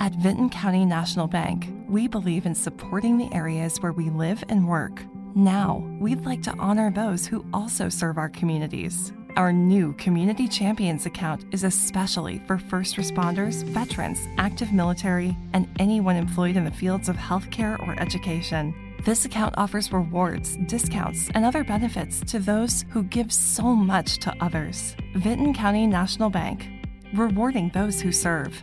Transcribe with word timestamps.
At 0.00 0.14
Vinton 0.14 0.48
County 0.48 0.86
National 0.86 1.26
Bank, 1.26 1.68
we 1.86 2.08
believe 2.08 2.46
in 2.46 2.54
supporting 2.54 3.18
the 3.18 3.28
areas 3.34 3.82
where 3.82 3.92
we 3.92 4.08
live 4.08 4.42
and 4.48 4.66
work. 4.66 5.02
Now, 5.34 5.86
we'd 6.00 6.24
like 6.24 6.42
to 6.44 6.56
honor 6.58 6.90
those 6.90 7.26
who 7.26 7.44
also 7.52 7.90
serve 7.90 8.16
our 8.16 8.30
communities. 8.30 9.12
Our 9.36 9.52
new 9.52 9.92
Community 9.92 10.48
Champions 10.48 11.04
account 11.04 11.44
is 11.52 11.64
especially 11.64 12.38
for 12.46 12.56
first 12.56 12.96
responders, 12.96 13.62
veterans, 13.62 14.26
active 14.38 14.72
military, 14.72 15.36
and 15.52 15.68
anyone 15.78 16.16
employed 16.16 16.56
in 16.56 16.64
the 16.64 16.70
fields 16.70 17.10
of 17.10 17.16
healthcare 17.16 17.78
or 17.86 17.94
education. 18.00 18.74
This 19.04 19.26
account 19.26 19.54
offers 19.58 19.92
rewards, 19.92 20.56
discounts, 20.64 21.28
and 21.34 21.44
other 21.44 21.62
benefits 21.62 22.20
to 22.32 22.38
those 22.38 22.86
who 22.88 23.02
give 23.02 23.30
so 23.30 23.76
much 23.76 24.16
to 24.20 24.34
others. 24.40 24.96
Vinton 25.16 25.52
County 25.52 25.86
National 25.86 26.30
Bank, 26.30 26.66
rewarding 27.12 27.68
those 27.74 28.00
who 28.00 28.12
serve. 28.12 28.62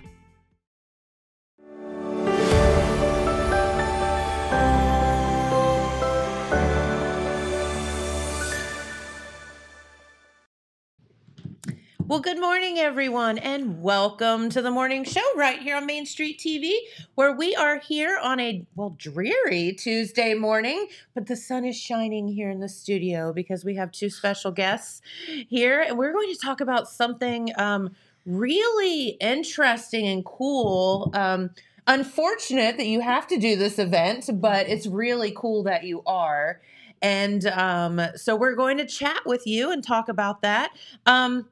Well, 12.08 12.22
good 12.22 12.39
morning, 12.39 12.80
everyone, 12.80 13.38
and 13.38 13.81
welcome 13.83 14.50
to 14.52 14.61
the 14.61 14.72
morning 14.72 15.03
show 15.03 15.19
right 15.36 15.59
here 15.59 15.75
on 15.75 15.86
Main 15.86 16.05
Street 16.05 16.39
TV, 16.39 16.72
where 17.16 17.33
we 17.33 17.53
are 17.53 17.80
here 17.80 18.17
on 18.23 18.39
a, 18.39 18.66
well, 18.77 18.91
dreary 18.91 19.73
Tuesday 19.73 20.33
morning, 20.33 20.88
but 21.13 21.28
the 21.28 21.35
sun 21.35 21.66
is 21.66 21.75
shining 21.75 22.30
here 22.30 22.50
in 22.50 22.61
the 22.61 22.69
studio 22.69 23.33
because 23.33 23.66
we 23.66 23.75
have 23.75 23.91
two 23.91 24.09
special 24.09 24.52
guests 24.52 25.02
here, 25.50 25.81
and 25.81 25.97
we're 25.97 26.13
going 26.13 26.33
to 26.33 26.39
talk 26.39 26.61
about 26.61 26.88
something 26.88 27.52
um, 27.58 27.94
really 28.25 29.17
interesting 29.19 30.08
and 30.08 30.23
cool. 30.23 31.11
Um, 31.13 31.50
unfortunate 31.88 32.78
that 32.78 32.88
you 32.88 33.02
have 33.02 33.28
to 33.28 33.38
do 33.38 33.58
this 33.58 33.78
event, 33.78 34.30
but 34.35 34.69
it's 34.69 34.88
really 34.88 35.33
cool 35.35 35.61
that 35.63 35.83
you 35.83 36.03
are. 36.05 36.61
And 37.02 37.45
um, 37.47 38.02
so 38.16 38.35
we're 38.35 38.55
going 38.55 38.78
to 38.78 38.85
chat 38.85 39.23
with 39.25 39.45
you 39.45 39.72
and 39.72 39.83
talk 39.83 40.08
about 40.08 40.41
that. 40.41 40.72
Um, 41.05 41.47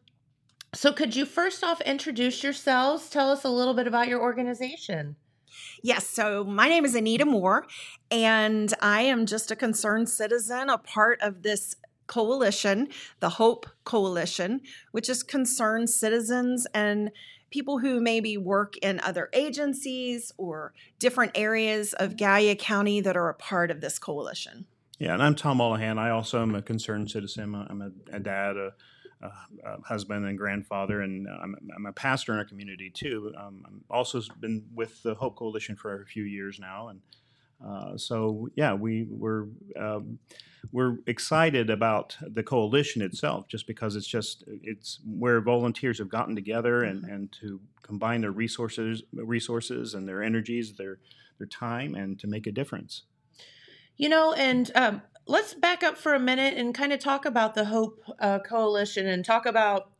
so, 0.75 0.91
could 0.91 1.15
you 1.15 1.25
first 1.25 1.63
off 1.63 1.81
introduce 1.81 2.43
yourselves? 2.43 3.09
Tell 3.09 3.31
us 3.31 3.43
a 3.43 3.49
little 3.49 3.73
bit 3.73 3.87
about 3.87 4.07
your 4.07 4.21
organization. 4.21 5.15
Yes, 5.81 6.07
so 6.07 6.43
my 6.43 6.67
name 6.67 6.85
is 6.85 6.95
Anita 6.95 7.25
Moore, 7.25 7.65
and 8.11 8.73
I 8.81 9.01
am 9.01 9.25
just 9.25 9.51
a 9.51 9.55
concerned 9.55 10.09
citizen, 10.09 10.69
a 10.69 10.77
part 10.77 11.21
of 11.21 11.43
this 11.43 11.75
coalition, 12.07 12.89
the 13.19 13.29
Hope 13.29 13.65
Coalition, 13.83 14.61
which 14.91 15.09
is 15.09 15.23
concerned 15.23 15.89
citizens 15.89 16.67
and 16.73 17.11
people 17.51 17.79
who 17.79 17.99
maybe 17.99 18.37
work 18.37 18.75
in 18.77 18.99
other 18.99 19.29
agencies 19.33 20.31
or 20.37 20.73
different 20.99 21.31
areas 21.35 21.93
of 21.93 22.17
Gallia 22.17 22.55
County 22.55 23.01
that 23.01 23.15
are 23.15 23.29
a 23.29 23.33
part 23.33 23.71
of 23.71 23.81
this 23.81 23.97
coalition. 23.97 24.65
Yeah, 24.99 25.13
and 25.13 25.23
I'm 25.23 25.35
Tom 25.35 25.59
Olahan. 25.59 25.97
I 25.97 26.09
also 26.09 26.41
am 26.41 26.55
a 26.55 26.61
concerned 26.61 27.11
citizen. 27.11 27.55
I'm 27.55 27.81
a, 27.81 28.15
a 28.15 28.19
dad, 28.19 28.57
a 28.57 28.73
uh, 29.21 29.77
husband 29.83 30.25
and 30.25 30.37
grandfather, 30.37 31.01
and 31.01 31.27
I'm, 31.27 31.55
I'm, 31.75 31.85
a 31.85 31.93
pastor 31.93 32.33
in 32.33 32.39
our 32.39 32.45
community 32.45 32.89
too. 32.89 33.33
Um, 33.37 33.63
I'm 33.65 33.83
also 33.89 34.21
been 34.39 34.65
with 34.73 35.01
the 35.03 35.15
Hope 35.15 35.35
Coalition 35.35 35.75
for 35.75 36.01
a 36.01 36.05
few 36.05 36.23
years 36.23 36.59
now, 36.59 36.89
and 36.89 37.01
uh, 37.65 37.97
so 37.97 38.49
yeah, 38.55 38.73
we 38.73 39.07
we're 39.09 39.47
um, 39.79 40.19
we're 40.71 40.97
excited 41.07 41.69
about 41.69 42.17
the 42.21 42.43
coalition 42.43 43.01
itself, 43.01 43.47
just 43.47 43.67
because 43.67 43.95
it's 43.95 44.07
just 44.07 44.43
it's 44.47 44.99
where 45.05 45.41
volunteers 45.41 45.99
have 45.99 46.09
gotten 46.09 46.35
together 46.35 46.83
and, 46.83 47.03
mm-hmm. 47.03 47.13
and 47.13 47.31
to 47.31 47.61
combine 47.81 48.21
their 48.21 48.31
resources 48.31 49.03
resources 49.13 49.93
and 49.93 50.07
their 50.07 50.21
energies, 50.21 50.73
their 50.73 50.99
their 51.37 51.47
time, 51.47 51.95
and 51.95 52.19
to 52.19 52.27
make 52.27 52.47
a 52.47 52.51
difference. 52.51 53.03
You 53.97 54.09
know, 54.09 54.33
and 54.33 54.69
um, 54.75 55.01
let's 55.27 55.53
back 55.53 55.83
up 55.83 55.97
for 55.97 56.13
a 56.13 56.19
minute 56.19 56.55
and 56.57 56.73
kind 56.73 56.93
of 56.93 56.99
talk 56.99 57.25
about 57.25 57.55
the 57.55 57.65
Hope 57.65 57.99
uh, 58.19 58.39
Coalition 58.39 59.07
and 59.07 59.23
talk 59.25 59.45
about 59.45 59.91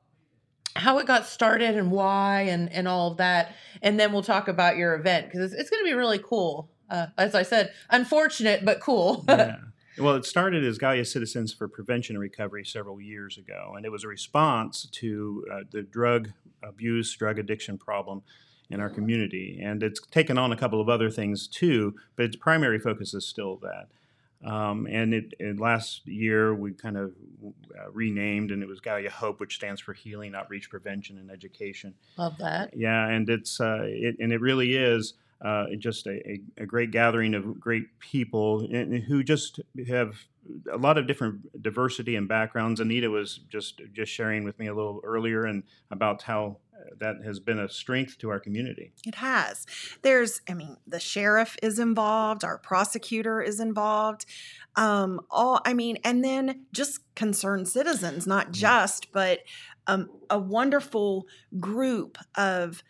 how 0.75 0.97
it 0.99 1.07
got 1.07 1.25
started 1.25 1.75
and 1.75 1.91
why 1.91 2.41
and, 2.41 2.71
and 2.71 2.87
all 2.87 3.11
of 3.11 3.17
that. 3.17 3.55
And 3.81 3.99
then 3.99 4.11
we'll 4.11 4.23
talk 4.23 4.47
about 4.47 4.77
your 4.77 4.93
event 4.93 5.27
because 5.27 5.51
it's, 5.51 5.61
it's 5.61 5.69
going 5.69 5.83
to 5.83 5.89
be 5.89 5.93
really 5.93 6.19
cool. 6.19 6.69
Uh, 6.89 7.07
as 7.17 7.33
I 7.33 7.43
said, 7.43 7.71
unfortunate, 7.89 8.63
but 8.63 8.79
cool. 8.79 9.25
yeah. 9.29 9.57
Well, 9.97 10.15
it 10.15 10.25
started 10.25 10.63
as 10.65 10.77
Gallia 10.77 11.05
Citizens 11.05 11.53
for 11.53 11.67
Prevention 11.69 12.17
and 12.17 12.21
Recovery 12.21 12.65
several 12.65 12.99
years 12.99 13.37
ago, 13.37 13.73
and 13.77 13.85
it 13.85 13.91
was 13.91 14.03
a 14.03 14.09
response 14.09 14.87
to 14.91 15.45
uh, 15.51 15.59
the 15.71 15.83
drug 15.83 16.31
abuse, 16.61 17.15
drug 17.15 17.39
addiction 17.39 17.77
problem 17.77 18.21
in 18.69 18.81
our 18.81 18.89
community. 18.89 19.59
And 19.63 19.81
it's 19.81 20.01
taken 20.07 20.37
on 20.37 20.51
a 20.51 20.57
couple 20.57 20.81
of 20.81 20.89
other 20.89 21.09
things 21.09 21.47
too, 21.47 21.95
but 22.17 22.25
its 22.25 22.35
primary 22.35 22.79
focus 22.79 23.13
is 23.13 23.25
still 23.25 23.57
that. 23.61 23.87
Um, 24.43 24.87
and 24.89 25.13
it, 25.13 25.33
it, 25.39 25.59
last 25.59 26.05
year 26.07 26.53
we 26.53 26.73
kind 26.73 26.97
of 26.97 27.13
uh, 27.43 27.91
renamed, 27.91 28.51
and 28.51 28.61
it 28.61 28.67
was 28.67 28.79
Gallia 28.79 29.09
Hope, 29.09 29.39
which 29.39 29.55
stands 29.55 29.81
for 29.81 29.93
Healing, 29.93 30.35
Outreach, 30.35 30.69
Prevention, 30.69 31.17
and 31.17 31.31
Education. 31.31 31.93
Love 32.17 32.37
that. 32.39 32.75
Yeah, 32.75 33.07
and 33.07 33.29
it's 33.29 33.59
uh, 33.59 33.83
it, 33.83 34.17
and 34.19 34.31
it 34.31 34.41
really 34.41 34.75
is 34.75 35.13
uh, 35.43 35.65
just 35.77 36.07
a, 36.07 36.29
a, 36.29 36.41
a, 36.59 36.65
great 36.65 36.91
gathering 36.91 37.33
of 37.33 37.59
great 37.59 37.99
people 37.99 38.65
who 38.67 39.23
just 39.23 39.59
have 39.87 40.15
a 40.71 40.77
lot 40.77 40.97
of 40.97 41.07
different 41.07 41.61
diversity 41.61 42.15
and 42.15 42.27
backgrounds. 42.27 42.79
Anita 42.79 43.09
was 43.09 43.39
just 43.49 43.81
just 43.93 44.11
sharing 44.11 44.43
with 44.43 44.59
me 44.59 44.67
a 44.67 44.73
little 44.73 45.01
earlier 45.03 45.45
and 45.45 45.63
about 45.91 46.23
how 46.23 46.57
that 46.99 47.23
has 47.23 47.39
been 47.39 47.59
a 47.59 47.69
strength 47.69 48.17
to 48.19 48.29
our 48.29 48.39
community. 48.39 48.93
It 49.05 49.15
has. 49.15 49.65
There's, 50.01 50.41
I 50.49 50.53
mean, 50.53 50.77
the 50.85 50.99
sheriff 50.99 51.57
is 51.63 51.79
involved, 51.79 52.43
our 52.43 52.57
prosecutor 52.57 53.41
is 53.41 53.59
involved. 53.59 54.25
Um, 54.75 55.21
all, 55.29 55.61
I 55.65 55.73
mean, 55.73 55.97
and 56.03 56.23
then 56.23 56.65
just 56.73 56.99
concerned 57.15 57.67
citizens, 57.67 58.27
not 58.27 58.51
just, 58.51 59.11
but 59.11 59.39
um, 59.87 60.09
a 60.29 60.39
wonderful 60.39 61.27
group 61.59 62.17
of. 62.35 62.83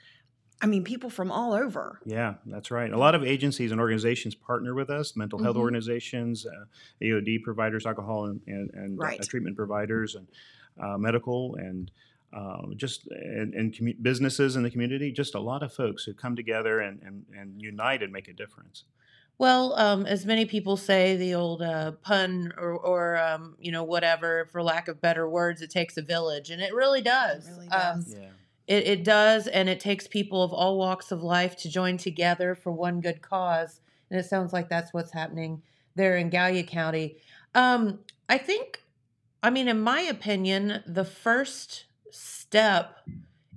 I 0.61 0.67
mean, 0.67 0.83
people 0.83 1.09
from 1.09 1.31
all 1.31 1.53
over. 1.53 1.99
Yeah, 2.05 2.35
that's 2.45 2.71
right. 2.71 2.91
A 2.91 2.97
lot 2.97 3.13
of 3.13 3.23
agencies 3.23 3.71
and 3.71 3.79
organizations 3.79 4.35
partner 4.35 4.73
with 4.73 4.89
us 4.89 5.15
mental 5.15 5.41
health 5.41 5.55
mm-hmm. 5.55 5.63
organizations, 5.63 6.45
uh, 6.45 6.65
AOD 7.01 7.43
providers, 7.43 7.85
alcohol 7.85 8.25
and, 8.27 8.41
and, 8.47 8.71
and 8.73 8.99
uh, 8.99 9.03
right. 9.03 9.19
uh, 9.19 9.23
treatment 9.27 9.57
providers, 9.57 10.15
and 10.15 10.27
uh, 10.81 10.97
medical 10.97 11.55
and 11.55 11.91
uh, 12.33 12.61
just 12.75 13.07
and, 13.07 13.53
and 13.53 13.73
commu- 13.73 14.01
businesses 14.01 14.55
in 14.55 14.63
the 14.63 14.69
community, 14.69 15.11
just 15.11 15.35
a 15.35 15.39
lot 15.39 15.63
of 15.63 15.73
folks 15.73 16.03
who 16.03 16.13
come 16.13 16.35
together 16.35 16.79
and, 16.79 17.01
and, 17.01 17.25
and 17.37 17.61
unite 17.61 18.01
and 18.01 18.11
make 18.11 18.27
a 18.27 18.33
difference. 18.33 18.83
Well, 19.37 19.73
um, 19.75 20.05
as 20.05 20.25
many 20.25 20.45
people 20.45 20.77
say, 20.77 21.17
the 21.17 21.35
old 21.35 21.61
uh, 21.61 21.91
pun 22.03 22.53
or, 22.57 22.71
or 22.71 23.17
um, 23.17 23.55
you 23.59 23.71
know, 23.71 23.83
whatever, 23.83 24.47
for 24.51 24.63
lack 24.63 24.87
of 24.87 25.01
better 25.01 25.29
words, 25.29 25.61
it 25.61 25.69
takes 25.69 25.97
a 25.97 26.01
village, 26.01 26.49
and 26.49 26.61
it 26.61 26.73
really 26.73 27.01
does. 27.01 27.47
It 27.47 27.51
really 27.51 27.67
does. 27.67 28.13
Um, 28.13 28.21
yeah. 28.21 28.29
It, 28.67 28.87
it 28.87 29.03
does, 29.03 29.47
and 29.47 29.69
it 29.69 29.79
takes 29.79 30.07
people 30.07 30.41
of 30.43 30.51
all 30.51 30.77
walks 30.77 31.11
of 31.11 31.21
life 31.21 31.55
to 31.57 31.69
join 31.69 31.97
together 31.97 32.55
for 32.55 32.71
one 32.71 32.99
good 32.99 33.21
cause. 33.21 33.79
And 34.09 34.19
it 34.19 34.25
sounds 34.25 34.53
like 34.53 34.69
that's 34.69 34.93
what's 34.93 35.11
happening 35.11 35.61
there 35.95 36.17
in 36.17 36.29
Gallia 36.29 36.63
County. 36.63 37.17
Um, 37.53 37.99
I 38.27 38.37
think, 38.37 38.81
I 39.43 39.49
mean, 39.49 39.67
in 39.67 39.79
my 39.79 40.01
opinion, 40.01 40.83
the 40.87 41.05
first 41.05 41.85
step 42.11 43.07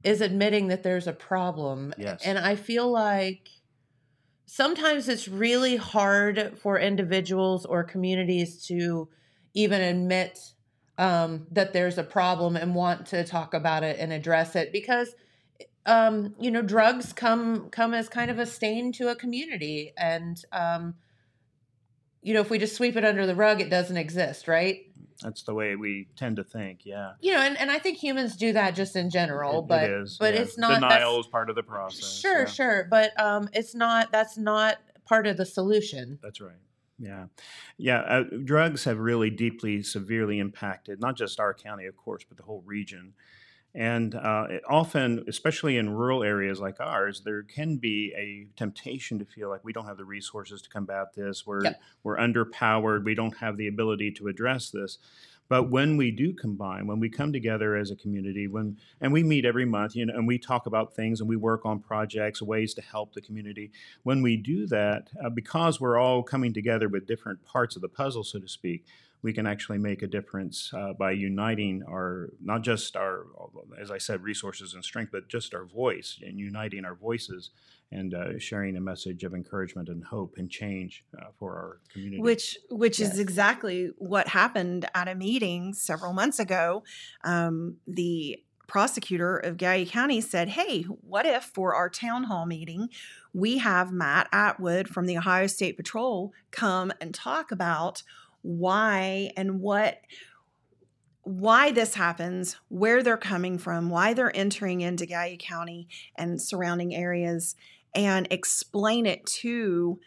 is 0.05 0.21
admitting 0.21 0.69
that 0.69 0.83
there's 0.83 1.07
a 1.07 1.13
problem. 1.13 1.95
Yes. 1.99 2.23
And 2.25 2.39
I 2.39 2.55
feel 2.55 2.91
like 2.91 3.49
sometimes 4.47 5.09
it's 5.09 5.29
really 5.29 5.77
hard 5.77 6.59
for 6.59 6.79
individuals 6.79 7.67
or 7.67 7.83
communities 7.83 8.67
to 8.67 9.09
even 9.55 9.81
admit 9.81 10.55
um, 10.99 11.47
that 11.53 11.73
there's 11.73 11.97
a 11.97 12.03
problem 12.03 12.57
and 12.57 12.75
want 12.75 13.07
to 13.07 13.25
talk 13.25 13.55
about 13.55 13.83
it 13.85 13.99
and 13.99 14.13
address 14.13 14.57
it 14.57 14.73
because 14.73 15.15
um, 15.87 16.35
you 16.39 16.51
know 16.51 16.61
drugs 16.61 17.13
come 17.13 17.71
come 17.71 17.95
as 17.95 18.09
kind 18.09 18.31
of 18.31 18.39
a 18.39 18.45
stain 18.47 18.93
to 18.93 19.09
a 19.09 19.15
community 19.17 19.93
and 19.97 20.45
um, 20.53 20.95
you 22.21 22.35
know 22.35 22.41
if 22.41 22.51
we 22.51 22.59
just 22.59 22.77
sweep 22.77 22.97
it 22.97 23.05
under 23.05 23.27
the 23.27 23.35
rug 23.35 23.61
it 23.61 23.71
doesn't 23.71 23.97
exist 23.97 24.49
right 24.49 24.81
That's 25.23 25.43
the 25.45 25.55
way 25.55 25.77
we 25.77 26.07
tend 26.17 26.37
to 26.37 26.45
think. 26.45 26.81
Yeah. 26.85 27.13
You 27.21 27.33
know, 27.33 27.41
and, 27.41 27.59
and 27.59 27.71
I 27.73 27.79
think 27.81 27.99
humans 27.99 28.37
do 28.37 28.53
that 28.53 28.77
just 28.77 28.95
in 28.95 29.11
general, 29.11 29.61
It- 29.61 29.69
but 29.69 29.85
it 29.85 29.91
is, 29.91 30.17
but 30.19 30.35
yeah. 30.35 30.41
it's 30.41 30.59
not 30.59 30.75
denial 30.81 31.19
is 31.21 31.27
part 31.27 31.49
of 31.51 31.57
the 31.57 31.63
process. 31.65 32.21
Sure, 32.21 32.41
yeah. 32.41 32.45
sure, 32.47 32.87
but 32.91 33.19
um, 33.21 33.49
it's 33.53 33.75
not. 33.75 34.13
That's 34.13 34.37
not 34.37 34.77
part 35.07 35.27
of 35.27 35.37
the 35.37 35.47
solution. 35.47 36.19
That's 36.23 36.41
right. 36.41 36.53
Yeah, 36.99 37.27
yeah. 37.77 38.01
Uh, 38.01 38.25
drugs 38.45 38.85
have 38.85 38.99
really 38.99 39.31
deeply, 39.31 39.83
severely 39.83 40.39
impacted 40.41 41.01
not 41.01 41.17
just 41.17 41.39
our 41.39 41.55
county, 41.55 41.87
of 41.87 41.97
course, 41.97 42.25
but 42.29 42.37
the 42.37 42.43
whole 42.43 42.63
region. 42.67 43.15
And 43.75 44.15
uh, 44.15 44.47
it 44.51 44.63
often, 44.69 45.25
especially 45.29 45.77
in 45.77 45.91
rural 45.91 46.25
areas 46.25 46.59
like 46.59 46.81
ours, 46.81 47.21
there 47.25 47.43
can 47.45 47.77
be 47.77 48.13
a 48.17 48.49
temptation 48.59 49.19
to 49.21 49.25
feel 49.25 49.49
like 49.51 49.63
we 49.63 49.73
don't 49.73 49.87
have 49.87 49.99
the 49.99 50.05
resources 50.05 50.63
to 50.63 50.69
combat 50.71 51.15
this. 51.15 51.47
We're 51.47 51.65
Yep. 51.65 51.81
we're 52.03 52.17
underpowered. 52.17 53.05
We 53.05 53.15
don't 53.15 53.37
have 53.37 53.57
the 53.57 53.69
ability 53.69 54.13
to 54.13 54.27
address 54.29 54.71
this. 54.71 54.99
But 55.49 55.71
when 55.71 55.97
we 55.97 56.11
do 56.11 56.35
combine, 56.35 56.87
when 56.87 57.01
we 57.01 57.09
come 57.09 57.33
together 57.33 57.75
as 57.75 57.91
a 57.91 57.97
community, 57.97 58.47
when 58.47 58.77
and 59.01 59.13
we 59.13 59.23
meet 59.23 59.45
every 59.45 59.65
month, 59.65 59.97
you 59.97 60.05
know, 60.07 60.15
and 60.15 60.27
we 60.27 60.39
talk 60.39 60.67
about 60.67 60.95
things 60.95 61.21
and 61.21 61.29
we 61.29 61.37
work 61.37 61.65
on 61.65 61.81
projects, 61.81 62.43
ways 62.43 62.75
to 62.75 62.83
help 62.83 63.15
the 63.15 63.21
community. 63.21 63.71
When 64.03 64.23
we 64.23 64.37
do 64.37 64.67
that, 64.67 65.09
uh, 65.25 65.31
because 65.31 65.81
we're 65.81 65.99
all 65.99 66.23
coming 66.23 66.53
together 66.53 66.89
with 66.89 67.07
different 67.07 67.45
parts 67.45 67.77
of 67.77 67.83
the 67.83 67.89
puzzle, 67.89 68.25
so 68.25 68.39
to 68.39 68.49
speak, 68.49 68.85
we 69.23 69.33
can 69.33 69.47
actually 69.47 69.79
make 69.79 70.03
a 70.03 70.07
difference 70.07 70.73
uh, 70.75 70.93
by 70.93 71.11
uniting 71.11 71.83
our 71.89 72.31
not 72.41 72.63
just 72.63 72.97
our, 72.97 73.27
as 73.81 73.91
I 73.91 73.99
said, 73.99 74.23
resources 74.23 74.75
and 74.75 74.85
strength, 74.85 75.11
but 75.13 75.29
just 75.29 75.55
our 75.55 75.65
voice 75.65 76.19
and 76.23 76.39
uniting 76.39 76.85
our 76.85 76.95
voices 76.95 77.51
and 77.91 78.15
uh, 78.15 78.39
sharing 78.39 78.77
a 78.77 78.81
message 78.81 79.25
of 79.25 79.35
encouragement 79.35 79.89
and 79.89 80.05
hope 80.05 80.35
and 80.37 80.51
change 80.51 81.05
uh, 81.19 81.27
for 81.39 81.55
our 81.57 81.81
community. 81.93 82.23
which 82.23 82.59
which 82.71 83.01
Yes. 83.01 83.15
is 83.15 83.19
exactly 83.19 83.91
what 83.97 84.29
happened 84.29 84.89
at 84.95 85.09
a 85.09 85.15
meeting 85.15 85.75
several 85.75 86.13
months 86.13 86.39
ago. 86.39 86.85
Um, 87.25 87.79
the 87.87 88.43
prosecutor 88.67 89.39
of 89.39 89.57
Gallia 89.57 89.87
County 89.87 90.21
said, 90.21 90.51
"Hey, 90.51 90.83
what 90.83 91.25
if 91.25 91.45
for 91.45 91.75
our 91.75 91.89
town 91.89 92.25
hall 92.25 92.45
meeting 92.47 92.91
we 93.33 93.59
have 93.59 93.93
Matt 93.93 94.29
Atwood 94.33 94.89
from 94.89 95.07
the 95.07 95.17
Ohio 95.17 95.47
State 95.47 95.77
Patrol 95.77 96.33
come 96.51 96.93
and 97.01 97.15
talk 97.15 97.51
about 97.51 98.03
why 98.49 99.31
and 99.37 99.61
what." 99.61 99.99
Why 101.25 101.73
this 101.73 101.93
happens, 101.93 102.57
where 102.69 103.03
they're 103.03 103.19
coming 103.19 103.59
from, 103.59 103.91
why 103.91 104.15
they're 104.15 104.35
entering 104.35 104.81
into 104.81 105.05
Gallia 105.05 105.37
County 105.37 105.87
and 106.17 106.41
surrounding 106.41 106.95
areas, 106.95 107.55
and 107.95 108.27
explain 108.31 109.05
it 109.05 109.27
to 109.43 110.01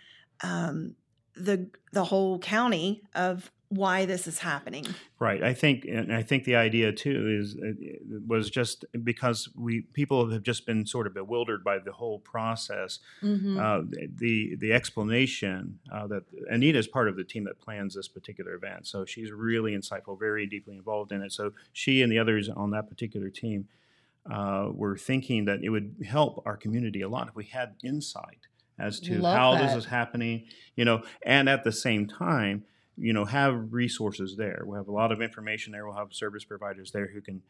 um, 0.44 0.96
the 1.36 1.70
the 1.94 2.06
whole 2.06 2.40
county 2.40 3.04
of 3.14 3.52
why 3.72 4.06
this 4.06 4.28
is 4.28 4.40
happening. 4.40 4.86
Right. 5.18 5.42
I 5.42 5.54
think, 5.54 5.86
and 5.86 6.14
I 6.14 6.24
think 6.24 6.44
the 6.44 6.58
idea 6.58 6.92
too 6.92 7.40
is 7.40 7.56
uh, 7.56 8.20
was 8.28 8.50
just 8.50 8.84
because 9.02 9.50
we 9.56 9.82
people 9.94 10.30
have 10.30 10.44
just 10.44 10.66
been 10.66 10.86
sort 10.86 11.08
of 11.08 11.14
bewildered 11.14 11.64
by 11.64 11.80
the 11.80 11.94
whole 11.94 12.20
process. 12.20 13.00
Mm-hmm. 13.24 13.58
Uh, 13.58 13.82
the 14.18 14.58
the 14.58 14.74
explanation 14.74 15.80
uh, 15.92 16.06
that 16.08 16.24
Anita 16.50 16.80
is 16.80 16.88
part 16.88 17.08
of 17.08 17.16
the 17.16 17.24
team 17.24 17.46
that 17.46 17.60
plans 17.62 17.96
this 17.96 18.10
particular 18.10 18.54
event, 18.56 18.88
so 18.88 19.06
she's 19.06 19.32
really 19.32 19.72
insightful, 19.72 20.20
very 20.20 20.46
deeply 20.46 20.76
involved 20.76 21.14
in 21.14 21.22
it. 21.22 21.32
So 21.32 21.54
she 21.72 22.02
and 22.02 22.12
the 22.12 22.20
others 22.20 22.50
on 22.50 22.72
that 22.72 22.90
particular 22.90 23.30
team 23.30 23.70
uh, 24.30 24.68
were 24.74 24.98
thinking 24.98 25.46
that 25.46 25.64
it 25.64 25.70
would 25.70 25.96
help 26.06 26.44
our 26.46 26.58
community 26.58 27.02
a 27.02 27.10
lot 27.10 27.30
if 27.30 27.36
we 27.36 27.46
had 27.46 27.76
insight 27.84 28.48
as 28.78 29.00
to 29.00 29.18
Love 29.20 29.38
how 29.38 29.54
that. 29.54 29.68
this 29.68 29.76
is 29.78 29.86
happening, 29.86 30.46
you 30.76 30.84
know, 30.84 31.04
and 31.26 31.48
at 31.48 31.64
the 31.64 31.72
same 31.72 32.06
time, 32.06 32.66
you 33.02 33.14
know, 33.14 33.26
have 33.26 33.74
resources 33.74 34.36
there. 34.36 34.62
We'll 34.64 34.78
have 34.78 34.88
a 34.88 34.94
lot 34.94 35.12
of 35.12 35.22
information 35.22 35.74
there. 35.74 35.86
We'll 35.86 35.96
have 35.96 36.14
service 36.14 36.44
providers 36.44 36.92
there 36.92 37.08
who 37.08 37.20
can 37.20 37.42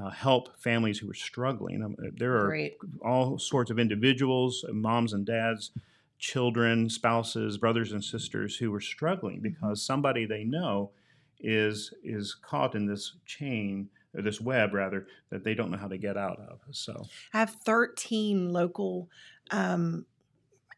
uh, 0.00 0.10
help 0.10 0.56
families 0.60 0.98
who 0.98 1.10
are 1.10 1.14
struggling. 1.14 1.82
Um, 1.82 1.96
there 2.16 2.36
are 2.36 2.46
Great. 2.46 2.78
all 3.02 3.38
sorts 3.38 3.70
of 3.70 3.78
individuals, 3.78 4.64
moms 4.72 5.12
and 5.12 5.26
dads, 5.26 5.72
children, 6.18 6.88
spouses, 6.88 7.58
brothers 7.58 7.90
and 7.92 8.04
sisters 8.04 8.56
who 8.56 8.72
are 8.72 8.80
struggling 8.80 9.40
because 9.40 9.82
somebody 9.82 10.26
they 10.26 10.44
know 10.44 10.90
is 11.40 11.92
is 12.04 12.34
caught 12.34 12.74
in 12.74 12.86
this 12.86 13.14
chain 13.26 13.88
or 14.14 14.22
this 14.22 14.40
web 14.40 14.74
rather 14.74 15.06
that 15.30 15.42
they 15.42 15.54
don't 15.54 15.70
know 15.70 15.78
how 15.78 15.88
to 15.88 15.98
get 15.98 16.16
out 16.16 16.38
of. 16.38 16.60
So 16.70 17.06
I 17.32 17.38
have 17.38 17.50
13 17.50 18.52
local 18.52 19.08
um, 19.50 20.04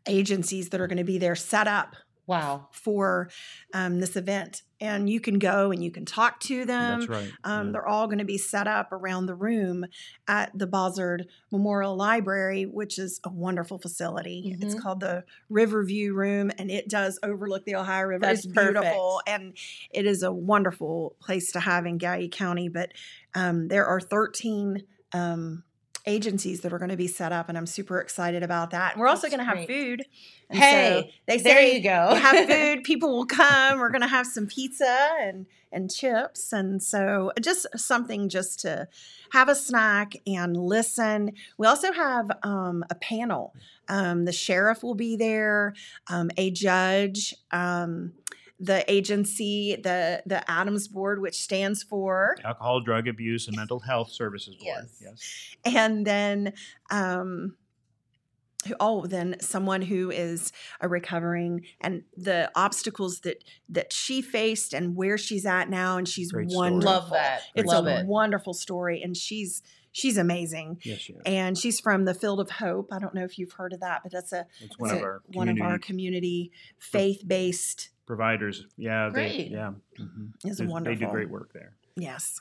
agencies 0.06 0.70
that 0.70 0.80
are 0.80 0.86
going 0.86 0.98
to 0.98 1.04
be 1.04 1.18
there 1.18 1.34
set 1.34 1.68
up 1.68 1.96
Wow. 2.26 2.68
for 2.72 3.28
um, 3.74 4.00
this 4.00 4.16
event. 4.16 4.62
And 4.80 5.08
you 5.08 5.20
can 5.20 5.38
go 5.38 5.70
and 5.70 5.82
you 5.82 5.90
can 5.92 6.04
talk 6.04 6.40
to 6.40 6.64
them. 6.64 7.00
that's 7.00 7.08
right. 7.08 7.30
Um, 7.44 7.66
yeah. 7.66 7.72
They're 7.72 7.86
all 7.86 8.06
going 8.06 8.18
to 8.18 8.24
be 8.24 8.38
set 8.38 8.66
up 8.66 8.90
around 8.92 9.26
the 9.26 9.34
room 9.34 9.84
at 10.26 10.50
the 10.58 10.66
Bossard 10.66 11.26
Memorial 11.52 11.94
Library, 11.96 12.64
which 12.64 12.98
is 12.98 13.20
a 13.24 13.28
wonderful 13.28 13.78
facility. 13.78 14.56
It's 14.60 14.74
Mhm. 14.74 14.80
called 14.80 15.00
the 15.00 15.24
Riverview 15.48 16.14
Room, 16.14 16.50
and 16.58 16.70
it 16.70 16.88
does 16.88 17.18
overlook 17.22 17.64
the 17.64 17.76
Ohio 17.76 18.06
River. 18.06 18.20
That's 18.26 18.44
it's 18.44 18.52
perfect. 18.54 18.80
beautiful, 18.80 19.22
and 19.26 19.56
it 19.92 20.06
is 20.06 20.22
a 20.24 20.32
wonderful 20.32 21.16
place 21.20 21.52
to 21.52 21.60
have 21.60 21.86
in 21.86 21.98
Gallia 21.98 22.28
County. 22.28 22.68
But 22.68 22.92
um, 23.34 23.68
there 23.68 23.86
are 23.86 24.00
13 24.00 24.82
um, 25.12 25.62
agencies 26.06 26.60
that 26.62 26.72
are 26.72 26.78
going 26.78 26.90
to 26.90 26.96
be 26.96 27.06
set 27.08 27.32
up, 27.32 27.48
and 27.48 27.56
I'm 27.56 27.66
super 27.66 28.00
excited 28.00 28.42
about 28.42 28.70
that. 28.70 28.92
And 28.92 29.00
we're 29.00 29.08
also 29.08 29.22
That's 29.28 29.36
going 29.36 29.46
to 29.46 29.56
have 29.56 29.66
great. 29.66 29.68
food. 29.98 30.06
And 30.50 30.58
Hey, 30.58 31.02
so 31.04 31.10
they 31.26 31.36
there 31.38 31.62
you 31.62 31.82
go. 31.82 32.14
have 32.14 32.48
food. 32.50 32.84
People 32.84 33.10
will 33.16 33.26
come. 33.26 33.78
We're 33.78 33.90
going 33.90 34.02
to 34.02 34.08
have 34.08 34.26
some 34.26 34.46
pizza 34.46 35.08
and 35.20 35.46
and 35.74 35.90
chips, 35.90 36.52
and 36.52 36.82
so 36.82 37.32
just 37.40 37.66
something 37.76 38.28
just 38.28 38.60
to 38.60 38.86
have 39.32 39.48
a 39.48 39.54
snack 39.54 40.14
and 40.26 40.54
listen. 40.54 41.32
We 41.56 41.66
also 41.66 41.92
have 41.92 42.30
um, 42.42 42.84
a 42.90 42.94
panel. 42.94 43.54
Um, 43.88 44.26
the 44.26 44.32
sheriff 44.32 44.82
will 44.82 44.94
be 44.94 45.16
there, 45.16 45.72
um, 46.08 46.30
a 46.36 46.50
judge. 46.50 47.34
The 48.64 48.84
agency, 48.90 49.74
the 49.82 50.22
the 50.24 50.44
ADAMH 50.48 50.92
Board, 50.92 51.20
which 51.20 51.36
stands 51.42 51.82
for, 51.82 52.36
Alcohol, 52.44 52.80
drug 52.80 53.08
abuse, 53.08 53.48
and 53.48 53.56
mental 53.56 53.80
health 53.80 54.12
services 54.12 54.54
board. 54.54 54.86
Yes. 55.00 55.02
Yes. 55.02 55.56
and 55.74 56.06
then 56.06 56.52
um, 56.90 57.56
oh, 58.78 59.06
then 59.06 59.34
someone 59.40 59.82
who 59.82 60.10
is 60.12 60.52
a 60.80 60.88
recovering 60.88 61.62
and 61.80 62.04
the 62.16 62.50
obstacles 62.54 63.20
that 63.20 63.42
that 63.68 63.92
she 63.92 64.22
faced 64.22 64.72
and 64.72 64.94
where 64.94 65.18
she's 65.18 65.44
at 65.44 65.68
now, 65.68 65.96
and 65.98 66.06
she's 66.08 66.30
Great 66.30 66.50
story. 66.50 66.70
wonderful. 66.70 66.92
Love 66.92 67.10
that. 67.10 67.42
It's 67.56 67.66
Love 67.66 67.86
a 67.86 68.00
it. 68.00 68.06
wonderful 68.06 68.54
story, 68.54 69.02
and 69.02 69.16
she's 69.16 69.62
she's 69.90 70.16
amazing. 70.16 70.78
Yes, 70.84 71.08
yes. 71.08 71.18
And 71.26 71.58
she's 71.58 71.80
from 71.80 72.04
the 72.04 72.14
Field 72.14 72.38
of 72.40 72.50
Hope. 72.50 72.88
I 72.92 72.98
don't 73.00 73.14
know 73.14 73.24
if 73.24 73.38
you've 73.38 73.52
heard 73.52 73.72
of 73.72 73.80
that, 73.80 74.02
but 74.04 74.12
that's 74.12 74.32
a 74.32 74.46
It's 74.60 74.78
one 74.78 74.90
it's 74.90 74.96
of 74.98 75.02
a- 75.02 75.04
our 75.04 75.22
one 75.26 75.48
of 75.48 75.60
our 75.60 75.78
community 75.80 76.50
community 76.50 76.52
faith 76.78 77.22
based. 77.26 77.88
Providers. 78.06 78.66
Yeah, 78.76 79.08
they, 79.08 79.28
Great. 79.36 79.50
yeah. 79.50 79.72
mhm. 79.98 80.32
Is 80.44 80.58
They- 80.58 80.66
They 80.66 80.94
do 80.94 81.06
great 81.08 81.30
work 81.30 81.52
there. 81.52 81.76
Yes. 81.96 82.40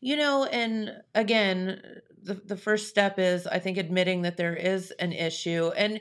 You 0.00 0.16
know, 0.16 0.44
and 0.44 0.92
again, 1.14 1.80
the 2.22 2.34
the 2.34 2.56
first 2.56 2.88
step 2.88 3.18
is 3.18 3.46
I 3.46 3.58
think 3.58 3.78
admitting 3.78 4.22
that 4.22 4.36
there 4.36 4.54
is 4.54 4.90
an 4.92 5.12
issue. 5.12 5.70
And 5.76 6.00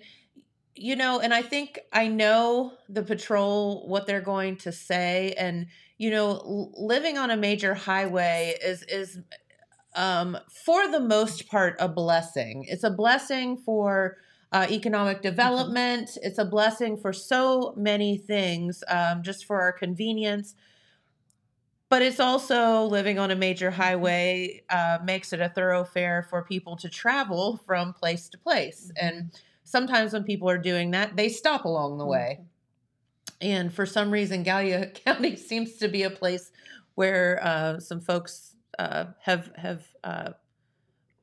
you 0.76 0.96
know, 0.96 1.20
and 1.20 1.34
I 1.34 1.42
think 1.42 1.80
I 1.92 2.08
know 2.08 2.74
the 2.90 3.04
patrol 3.04 3.88
what 3.88 4.08
they're 4.08 4.22
going 4.22 4.58
to 4.58 4.72
say 4.72 5.34
and 5.38 5.68
you 5.98 6.10
know, 6.10 6.30
l- 6.32 6.72
living 6.76 7.18
on 7.18 7.30
a 7.32 7.38
major 7.38 7.74
highway 7.76 8.56
is 8.64 8.84
is 8.84 9.20
um 9.96 10.38
for 10.66 10.88
the 10.90 11.00
most 11.00 11.48
part 11.48 11.76
a 11.80 11.88
blessing. 11.88 12.66
It's 12.68 12.84
a 12.84 12.90
blessing 12.90 13.58
for 13.58 14.18
uh, 14.54 14.68
economic 14.70 15.22
development. 15.22 16.18
It's 16.22 16.38
a 16.38 16.46
blessing 16.46 16.96
for 16.96 17.12
so 17.12 17.74
many 17.76 18.18
things, 18.18 18.84
um, 18.88 19.24
just 19.24 19.46
for 19.46 19.60
our 19.60 19.74
convenience. 19.74 20.56
But 21.90 22.02
it's 22.02 22.20
also 22.20 22.86
living 22.86 23.20
on 23.20 23.32
a 23.32 23.36
major 23.36 23.72
highway 23.72 24.64
uh, 24.70 25.00
makes 25.04 25.34
it 25.34 25.42
a 25.42 25.50
thoroughfare 25.50 26.26
for 26.30 26.44
people 26.44 26.76
to 26.78 26.90
travel 26.90 27.62
from 27.66 27.94
place 27.94 28.30
to 28.30 28.38
place. 28.38 28.92
And 29.00 29.32
sometimes 29.64 30.14
when 30.14 30.24
people 30.24 30.50
are 30.50 30.58
doing 30.58 30.92
that 30.92 31.16
they 31.16 31.30
stop 31.30 31.66
along 31.66 31.98
the 31.98 32.06
way. 32.06 32.42
And 33.42 33.74
for 33.74 33.86
some 33.86 34.12
reason 34.12 34.44
gallia 34.44 34.88
county 35.06 35.36
seems 35.36 35.78
to 35.78 35.88
be 35.88 36.04
a 36.04 36.10
place 36.10 36.52
where 36.96 37.40
uh, 37.44 37.80
some 37.80 38.02
folks 38.02 38.56
uh, 38.80 39.06
have 39.22 39.52
have 39.56 39.88
uh, 40.04 40.32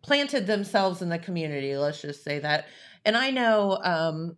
planted 0.03 0.47
themselves 0.47 1.03
in 1.03 1.09
the 1.09 1.19
community 1.19 1.77
let's 1.77 2.01
just 2.01 2.25
say 2.25 2.39
that 2.39 2.67
and 3.05 3.17
i 3.17 3.31
know 3.31 3.79
um, 3.83 4.37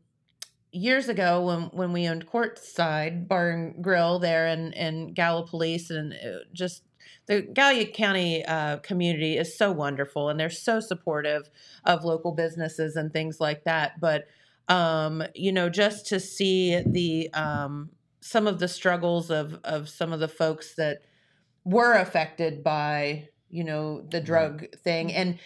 years 0.72 1.08
ago 1.08 1.44
when 1.44 1.62
when 1.72 1.92
we 1.92 2.08
owned 2.08 2.26
Courtside 2.26 3.28
Bar 3.28 3.50
and 3.50 3.84
Grill 3.84 4.18
there 4.18 4.48
in 4.48 4.72
in 4.72 5.14
Gallipolis 5.14 5.90
and 5.90 6.14
just 6.52 6.82
the 7.26 7.42
Gallia 7.42 7.86
County 7.86 8.44
uh, 8.44 8.78
community 8.78 9.36
is 9.36 9.56
so 9.56 9.70
wonderful 9.70 10.28
and 10.28 10.40
they're 10.40 10.50
so 10.50 10.80
supportive 10.80 11.48
of 11.84 12.04
local 12.04 12.32
businesses 12.32 12.96
and 12.96 13.12
things 13.12 13.38
like 13.38 13.64
that. 13.64 14.00
But 14.00 14.26
um, 14.68 15.22
you 15.34 15.52
know, 15.52 15.68
just 15.68 16.06
to 16.06 16.18
see 16.18 16.82
the 16.84 17.32
um, 17.34 17.90
some 18.20 18.46
of 18.46 18.58
the 18.58 18.68
struggles 18.68 19.30
of 19.30 19.58
of 19.64 19.88
some 19.88 20.12
of 20.12 20.20
the 20.20 20.28
folks 20.28 20.74
that 20.76 21.02
were 21.64 21.94
affected 21.94 22.64
by 22.64 23.28
you 23.50 23.62
know 23.62 24.00
the 24.10 24.20
drug 24.20 24.66
thing 24.78 25.12
and 25.12 25.38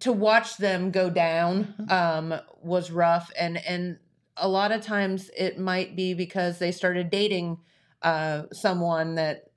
to 0.00 0.12
watch 0.12 0.56
them 0.56 0.90
go 0.90 1.10
down 1.10 1.74
um, 1.88 2.34
was 2.62 2.90
rough. 2.90 3.30
And 3.38 3.58
and 3.66 3.98
a 4.36 4.48
lot 4.48 4.72
of 4.72 4.82
times 4.82 5.30
it 5.36 5.58
might 5.58 5.96
be 5.96 6.14
because 6.14 6.58
they 6.58 6.72
started 6.72 7.10
dating 7.10 7.58
uh, 8.02 8.44
someone 8.52 9.16
that 9.16 9.50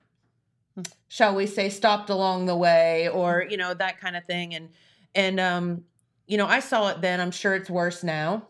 shall 1.08 1.34
we 1.34 1.46
say 1.46 1.68
stopped 1.68 2.10
along 2.10 2.46
the 2.46 2.56
way 2.56 3.08
or 3.08 3.44
you 3.48 3.56
know 3.56 3.74
that 3.74 4.00
kind 4.00 4.16
of 4.16 4.24
thing. 4.24 4.54
And 4.54 4.70
and 5.14 5.38
um 5.38 5.84
you 6.26 6.38
know 6.38 6.46
i 6.46 6.60
saw 6.60 6.88
it 6.88 7.00
then. 7.00 7.20
I'm 7.20 7.30
sure 7.30 7.54
it's 7.54 7.70
worse 7.70 8.02
now. 8.02 8.48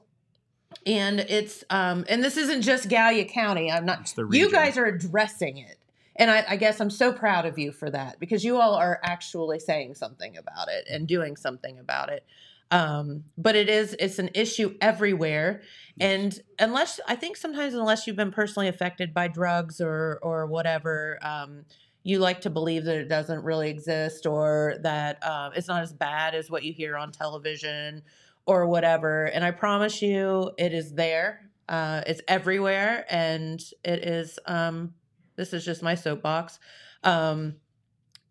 And 0.87 1.21
it's 1.21 1.65
um 1.71 2.05
and 2.09 2.23
this 2.23 2.37
isn't 2.37 2.63
just 2.63 2.89
gallia 2.89 3.25
county. 3.25 3.71
I'm 3.71 3.85
not 3.85 4.13
you 4.31 4.51
guys 4.51 4.79
are 4.79 4.87
addressing 4.87 5.59
it 5.59 5.79
and 6.23 6.31
I, 6.31 6.45
I 6.51 6.57
guess 6.57 6.81
i'm 6.81 6.91
so 6.91 7.13
proud 7.13 7.47
of 7.47 7.59
you 7.59 7.73
for 7.73 7.91
that 7.91 8.21
because 8.21 8.45
you 8.45 8.61
all 8.61 8.75
are 8.75 9.01
actually 9.03 9.59
saying 9.59 9.97
something 9.97 10.37
about 10.37 10.69
it 10.69 10.87
and 10.89 11.07
doing 11.07 11.37
something 11.37 11.79
about 11.81 12.11
it 12.11 12.25
um 12.71 13.25
but 13.37 13.57
it 13.57 13.69
is 13.69 13.97
it's 13.99 14.21
an 14.21 14.31
issue 14.35 14.77
everywhere 14.81 15.63
and 16.01 16.39
unless 16.59 17.01
i 17.09 17.17
think 17.17 17.37
sometimes 17.37 17.75
unless 17.75 18.07
you've 18.07 18.17
been 18.17 18.31
personally 18.31 18.69
affected 18.69 19.13
by 19.13 19.27
drugs 19.27 19.81
or 19.81 20.21
or 20.23 20.47
whatever 20.47 21.19
um 21.23 21.65
you 22.05 22.19
like 22.19 22.41
to 22.43 22.51
believe 22.51 22.85
that 22.85 22.97
it 22.97 23.09
doesn't 23.09 23.45
really 23.45 23.71
exist 23.71 24.27
or 24.27 24.77
that 24.81 25.19
uh, 25.23 25.51
it's 25.55 25.69
not 25.69 25.83
as 25.83 25.93
bad 25.93 26.35
as 26.35 26.51
what 26.51 26.65
you 26.65 26.73
hear 26.73 26.97
on 26.97 27.13
television 27.13 28.03
or 28.47 28.67
whatever. 28.67 29.27
And 29.27 29.45
I 29.45 29.53
promise 29.53 30.03
you, 30.03 30.51
it 30.59 30.73
is 30.73 30.95
there. 30.95 31.49
Uh, 31.69 32.03
it's 32.07 32.21
everywhere, 32.27 33.07
and 33.09 33.63
it 33.85 34.05
is. 34.05 34.39
Um, 34.47 34.95
this 35.37 35.53
is 35.53 35.65
just 35.65 35.83
my 35.83 35.95
soapbox. 35.95 36.59
Um, 37.05 37.57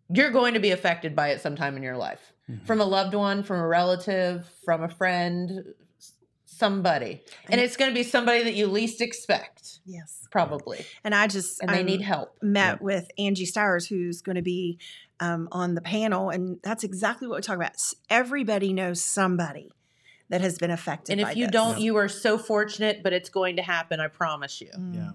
you're 0.08 0.30
going 0.30 0.54
to 0.54 0.60
be 0.60 0.70
affected 0.70 1.14
by 1.16 1.28
it 1.28 1.40
sometime 1.40 1.76
in 1.76 1.82
your 1.82 1.96
life, 1.96 2.32
Mhm. 2.50 2.66
from 2.66 2.80
a 2.80 2.84
loved 2.84 3.14
one, 3.14 3.42
from 3.42 3.60
a 3.60 3.66
relative, 3.66 4.46
from 4.64 4.82
a 4.82 4.88
friend, 4.88 5.74
somebody, 6.44 7.22
and 7.48 7.60
it's 7.60 7.76
going 7.76 7.90
to 7.90 7.94
be 7.94 8.02
somebody 8.02 8.44
that 8.44 8.54
you 8.54 8.66
least 8.66 9.00
expect, 9.00 9.80
Yes. 9.84 10.26
probably, 10.30 10.84
And 11.02 11.14
I 11.14 11.26
just 11.26 11.60
and 11.60 11.70
they 11.70 11.80
um, 11.80 11.86
need 11.86 12.02
help. 12.02 12.36
met 12.42 12.80
with 12.82 13.10
Angie 13.18 13.46
Stowers, 13.46 13.88
who's 13.88 14.20
going 14.22 14.36
to 14.36 14.42
be 14.42 14.78
um, 15.20 15.48
on 15.52 15.74
the 15.74 15.80
panel, 15.80 16.30
and 16.30 16.58
that's 16.62 16.82
exactly 16.84 17.28
what 17.28 17.36
we 17.36 17.42
talk 17.42 17.56
about. 17.56 17.72
Everybody 18.10 18.72
knows 18.72 19.02
somebody 19.04 19.70
that 20.28 20.40
has 20.40 20.58
been 20.58 20.70
affected. 20.70 21.12
And 21.12 21.20
if 21.20 21.28
by 21.28 21.32
you 21.32 21.44
this. 21.46 21.52
don't, 21.52 21.80
you 21.80 21.96
are 21.96 22.08
so 22.08 22.38
fortunate, 22.38 23.02
but 23.04 23.12
it's 23.12 23.28
going 23.28 23.56
to 23.56 23.62
happen. 23.62 24.00
I 24.00 24.08
promise 24.08 24.60
you. 24.60 24.70
Mm. 24.76 24.94
Yeah. 24.94 25.10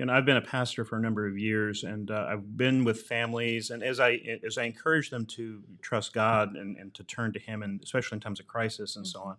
You 0.00 0.06
know, 0.06 0.14
I've 0.14 0.24
been 0.24 0.38
a 0.38 0.40
pastor 0.40 0.86
for 0.86 0.96
a 0.96 1.00
number 1.02 1.26
of 1.26 1.36
years, 1.36 1.84
and 1.84 2.10
uh, 2.10 2.26
I've 2.26 2.56
been 2.56 2.84
with 2.84 3.02
families. 3.02 3.68
And 3.68 3.82
as 3.82 4.00
I 4.00 4.12
as 4.42 4.56
I 4.56 4.62
encourage 4.62 5.10
them 5.10 5.26
to 5.26 5.62
trust 5.82 6.14
God 6.14 6.56
and, 6.56 6.78
and 6.78 6.94
to 6.94 7.04
turn 7.04 7.34
to 7.34 7.38
Him, 7.38 7.62
and 7.62 7.82
especially 7.82 8.16
in 8.16 8.20
times 8.20 8.40
of 8.40 8.46
crisis 8.46 8.96
and 8.96 9.06
so 9.06 9.20
on, 9.20 9.36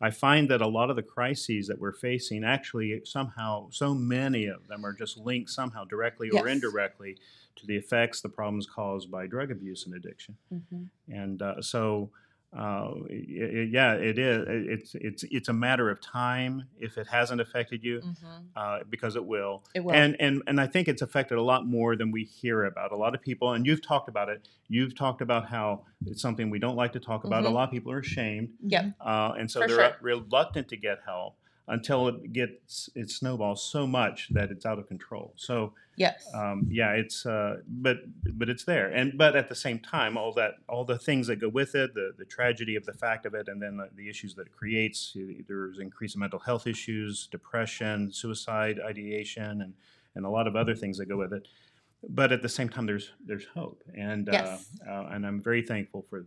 I 0.00 0.10
find 0.10 0.50
that 0.50 0.62
a 0.62 0.66
lot 0.66 0.90
of 0.90 0.96
the 0.96 1.04
crises 1.04 1.68
that 1.68 1.78
we're 1.78 1.92
facing 1.92 2.42
actually 2.42 3.02
somehow, 3.04 3.68
so 3.70 3.94
many 3.94 4.46
of 4.46 4.66
them 4.66 4.84
are 4.84 4.92
just 4.92 5.16
linked 5.16 5.48
somehow 5.48 5.84
directly 5.84 6.28
or 6.30 6.48
indirectly 6.48 7.16
to 7.54 7.66
the 7.68 7.76
effects, 7.76 8.20
the 8.20 8.28
problems 8.28 8.66
caused 8.66 9.12
by 9.12 9.28
drug 9.28 9.52
abuse 9.52 9.86
and 9.86 9.94
addiction. 9.94 10.36
And 11.08 11.40
uh, 11.40 11.62
so, 11.62 12.10
uh, 12.52 12.90
y- 13.08 13.68
yeah, 13.70 13.92
it 13.94 14.18
is. 14.18 14.44
It's 14.48 14.94
it's 14.96 15.22
it's 15.30 15.48
a 15.48 15.52
matter 15.52 15.88
of 15.90 16.00
time 16.00 16.64
if 16.78 16.98
it 16.98 17.06
hasn't 17.06 17.40
affected 17.40 17.84
you, 17.84 18.02
uh, 18.56 18.80
because 18.88 19.14
it 19.16 19.24
will. 19.24 19.62
It 19.74 19.80
will. 19.84 19.94
And 19.94 20.16
and 20.20 20.42
and 20.48 20.60
I 20.60 20.66
think 20.66 20.88
it's 20.88 21.02
affected 21.02 21.38
a 21.38 21.42
lot 21.42 21.66
more 21.66 21.94
than 21.96 22.10
we 22.10 22.24
hear 22.24 22.64
about. 22.64 22.90
A 22.92 22.96
lot 22.96 23.14
of 23.14 23.20
people, 23.22 23.52
and 23.52 23.64
you've 23.66 23.82
talked 23.82 24.08
about 24.08 24.28
it. 24.28 24.48
You've 24.68 24.96
talked 24.96 25.20
about 25.22 25.46
how 25.48 25.84
it's 26.06 26.20
something 26.22 26.50
we 26.50 26.58
don't 26.58 26.76
like 26.76 26.92
to 26.94 27.00
talk 27.00 27.24
about. 27.24 27.44
A 27.44 27.48
Mhm. 27.48 27.52
lot 27.54 27.68
of 27.68 27.70
people 27.72 27.92
are 27.92 28.00
ashamed, 28.00 28.50
Yep. 28.66 28.94
uh, 29.00 29.32
and 29.38 29.48
so 29.50 29.60
For 29.62 29.68
they're 29.68 29.76
sure. 29.76 29.96
reluctant 30.00 30.68
to 30.68 30.76
get 30.76 31.00
help 31.04 31.36
until 31.68 32.08
it 32.08 32.32
gets 32.32 32.90
it 32.96 33.10
snowballs 33.10 33.62
so 33.62 33.86
much 33.86 34.28
that 34.32 34.50
it's 34.50 34.66
out 34.66 34.78
of 34.80 34.88
control. 34.88 35.32
So 35.36 35.72
Yes. 36.00 36.26
um, 36.34 36.66
yeah, 36.70 36.92
it's 36.92 37.26
uh, 37.26 37.58
but 37.68 37.98
but 38.32 38.48
it's 38.48 38.64
there, 38.64 38.88
and 38.88 39.18
but 39.18 39.36
at 39.36 39.50
the 39.50 39.54
same 39.54 39.78
time, 39.78 40.16
all 40.16 40.32
that 40.32 40.52
all 40.66 40.82
the 40.82 40.98
things 40.98 41.26
that 41.26 41.36
go 41.36 41.50
with 41.50 41.74
it, 41.74 41.92
the 41.92 42.14
the 42.16 42.24
tragedy 42.24 42.74
of 42.74 42.86
the 42.86 42.94
fact 42.94 43.26
of 43.26 43.34
it, 43.34 43.48
and 43.48 43.60
then 43.60 43.76
the, 43.76 43.90
the 43.94 44.08
issues 44.08 44.34
that 44.36 44.46
it 44.46 44.52
creates. 44.52 45.14
There's 45.46 45.78
increased 45.78 46.16
mental 46.16 46.38
health 46.38 46.66
issues, 46.66 47.26
depression, 47.26 48.10
suicide 48.14 48.80
ideation, 48.82 49.60
and 49.60 49.74
and 50.14 50.24
a 50.24 50.30
lot 50.30 50.46
of 50.46 50.56
other 50.56 50.74
things 50.74 50.96
that 50.96 51.06
go 51.06 51.18
with 51.18 51.34
it. 51.34 51.46
But 52.08 52.32
at 52.32 52.40
the 52.40 52.48
same 52.48 52.70
time, 52.70 52.86
there's 52.86 53.12
there's 53.26 53.44
hope, 53.44 53.82
and 53.94 54.26
Yes. 54.32 54.64
uh, 54.88 54.90
uh, 54.90 55.08
and 55.12 55.26
I'm 55.26 55.42
very 55.42 55.60
thankful 55.60 56.06
for 56.08 56.24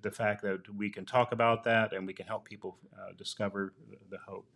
the 0.00 0.10
fact 0.10 0.40
that 0.40 0.62
we 0.74 0.88
can 0.88 1.04
talk 1.04 1.32
about 1.32 1.62
that 1.64 1.92
and 1.92 2.06
we 2.06 2.14
can 2.14 2.26
help 2.26 2.46
people 2.46 2.78
uh, 2.98 3.12
discover 3.18 3.74
the, 3.90 3.98
the 4.12 4.18
hope 4.26 4.48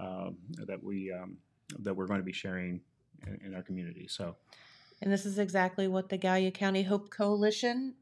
um, 0.00 0.38
that 0.66 0.82
we 0.82 1.12
um, 1.12 1.36
that 1.78 1.94
we're 1.94 2.08
going 2.08 2.18
to 2.18 2.24
be 2.24 2.32
sharing 2.32 2.80
in, 3.26 3.40
in 3.46 3.54
our 3.54 3.62
community. 3.62 4.06
So 4.08 4.36
And 5.00 5.12
this 5.12 5.26
is 5.26 5.38
exactly 5.38 5.88
what 5.88 6.08
the 6.08 6.16
Gallia 6.16 6.50
County 6.50 6.82
Hope 6.82 7.10
Coalition 7.10 7.94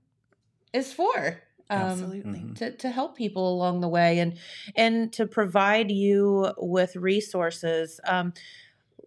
is 0.72 0.92
for. 0.92 1.42
Um, 1.70 1.78
Absolutely. 1.80 2.40
Mhm. 2.40 2.56
to, 2.56 2.76
to 2.76 2.90
help 2.90 3.16
people 3.16 3.50
along 3.50 3.80
the 3.80 3.88
way 3.88 4.18
and 4.18 4.36
and 4.76 5.12
to 5.14 5.26
provide 5.26 5.90
you 5.90 6.52
with 6.58 6.96
resources. 6.96 7.98
Um, 8.04 8.34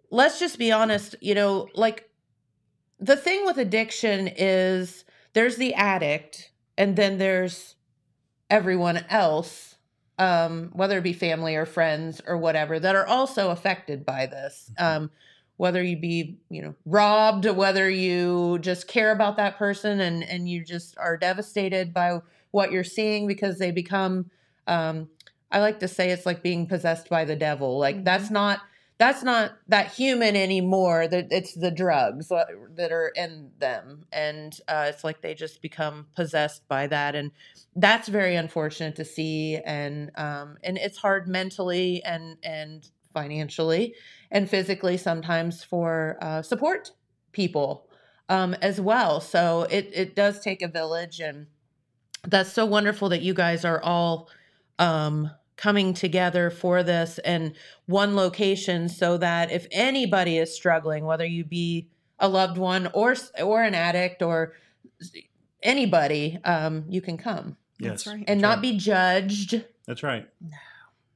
let's 0.09 0.39
just 0.39 0.57
be 0.57 0.71
honest, 0.71 1.15
you 1.21 1.35
know, 1.35 1.67
like 1.75 2.09
the 2.99 3.17
thing 3.17 3.45
with 3.45 3.57
addiction 3.57 4.29
is 4.35 5.05
there's 5.33 5.57
the 5.57 5.73
addict 5.75 6.51
and 6.77 6.95
then 6.95 7.17
there's 7.17 7.75
everyone 8.49 9.05
else, 9.09 9.75
um, 10.17 10.71
whether 10.73 10.97
it 10.97 11.03
be 11.03 11.13
family 11.13 11.55
or 11.55 11.65
friends 11.65 12.21
or 12.25 12.37
whatever, 12.37 12.79
that 12.79 12.95
are 12.95 13.05
also 13.05 13.51
affected 13.51 14.05
by 14.05 14.25
this. 14.25 14.71
Um, 14.77 15.11
whether 15.57 15.81
you 15.81 15.97
be, 15.97 16.37
you 16.49 16.61
know, 16.61 16.75
robbed, 16.85 17.45
whether 17.45 17.89
you 17.89 18.59
just 18.59 18.87
care 18.87 19.11
about 19.11 19.37
that 19.37 19.57
person 19.57 19.99
and 19.99 20.23
and 20.23 20.49
you 20.49 20.63
just 20.63 20.97
are 20.97 21.17
devastated 21.17 21.93
by 21.93 22.19
what 22.51 22.71
you're 22.71 22.83
seeing 22.83 23.27
because 23.27 23.59
they 23.59 23.71
become 23.71 24.29
um 24.67 25.07
I 25.51 25.59
like 25.59 25.79
to 25.79 25.87
say 25.87 26.09
it's 26.09 26.25
like 26.25 26.43
being 26.43 26.67
possessed 26.67 27.09
by 27.09 27.23
the 27.23 27.35
devil. 27.35 27.77
Like 27.77 28.03
that's 28.03 28.29
not 28.29 28.59
that's 28.97 29.23
not 29.23 29.57
that 29.67 29.93
human 29.93 30.35
anymore. 30.35 31.07
That 31.07 31.27
it's 31.29 31.53
the 31.53 31.71
drugs 31.71 32.29
that 32.29 32.47
that 32.75 32.91
are 32.91 33.11
in 33.15 33.51
them, 33.59 34.05
and 34.11 34.57
uh, 34.67 34.87
it's 34.89 35.03
like 35.03 35.21
they 35.21 35.33
just 35.33 35.61
become 35.61 36.07
possessed 36.15 36.67
by 36.67 36.87
that, 36.87 37.15
and 37.15 37.31
that's 37.75 38.07
very 38.07 38.35
unfortunate 38.35 38.95
to 38.95 39.05
see. 39.05 39.57
And 39.65 40.11
um, 40.15 40.57
and 40.63 40.77
it's 40.77 40.97
hard 40.97 41.27
mentally 41.27 42.03
and 42.03 42.37
and 42.43 42.89
financially 43.15 43.95
and 44.29 44.47
physically 44.47 44.97
sometimes 44.97 45.63
for 45.63 46.17
uh, 46.21 46.43
support 46.43 46.91
people 47.31 47.87
um, 48.29 48.53
as 48.61 48.79
well. 48.79 49.21
So 49.21 49.63
it 49.71 49.89
it 49.93 50.15
does 50.15 50.41
take 50.41 50.61
a 50.61 50.67
village, 50.67 51.19
and 51.19 51.47
that's 52.27 52.51
so 52.51 52.65
wonderful 52.65 53.09
that 53.09 53.21
you 53.21 53.33
guys 53.33 53.65
are 53.65 53.81
all 53.81 54.29
um, 54.77 55.31
coming 55.55 55.93
together 55.93 56.49
for 56.49 56.83
this 56.83 57.17
and 57.19 57.53
one 57.85 58.15
location 58.15 58.89
so 58.89 59.17
that 59.17 59.51
if 59.51 59.67
anybody 59.71 60.37
is 60.37 60.53
struggling 60.53 61.05
whether 61.05 61.25
you 61.25 61.45
be 61.45 61.87
a 62.19 62.27
loved 62.27 62.57
one 62.57 62.89
or 62.93 63.15
or 63.41 63.63
an 63.63 63.73
addict 63.73 64.21
or 64.21 64.53
anybody 65.63 66.37
um, 66.43 66.83
you 66.89 66.99
can 67.01 67.17
come 67.17 67.55
yes, 67.79 68.03
That's 68.03 68.07
right. 68.07 68.25
and 68.27 68.39
that's 68.39 68.41
not 68.41 68.55
right. 68.55 68.61
be 68.61 68.77
judged 68.77 69.63
That's 69.87 70.03
right. 70.03 70.27
No. 70.41 70.57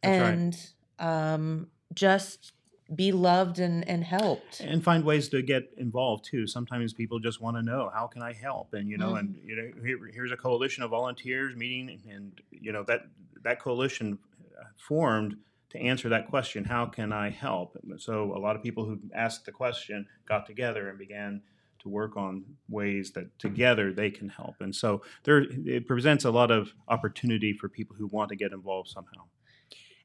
That's 0.01 0.21
right. 0.21 0.29
and 0.29 0.69
um, 0.99 1.67
just 1.93 2.53
be 2.95 3.11
loved 3.11 3.59
and, 3.59 3.87
and 3.87 4.03
helped 4.03 4.61
and 4.61 4.83
find 4.83 5.03
ways 5.03 5.29
to 5.29 5.41
get 5.41 5.69
involved 5.77 6.25
too. 6.25 6.47
Sometimes 6.47 6.91
people 6.93 7.19
just 7.19 7.39
want 7.39 7.55
to 7.55 7.61
know 7.61 7.91
how 7.93 8.07
can 8.07 8.21
I 8.23 8.33
help, 8.33 8.73
and 8.73 8.89
you 8.89 8.97
know, 8.97 9.15
and 9.15 9.35
Mm-hmm. 9.35 9.47
you 9.49 9.55
know, 9.55 9.85
here, 9.85 9.99
here's 10.11 10.31
a 10.31 10.37
coalition 10.37 10.83
of 10.83 10.89
volunteers 10.89 11.55
meeting, 11.55 12.01
and 12.09 12.41
you 12.49 12.71
know 12.71 12.83
that 12.83 13.01
that 13.43 13.59
coalition 13.59 14.17
uh, 14.59 14.63
formed 14.75 15.35
to 15.69 15.79
answer 15.79 16.09
that 16.09 16.27
question: 16.29 16.63
How 16.63 16.87
can 16.87 17.13
I 17.13 17.29
help? 17.29 17.77
So 17.97 18.35
a 18.35 18.39
lot 18.39 18.55
of 18.55 18.63
people 18.63 18.85
who 18.85 18.99
asked 19.13 19.45
the 19.45 19.51
question 19.51 20.07
got 20.27 20.47
together 20.47 20.89
and 20.89 20.97
began 20.97 21.41
to 21.83 21.89
work 21.89 22.17
on 22.17 22.43
ways 22.67 23.11
that 23.11 23.37
together 23.37 23.93
they 23.93 24.09
can 24.09 24.29
help, 24.29 24.55
and 24.61 24.75
so 24.75 25.03
there 25.25 25.45
it 25.65 25.85
presents 25.85 26.25
a 26.25 26.31
lot 26.31 26.49
of 26.49 26.73
opportunity 26.87 27.53
for 27.53 27.69
people 27.69 27.95
who 27.95 28.07
want 28.07 28.29
to 28.29 28.35
get 28.35 28.51
involved 28.51 28.89
somehow. 28.89 29.25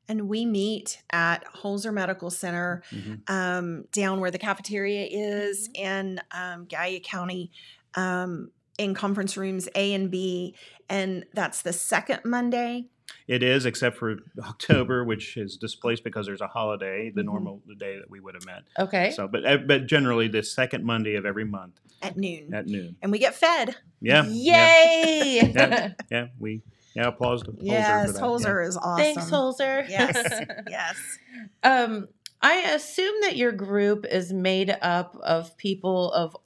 And 0.09 0.29
we 0.29 0.45
meet 0.45 1.03
at 1.11 1.45
Holzer 1.55 1.93
Medical 1.93 2.31
Center 2.31 2.83
Mhm. 2.93 3.31
um, 3.31 3.85
down 3.93 4.21
where 4.21 4.31
the 4.31 4.39
cafeteria 4.39 5.07
is 5.11 5.69
in 5.75 6.21
um, 6.33 6.67
Gallia 6.67 7.01
County 7.01 7.51
um, 7.95 8.51
in 8.79 8.93
conference 8.95 9.37
rooms 9.37 9.69
A 9.75 9.95
and 9.95 10.11
B. 10.11 10.55
And 10.89 11.25
that's 11.33 11.63
the 11.63 11.73
second 11.73 12.21
Monday 12.25 12.87
It 13.29 13.43
is, 13.43 13.65
except 13.67 13.97
for 13.99 14.17
October, 14.43 15.05
which 15.05 15.37
is 15.37 15.57
displaced 15.57 16.05
because 16.05 16.27
there's 16.27 16.41
a 16.41 16.47
holiday, 16.49 17.11
the 17.15 17.23
Mhm. 17.23 17.27
normal 17.27 17.63
the 17.67 17.75
day 17.75 17.97
that 17.99 18.11
we 18.11 18.19
would 18.21 18.35
have 18.35 18.45
met. 18.47 18.63
Okay. 18.79 19.11
So, 19.13 19.29
but 19.29 19.45
uh, 19.47 19.59
but 19.59 19.87
generally 19.87 20.27
the 20.29 20.43
second 20.43 20.85
Monday 20.85 21.15
of 21.15 21.25
every 21.27 21.45
month 21.45 21.81
at 22.03 22.17
noon. 22.17 22.53
at 22.53 22.67
noon. 22.67 22.97
and 23.03 23.13
we 23.13 23.19
get 23.19 23.35
fed. 23.35 23.77
Yeah. 24.01 24.25
Yeah. 24.27 24.83
Yay! 24.85 25.53
Yeah. 25.55 25.93
yeah 26.11 26.27
we 26.39 26.63
yeah 26.95 27.09
applause 27.09 27.43
to 27.43 27.53
Holzer 27.53 27.63
yes, 27.63 28.07
for 28.07 28.13
that. 28.13 28.23
Holzer 28.23 28.67
is 28.67 28.77
awesome. 28.77 28.97
Thanks, 28.97 29.31
Holzer. 29.31 29.89
Yes, 29.89 30.43
yes. 30.69 30.97
Um, 31.63 32.09
I 32.41 32.57
assume 32.75 33.15
that 33.23 33.37
your 33.37 33.53
group 33.53 34.05
is 34.05 34.33
made 34.33 34.77
up 34.83 35.17
of 35.23 35.57
people 35.57 36.13
of 36.13 36.37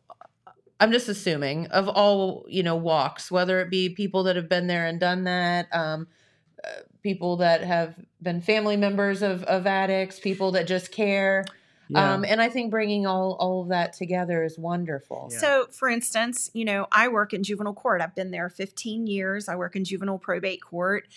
I'm 0.81 0.93
just 0.93 1.09
assuming 1.09 1.67
of 1.69 1.89
all, 1.89 2.47
you 2.49 2.63
know, 2.63 2.77
walks, 2.77 3.31
whether 3.31 3.61
it 3.61 3.71
be 3.71 3.89
people 3.89 4.23
that 4.25 4.37
have 4.37 4.49
been 4.49 4.69
there 4.69 4.87
and 4.87 5.01
done 5.01 5.25
that, 5.25 5.67
um, 5.73 6.07
uh, 6.63 6.83
people 7.03 7.39
that 7.39 7.63
have 7.63 7.97
been 8.23 8.41
family 8.41 8.77
members 8.77 9.23
of, 9.23 9.43
of 9.45 9.67
addicts, 9.67 10.21
people 10.21 10.53
that 10.53 10.67
just 10.67 10.93
care. 10.93 11.45
Yeah. 11.89 12.15
Um, 12.15 12.25
and 12.25 12.41
I 12.41 12.49
think 12.49 12.71
bringing 12.71 13.07
all, 13.07 13.37
all 13.41 13.63
of 13.63 13.69
that 13.69 13.93
together 13.95 14.45
is 14.45 14.59
wonderful. 14.59 15.29
Yeah. 15.33 15.39
So, 15.39 15.67
for 15.71 15.89
instance, 15.89 16.51
you 16.53 16.65
know, 16.65 16.87
I 16.93 17.09
work 17.09 17.33
in 17.33 17.43
juvenile 17.43 17.75
court. 17.75 18.01
I've 18.01 18.15
been 18.15 18.31
there 18.31 18.49
15 18.49 19.07
years. 19.07 19.49
I 19.49 19.57
work 19.57 19.75
in 19.77 19.85
juvenile 19.85 20.19
probate 20.19 20.63
court. 20.63 21.09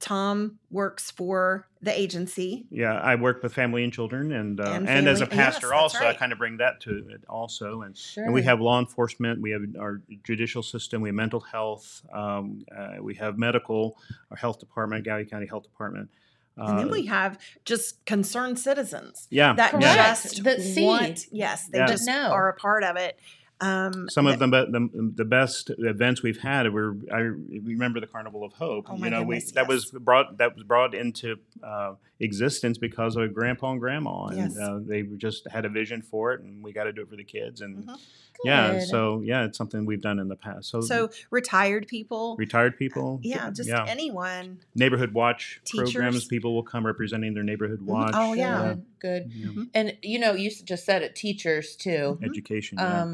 Tom 0.00 0.58
works 0.68 1.12
for 1.12 1.68
the 1.80 1.96
agency. 1.96 2.66
Yeah, 2.70 2.94
I 2.94 3.14
work 3.14 3.40
with 3.40 3.54
family 3.54 3.84
and 3.84 3.92
children, 3.92 4.32
and 4.32 4.60
uh, 4.60 4.64
And 4.64 4.88
and, 4.88 5.06
as 5.06 5.20
a 5.20 5.26
family- 5.26 5.36
yes, 5.44 5.54
pastor, 5.54 5.68
that's 5.68 5.80
also 5.80 6.06
I 6.06 6.14
kind 6.14 6.32
of 6.32 6.38
bring 6.38 6.56
that 6.56 6.80
to 6.80 7.06
it 7.10 7.24
also, 7.28 7.82
and 7.82 7.96
Sure. 7.96 8.24
and 8.24 8.34
we 8.34 8.42
have 8.42 8.60
law 8.60 8.80
enforcement, 8.80 9.40
we 9.40 9.52
have 9.52 9.62
our 9.78 10.02
judicial 10.24 10.64
system, 10.64 11.02
we 11.02 11.10
have 11.10 11.14
mental 11.14 11.38
health, 11.38 12.02
um, 12.12 12.64
uh, 12.76 12.96
we 13.00 13.14
have 13.14 13.38
medical, 13.38 13.96
our 14.32 14.36
health 14.36 14.58
department, 14.58 15.04
Gallia 15.04 15.24
County 15.24 15.46
Health 15.46 15.62
Department, 15.62 16.10
And 16.56 16.78
then 16.78 16.88
uh, 16.88 16.92
we 16.92 17.06
have 17.06 17.38
just 17.64 18.04
concerned 18.04 18.58
citizens 18.58 19.26
yeah, 19.30 19.54
that 19.54 19.70
Correct. 19.70 19.84
just 19.96 20.44
That 20.44 20.60
see. 20.60 20.84
want, 20.84 21.26
yes, 21.32 21.66
they 21.68 21.78
Yeah. 21.78 21.86
just 21.86 22.06
Know. 22.06 22.30
are 22.30 22.48
a 22.48 22.54
part 22.54 22.84
of 22.84 22.96
it. 22.96 23.18
Um, 23.62 24.08
Some 24.10 24.26
of 24.26 24.40
the, 24.40 24.46
the 24.48 25.12
the 25.14 25.24
best 25.24 25.70
events 25.78 26.20
we've 26.22 26.40
had 26.40 26.72
were 26.72 26.96
I 27.12 27.18
remember 27.18 28.00
the 28.00 28.08
Carnival 28.08 28.42
of 28.44 28.52
Hope. 28.54 28.86
Oh 28.90 28.96
my 28.96 29.06
you 29.06 29.10
know, 29.12 29.20
goodness, 29.20 29.46
we 29.46 29.52
that 29.52 29.68
was 29.68 29.84
brought 29.92 30.38
that 30.38 30.54
was 30.56 30.64
brought 30.64 30.94
into 30.96 31.36
uh, 31.62 31.94
existence 32.18 32.76
because 32.76 33.14
of 33.14 33.32
Grandpa 33.32 33.70
and 33.70 33.80
Grandma, 33.80 34.26
and 34.26 34.36
Yes. 34.38 34.58
uh, 34.58 34.80
they 34.82 35.02
just 35.02 35.46
had 35.48 35.64
a 35.64 35.68
vision 35.68 36.02
for 36.02 36.32
it, 36.32 36.40
and 36.40 36.62
we 36.64 36.72
got 36.72 36.84
to 36.84 36.92
do 36.92 37.02
it 37.02 37.08
for 37.08 37.14
the 37.16 37.22
kids, 37.24 37.60
and 37.60 37.84
Mhm. 37.86 37.98
yeah, 38.44 38.80
so 38.80 39.20
yeah, 39.20 39.44
it's 39.44 39.56
something 39.56 39.86
we've 39.86 40.02
done 40.02 40.18
in 40.18 40.26
the 40.26 40.34
past. 40.36 40.68
So, 40.68 40.80
So 40.80 41.10
retired 41.30 41.86
people, 41.86 42.34
retired 42.36 42.76
people, 42.76 43.20
yeah, 43.22 43.48
just 43.50 43.68
yeah, 43.68 43.84
anyone. 43.86 44.58
neighborhood 44.74 45.14
watch 45.14 45.60
programs. 45.68 46.24
People 46.26 46.52
will 46.54 46.64
come 46.64 46.84
representing 46.84 47.34
their 47.34 47.44
neighborhood 47.44 47.82
watch. 47.82 48.14
Oh, 48.16 48.32
yeah. 48.32 48.74
Good. 48.74 48.84
good. 48.98 49.32
yeah, 49.36 49.48
Mhm. 49.50 49.68
And, 49.74 49.96
you 50.02 50.18
know, 50.18 50.32
you 50.32 50.50
just 50.50 50.84
said 50.84 51.02
it, 51.02 51.14
teachers 51.14 51.76
too. 51.76 52.18
Education. 52.22 52.78
yeah. 52.78 53.04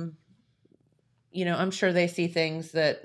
You 1.30 1.44
know, 1.44 1.56
I'm 1.56 1.70
sure 1.70 1.92
they 1.92 2.08
see 2.08 2.28
things 2.28 2.72
that 2.72 3.02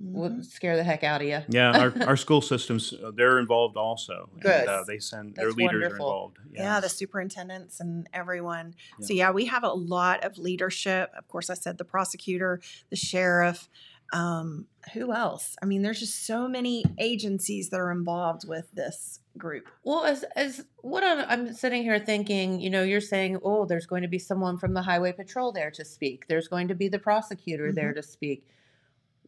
would 0.00 0.46
scare 0.46 0.76
the 0.76 0.82
heck 0.82 1.04
out 1.04 1.20
of 1.20 1.28
you. 1.28 1.40
Yeah, 1.48 1.78
our, 1.78 1.94
our 2.08 2.16
school 2.16 2.40
systems, 2.40 2.92
uh, 2.92 3.10
they're 3.14 3.38
involved 3.38 3.76
also. 3.76 4.30
Good. 4.40 4.60
And, 4.60 4.68
uh, 4.68 4.84
they 4.86 4.98
send, 4.98 5.34
their 5.36 5.50
leaders 5.50 5.82
wonderful. 5.82 6.06
are 6.06 6.08
involved. 6.08 6.38
Yeah. 6.50 6.80
the 6.80 6.88
superintendents 6.88 7.80
and 7.80 8.08
everyone. 8.14 8.74
So 9.00 9.12
Yeah. 9.12 9.26
yeah, 9.26 9.30
we 9.32 9.44
have 9.46 9.62
a 9.62 9.68
lot 9.72 10.24
of 10.24 10.38
leadership. 10.38 11.10
Of 11.16 11.28
course, 11.28 11.50
I 11.50 11.54
said 11.54 11.76
the 11.76 11.84
prosecutor, 11.84 12.60
the 12.88 12.96
sheriff. 12.96 13.68
Um, 14.12 14.66
who 14.94 15.12
else? 15.12 15.56
I 15.62 15.66
mean, 15.66 15.82
there's 15.82 16.00
just 16.00 16.26
so 16.26 16.48
many 16.48 16.84
agencies 16.98 17.70
that 17.70 17.78
are 17.78 17.92
involved 17.92 18.48
with 18.48 18.70
this 18.72 19.20
group. 19.38 19.68
Well, 19.84 20.04
as 20.04 20.24
as 20.34 20.64
what 20.78 21.04
I'm, 21.04 21.24
I'm 21.28 21.52
sitting 21.54 21.82
here 21.82 21.98
thinking, 21.98 22.60
you 22.60 22.70
know, 22.70 22.82
you're 22.82 23.00
saying, 23.00 23.38
oh, 23.44 23.66
there's 23.66 23.86
going 23.86 24.02
to 24.02 24.08
be 24.08 24.18
someone 24.18 24.58
from 24.58 24.74
the 24.74 24.82
highway 24.82 25.12
patrol 25.12 25.52
there 25.52 25.70
to 25.72 25.84
speak. 25.84 26.26
There's 26.28 26.48
going 26.48 26.68
to 26.68 26.74
be 26.74 26.88
the 26.88 26.98
prosecutor 26.98 27.70
there 27.72 27.92
to 27.94 28.02
speak. 28.02 28.46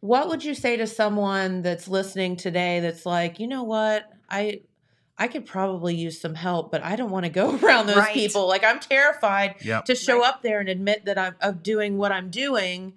What 0.01 0.27
would 0.27 0.43
you 0.43 0.53
say 0.53 0.75
to 0.77 0.85
someone 0.87 1.61
that's 1.61 1.87
listening 1.87 2.35
today 2.35 2.81
that's 2.81 3.05
like, 3.05 3.39
you 3.39 3.47
know 3.47 3.63
what, 3.63 4.11
I 4.29 4.61
I 5.17 5.27
could 5.27 5.45
probably 5.45 5.95
use 5.95 6.19
some 6.19 6.33
help, 6.35 6.71
but 6.71 6.83
I 6.83 6.95
don't 6.97 7.11
want 7.11 7.23
to 7.25 7.31
go 7.31 7.55
around 7.63 7.87
those 7.87 7.97
Right. 7.97 8.13
people. 8.13 8.47
Like 8.49 8.65
I'm 8.65 8.79
terrified 8.79 9.55
Yeah. 9.63 9.81
to 9.81 9.95
show 9.95 10.19
Right. 10.21 10.29
up 10.29 10.41
there 10.41 10.59
and 10.59 10.67
admit 10.67 11.05
that 11.05 11.17
I'm 11.17 11.35
of 11.39 11.63
doing 11.63 11.97
what 11.97 12.11
I'm 12.11 12.29
doing 12.31 12.93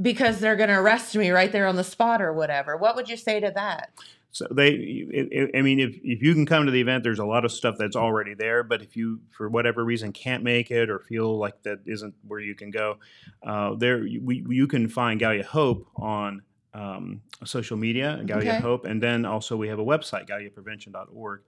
because 0.00 0.40
they're 0.40 0.56
going 0.56 0.68
to 0.68 0.78
arrest 0.78 1.14
me 1.16 1.30
right 1.30 1.52
there 1.52 1.66
on 1.66 1.76
the 1.76 1.84
spot 1.84 2.20
or 2.20 2.32
whatever. 2.32 2.76
What 2.76 2.96
would 2.96 3.08
you 3.08 3.16
say 3.16 3.40
to 3.40 3.52
that? 3.54 3.90
So 4.34 4.48
they, 4.50 5.50
I 5.54 5.62
mean, 5.62 5.78
if, 5.78 5.94
if 6.02 6.20
you 6.20 6.34
can 6.34 6.44
come 6.44 6.66
to 6.66 6.72
the 6.72 6.80
event, 6.80 7.04
there's 7.04 7.20
a 7.20 7.24
lot 7.24 7.44
of 7.44 7.52
stuff 7.52 7.76
that's 7.78 7.94
already 7.94 8.34
there. 8.34 8.64
But 8.64 8.82
if 8.82 8.96
you, 8.96 9.20
for 9.30 9.48
whatever 9.48 9.84
reason, 9.84 10.12
can't 10.12 10.42
make 10.42 10.72
it 10.72 10.90
or 10.90 10.98
feel 10.98 11.38
like 11.38 11.62
that 11.62 11.78
isn't 11.86 12.14
where 12.26 12.40
you 12.40 12.56
can 12.56 12.72
go, 12.72 12.98
uh, 13.46 13.76
there 13.76 14.00
we, 14.00 14.44
you 14.48 14.66
can 14.66 14.88
find 14.88 15.20
Gallia 15.20 15.44
Hope 15.44 15.86
on 15.94 16.42
um, 16.74 17.22
social 17.44 17.76
media, 17.76 18.20
Gallia 18.26 18.54
Okay. 18.54 18.60
Hope, 18.60 18.86
and 18.86 19.00
then 19.00 19.24
also 19.24 19.56
we 19.56 19.68
have 19.68 19.78
a 19.78 19.84
website, 19.84 20.28
GalliaPrevention.org. 20.28 21.42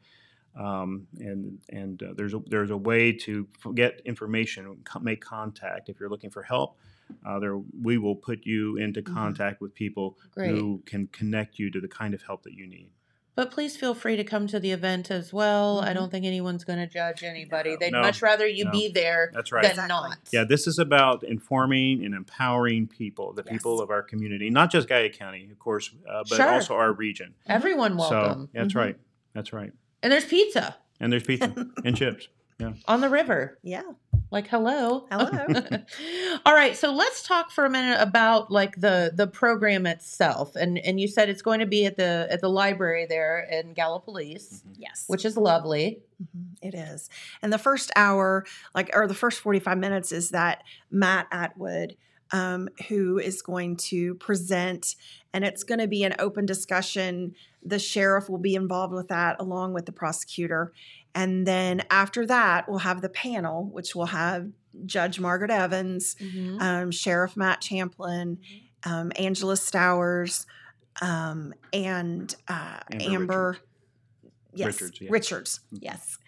Um, 0.56 1.06
and 1.18 1.58
and 1.70 2.02
uh, 2.02 2.06
there's 2.16 2.34
a, 2.34 2.40
there's 2.46 2.70
a 2.70 2.76
way 2.76 3.12
to 3.12 3.48
get 3.74 4.00
information, 4.04 4.78
make 5.02 5.20
contact 5.20 5.88
if 5.88 5.98
you're 5.98 6.08
looking 6.08 6.30
for 6.30 6.42
help. 6.42 6.78
Uh, 7.24 7.38
there, 7.38 7.56
we 7.82 7.98
will 7.98 8.16
put 8.16 8.44
you 8.46 8.76
into 8.76 9.02
Mhm. 9.02 9.14
contact 9.14 9.60
with 9.60 9.74
people 9.74 10.18
Great. 10.32 10.50
who 10.50 10.82
can 10.86 11.06
connect 11.08 11.58
you 11.58 11.70
to 11.70 11.80
the 11.80 11.88
kind 11.88 12.14
of 12.14 12.22
help 12.22 12.42
that 12.44 12.54
you 12.54 12.66
need. 12.66 12.90
But 13.34 13.50
please 13.50 13.76
feel 13.76 13.92
free 13.92 14.16
to 14.16 14.24
come 14.24 14.46
to 14.46 14.58
the 14.58 14.70
event 14.70 15.10
as 15.10 15.30
well. 15.30 15.80
I 15.80 15.90
Mhm. 15.90 15.94
don't 15.94 16.10
think 16.10 16.24
anyone's 16.24 16.64
going 16.64 16.78
to 16.78 16.86
judge 16.86 17.22
anybody. 17.22 17.72
No, 17.72 17.76
They'd 17.78 17.92
no, 17.92 18.00
much 18.00 18.22
rather 18.22 18.46
you 18.46 18.64
no. 18.64 18.70
be 18.70 18.88
there 18.90 19.30
That's 19.34 19.52
right. 19.52 19.62
than 19.62 19.72
Exactly. 19.72 19.88
not. 19.90 20.18
Yeah, 20.32 20.44
this 20.44 20.66
is 20.66 20.78
about 20.78 21.22
informing 21.22 22.02
and 22.02 22.14
empowering 22.14 22.86
people, 22.88 23.34
the 23.34 23.42
Yes. 23.44 23.52
people 23.52 23.82
of 23.82 23.90
our 23.90 24.02
community, 24.02 24.48
not 24.48 24.72
just 24.72 24.88
Gallia 24.88 25.10
County, 25.10 25.48
of 25.52 25.58
course, 25.58 25.90
uh, 26.08 26.24
but 26.28 26.36
Sure. 26.36 26.48
also 26.48 26.74
our 26.76 26.92
region. 26.94 27.34
Everyone 27.46 27.98
welcome. 27.98 28.46
So 28.46 28.58
that's 28.58 28.72
Mhm. 28.72 28.76
right. 28.76 28.96
That's 29.34 29.52
right. 29.52 29.72
And 30.02 30.10
there's 30.10 30.24
pizza 30.24 30.76
And 30.98 31.12
there's 31.12 31.24
pizza 31.24 31.52
and 31.84 31.94
chips. 31.94 32.28
On 32.86 33.00
the 33.00 33.08
river. 33.08 33.58
Yeah. 33.62 33.82
Like 34.30 34.48
hello. 34.48 35.06
Hello. 35.10 35.28
All 36.46 36.54
right, 36.54 36.76
so 36.76 36.92
let's 36.92 37.22
talk 37.22 37.52
for 37.52 37.64
a 37.64 37.70
minute 37.70 37.98
about 38.00 38.50
like 38.50 38.80
the 38.80 39.12
the 39.14 39.26
program 39.28 39.86
itself. 39.86 40.56
And 40.56 40.78
and 40.78 40.98
you 40.98 41.06
said 41.06 41.28
it's 41.28 41.42
going 41.42 41.60
to 41.60 41.66
be 41.66 41.86
at 41.86 41.96
the 41.96 42.26
at 42.30 42.40
the 42.40 42.48
library 42.48 43.06
there 43.06 43.46
in 43.50 43.72
Gallipolis, 43.74 44.62
Yes. 44.76 45.04
which 45.06 45.24
is 45.24 45.36
lovely. 45.36 46.00
Mhm, 46.20 46.56
It 46.62 46.74
is. 46.74 47.08
And 47.40 47.52
the 47.52 47.58
first 47.58 47.92
hour, 47.94 48.44
like, 48.74 48.90
or 48.94 49.06
the 49.06 49.14
first 49.14 49.40
45 49.40 49.78
minutes 49.78 50.10
is 50.10 50.30
that 50.30 50.64
Matt 50.90 51.28
Atwood, 51.30 51.96
um, 52.32 52.68
who 52.88 53.18
is 53.18 53.42
going 53.42 53.76
to 53.76 54.14
present, 54.16 54.96
and 55.32 55.44
it's 55.44 55.62
going 55.62 55.78
to 55.78 55.86
be 55.86 56.02
an 56.02 56.14
open 56.18 56.46
discussion. 56.46 57.34
The 57.62 57.78
sheriff 57.78 58.28
will 58.28 58.38
be 58.38 58.54
involved 58.56 58.92
with 58.94 59.08
that 59.08 59.36
along 59.38 59.72
with 59.74 59.86
the 59.86 59.92
prosecutor. 59.92 60.72
And 61.16 61.46
then 61.46 61.82
after 61.90 62.26
that, 62.26 62.68
we'll 62.68 62.80
have 62.80 63.00
the 63.00 63.08
panel, 63.08 63.64
which 63.72 63.96
will 63.96 64.06
have 64.06 64.48
Judge 64.84 65.18
Margaret 65.18 65.50
Evans, 65.50 66.14
um, 66.60 66.90
Sheriff 66.90 67.38
Matt 67.38 67.62
Champlin, 67.62 68.38
um, 68.84 69.10
Angela 69.16 69.54
Stowers, 69.54 70.44
um, 71.00 71.54
and 71.72 72.34
uh, 72.48 72.80
Amber 72.92 73.14
Amber, 73.14 73.58
yes, 74.52 74.66
Richards, 74.66 75.00
yeah. 75.00 75.08
Richards, 75.10 75.60
yes. 75.72 76.18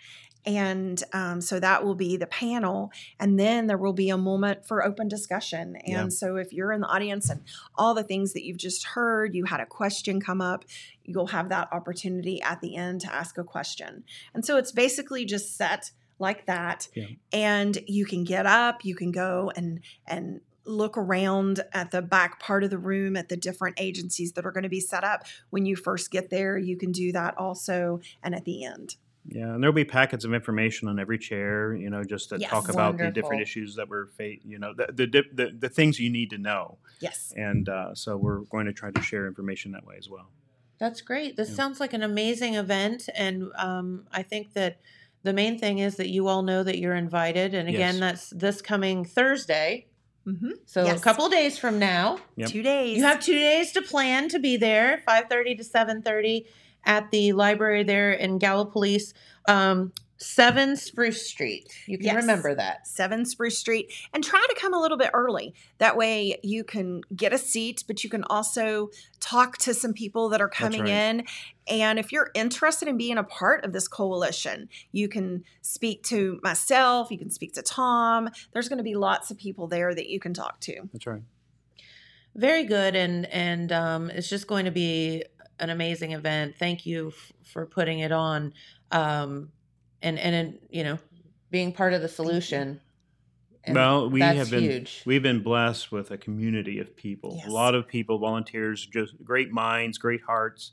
And 0.47 1.03
um, 1.13 1.41
so 1.41 1.61
that 1.61 1.85
will 1.85 1.95
be 1.95 2.17
the 2.17 2.27
panel. 2.27 2.91
And 3.21 3.39
then 3.39 3.67
there 3.67 3.77
will 3.77 3.93
be 3.93 4.09
a 4.09 4.17
moment 4.17 4.67
for 4.67 4.85
open 4.85 5.09
discussion. 5.09 5.77
And 5.77 5.89
Yeah. 5.89 6.09
so 6.09 6.37
if 6.37 6.53
you're 6.53 6.73
in 6.73 6.81
the 6.81 6.87
audience 6.87 7.29
and 7.29 7.43
all 7.77 7.95
the 7.95 8.03
things 8.03 8.33
that 8.33 8.45
you've 8.45 8.57
just 8.57 8.85
heard, 8.85 9.35
you 9.35 9.45
had 9.45 9.61
a 9.61 9.67
question 9.67 10.21
come 10.21 10.41
up, 10.41 10.65
you'll 11.05 11.29
have 11.29 11.49
that 11.51 11.69
opportunity 11.73 12.41
at 12.43 12.61
the 12.61 12.77
end 12.77 13.01
to 13.03 13.15
ask 13.15 13.37
a 13.37 13.45
question. 13.45 14.05
And 14.33 14.45
so 14.45 14.57
it's 14.57 14.73
basically 14.73 15.25
just 15.25 15.57
set 15.57 15.91
like 16.19 16.47
that. 16.47 16.89
Yeah. 16.95 17.07
And 17.33 17.79
you 17.87 18.07
can 18.07 18.25
get 18.25 18.47
up, 18.47 18.85
you 18.85 18.95
can 18.95 19.13
go 19.13 19.53
and 19.55 19.81
and 20.07 20.41
look 20.65 20.99
around 20.99 21.61
at 21.73 21.91
the 21.91 22.03
back 22.03 22.39
part 22.41 22.63
of 22.63 22.71
the 22.71 22.79
room 22.79 23.17
at 23.17 23.31
the 23.31 23.37
different 23.37 23.81
agencies 23.81 24.33
that 24.33 24.45
are 24.45 24.53
going 24.53 24.65
to 24.65 24.69
be 24.69 24.81
set 24.81 25.03
up 25.03 25.25
when 25.49 25.65
you 25.65 25.75
first 25.75 26.11
get 26.11 26.29
there. 26.29 26.59
You 26.59 26.77
can 26.77 26.93
do 26.93 27.11
that 27.13 27.37
also 27.39 28.01
and 28.23 28.35
at 28.35 28.45
the 28.45 28.65
end. 28.65 28.97
Yeah, 29.31 29.53
and 29.55 29.63
there'll 29.63 29.75
be 29.75 29.85
packets 29.85 30.25
of 30.25 30.33
information 30.33 30.89
on 30.89 30.99
every 30.99 31.19
chair, 31.19 31.75
you 31.75 31.91
know, 31.91 32.03
just 32.03 32.31
to 32.31 32.39
Yes. 32.39 32.49
talk 32.51 32.69
about 32.71 32.97
the 32.97 33.11
different 33.11 33.43
issues 33.43 33.75
that 33.77 33.89
we're 33.89 34.07
fa- 34.07 34.37
you 34.45 34.59
know, 34.59 34.73
the 34.75 34.87
the, 34.93 35.07
dip- 35.07 35.37
the 35.37 35.51
the 35.59 35.69
things 35.69 36.01
you 36.01 36.09
need 36.11 36.31
to 36.31 36.39
know. 36.39 36.79
Yes. 37.01 37.33
And 37.37 37.69
uh, 37.69 37.95
so 37.95 38.17
we're 38.17 38.41
going 38.41 38.67
to 38.67 38.73
try 38.73 38.91
to 38.91 39.03
share 39.03 39.27
information 39.27 39.73
that 39.73 39.85
way 39.85 39.97
as 39.99 40.09
well. 40.09 40.31
That's 40.79 41.01
great. 41.03 41.37
This 41.37 41.51
Yeah. 41.51 41.57
sounds 41.57 41.79
like 41.81 41.93
an 41.93 42.03
amazing 42.03 42.55
event, 42.55 43.09
and 43.15 43.51
um, 43.57 44.07
I 44.13 44.23
think 44.23 44.55
that 44.55 44.79
the 45.25 45.33
main 45.33 45.59
thing 45.59 45.79
is 45.81 45.97
that 45.97 46.09
you 46.09 46.29
all 46.29 46.43
know 46.43 46.63
that 46.63 46.79
you're 46.79 46.95
invited. 46.95 47.53
And 47.53 47.69
again, 47.69 47.97
Yes. 47.97 48.01
that's 48.01 48.31
this 48.31 48.63
coming 48.63 49.05
Thursday, 49.05 49.87
hmm 50.25 50.51
so 50.67 50.87
a 50.87 50.99
couple 50.99 51.27
of 51.27 51.33
days 51.33 51.59
from 51.59 51.79
now. 51.79 52.19
Yep. 52.37 52.49
Two 52.51 52.63
days. 52.63 52.97
You 52.97 53.03
have 53.05 53.21
two 53.21 53.35
days 53.39 53.73
to 53.73 53.83
plan 53.83 54.29
to 54.31 54.39
be 54.39 54.57
there, 54.57 55.03
five 55.05 55.25
thirty 55.29 55.55
to 55.57 55.65
seven 55.65 56.01
thirty, 56.03 56.47
at 56.85 57.11
the 57.11 57.33
library 57.33 57.85
there 57.85 58.13
in 58.13 58.39
Gallipolis. 58.39 59.13
Um, 59.47 59.93
7 60.21 60.77
Spruce 60.77 61.29
Street. 61.29 61.73
You 61.87 61.97
can 61.97 62.07
Yes. 62.07 62.17
remember 62.17 62.53
that. 62.57 62.89
7 62.89 63.25
Spruce 63.25 63.57
Street 63.57 63.93
and 64.13 64.25
try 64.25 64.45
to 64.49 64.61
come 64.61 64.75
a 64.75 64.81
little 64.81 64.99
bit 64.99 65.11
early. 65.15 65.55
That 65.79 65.97
way 65.97 66.41
you 66.43 66.65
can 66.65 67.03
get 67.15 67.33
a 67.33 67.39
seat, 67.39 67.85
but 67.87 68.03
you 68.03 68.11
can 68.11 68.25
also 68.25 68.91
talk 69.21 69.59
to 69.59 69.73
some 69.73 69.93
people 69.93 70.29
that 70.31 70.41
are 70.41 70.49
coming 70.49 70.83
right. 70.83 70.91
in. 70.91 71.25
And 71.69 72.01
if 72.01 72.11
you're 72.11 72.33
interested 72.35 72.89
in 72.89 72.97
being 72.97 73.17
a 73.17 73.23
part 73.23 73.65
of 73.65 73.73
this 73.73 73.87
coalition, 73.87 74.69
you 74.91 75.09
can 75.09 75.45
speak 75.63 76.03
to 76.05 76.41
myself, 76.43 77.13
you 77.13 77.19
can 77.19 77.31
speak 77.31 77.53
to 77.55 77.63
Tom. 77.63 78.29
There's 78.53 78.69
going 78.69 78.79
to 78.79 78.85
be 78.85 78.97
lots 78.97 79.31
of 79.31 79.39
people 79.39 79.69
there 79.69 79.95
that 79.95 80.09
you 80.09 80.19
can 80.19 80.35
talk 80.35 80.59
to. 80.63 80.89
That's 80.93 81.07
right. 81.07 81.23
Very 82.35 82.65
good, 82.65 82.95
and 82.95 83.27
and 83.27 83.73
um, 83.73 84.11
it's 84.11 84.29
just 84.29 84.47
going 84.47 84.65
to 84.65 84.71
be 84.71 85.25
an 85.61 85.71
amazing 85.71 86.13
event. 86.13 86.57
Thank 86.57 86.87
you 86.87 87.09
f- 87.09 87.33
for 87.45 87.67
putting 87.67 88.01
it 88.01 88.13
on, 88.13 88.53
um, 88.91 89.51
and 90.03 90.19
and 90.19 90.59
you 90.71 90.85
know, 90.85 90.99
being 91.51 91.73
part 91.73 91.93
of 91.93 92.03
the 92.03 92.09
solution. 92.09 92.81
And 93.65 93.75
well, 93.75 94.09
we 94.09 94.21
that's 94.21 94.39
have 94.39 94.51
been 94.51 94.63
huge. 94.63 95.03
we've 95.05 95.23
been 95.23 95.43
blessed 95.43 95.93
with 95.93 96.11
a 96.11 96.19
community 96.19 96.79
of 96.79 96.97
people. 96.97 97.35
Yes. 97.37 97.49
A 97.49 97.51
lot 97.51 97.75
of 97.75 97.87
people, 97.87 98.19
volunteers, 98.19 98.87
just 98.87 99.23
great 99.23 99.51
minds, 99.51 99.99
great 99.99 100.23
hearts, 100.23 100.73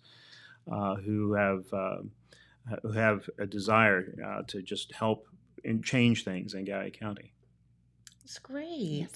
uh, 0.71 0.95
who 0.95 1.33
have 1.33 1.65
uh, 1.73 1.97
who 2.81 2.91
have 2.91 3.29
a 3.37 3.45
desire 3.45 4.15
uh, 4.25 4.43
to 4.47 4.61
just 4.61 4.93
help 4.93 5.27
and 5.63 5.83
change 5.83 6.23
things 6.23 6.53
in 6.53 6.63
Gallia 6.63 6.91
County. 6.91 7.33
It's 8.23 8.39
great. 8.39 9.09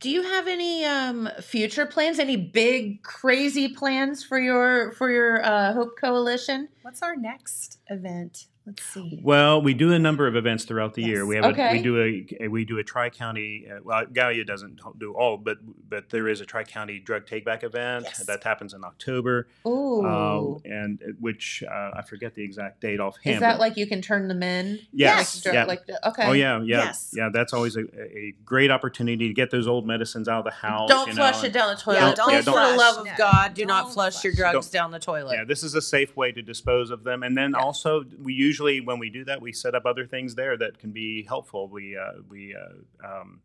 Do 0.00 0.08
you 0.08 0.22
have 0.22 0.48
any 0.48 0.84
um, 0.84 1.28
future 1.42 1.84
plans? 1.84 2.18
Any 2.18 2.36
big 2.36 3.02
crazy 3.02 3.68
plans 3.68 4.24
for 4.24 4.38
your 4.38 4.92
for 4.92 5.10
your 5.10 5.44
uh, 5.44 5.74
Hope 5.74 5.98
Coalition? 6.00 6.68
What's 6.82 7.02
our 7.02 7.16
next 7.16 7.80
event? 7.88 8.46
Let's 8.70 8.84
see. 8.84 9.18
Well, 9.22 9.60
we 9.60 9.74
do 9.74 9.92
a 9.92 9.98
number 9.98 10.28
of 10.28 10.36
events 10.36 10.64
throughout 10.64 10.94
the 10.94 11.02
year. 11.02 11.26
We 11.26 11.34
have 11.36 11.44
Okay. 11.46 11.70
a, 11.70 11.72
we 11.72 11.82
do 11.82 12.00
a, 12.00 12.44
a 12.44 12.48
we 12.48 12.64
do 12.64 12.78
a 12.78 12.84
tri 12.84 13.10
county. 13.10 13.66
Uh, 13.68 13.80
well, 13.82 14.06
Gallia 14.06 14.44
doesn't 14.44 14.80
do 14.98 15.12
all, 15.12 15.36
but 15.36 15.58
but 15.88 16.10
there 16.10 16.28
is 16.28 16.40
a 16.40 16.46
tri 16.46 16.62
county 16.62 17.00
drug 17.00 17.26
take 17.26 17.44
back 17.44 17.64
event 17.64 18.04
Yes. 18.04 18.24
that 18.26 18.44
happens 18.44 18.72
in 18.74 18.84
October, 18.84 19.48
Ooh, 19.66 20.06
um, 20.06 20.60
and 20.64 21.02
uh, 21.02 21.12
which 21.18 21.64
uh, 21.68 21.90
I 21.94 22.02
forget 22.08 22.34
the 22.36 22.44
exact 22.44 22.80
date 22.80 23.00
offhand. 23.00 23.34
is 23.34 23.40
that 23.40 23.58
like 23.58 23.76
you 23.76 23.86
can 23.88 24.00
turn 24.00 24.28
them 24.28 24.42
in? 24.44 24.78
Yes. 24.92 25.44
Like, 25.44 25.54
Yeah. 25.54 25.64
like 25.64 25.82
okay. 26.06 26.26
Oh 26.26 26.32
yeah, 26.32 26.58
yeah, 26.60 26.84
Yes. 26.84 27.12
yeah. 27.16 27.28
That's 27.32 27.52
always 27.52 27.74
a, 27.76 27.80
a 28.00 28.34
great 28.44 28.70
opportunity 28.70 29.26
to 29.26 29.34
get 29.34 29.50
those 29.50 29.66
old 29.66 29.84
medicines 29.84 30.28
out 30.28 30.38
of 30.38 30.44
the 30.44 30.50
house. 30.52 30.88
Don't 30.88 31.08
you 31.08 31.14
know, 31.14 31.22
flush 31.22 31.38
and- 31.38 31.46
it 31.46 31.52
down 31.52 31.74
the 31.74 31.80
toilet. 31.80 31.98
Yeah, 32.00 32.14
don't 32.14 32.28
Please, 32.28 32.38
for 32.44 32.44
the 32.44 32.52
flush, 32.52 32.78
love 32.78 32.98
of 32.98 33.06
no. 33.06 33.12
God, 33.18 33.54
do 33.54 33.66
not 33.66 33.84
Don't 33.86 33.92
flush 33.94 34.22
your 34.22 34.32
drugs 34.32 34.66
Don't- 34.68 34.72
down 34.72 34.90
the 34.92 34.98
toilet. 35.00 35.34
Yeah, 35.34 35.44
this 35.44 35.64
is 35.64 35.74
a 35.74 35.82
safe 35.82 36.16
way 36.16 36.30
to 36.30 36.40
dispose 36.42 36.90
of 36.90 37.02
them, 37.02 37.22
and 37.24 37.36
then 37.36 37.52
Yeah. 37.56 37.62
also 37.64 38.04
we 38.22 38.34
usually 38.34 38.59
when 38.60 38.98
we 38.98 39.10
do 39.10 39.24
that 39.24 39.40
we 39.40 39.52
set 39.52 39.74
up 39.74 39.84
other 39.86 40.06
things 40.06 40.34
there 40.34 40.56
that 40.58 40.78
can 40.78 40.92
be 40.92 41.24
helpful. 41.26 41.68
We 41.68 41.96
uh, 41.96 42.20
we 42.28 42.54
uh, 42.54 43.06
um, 43.20 43.40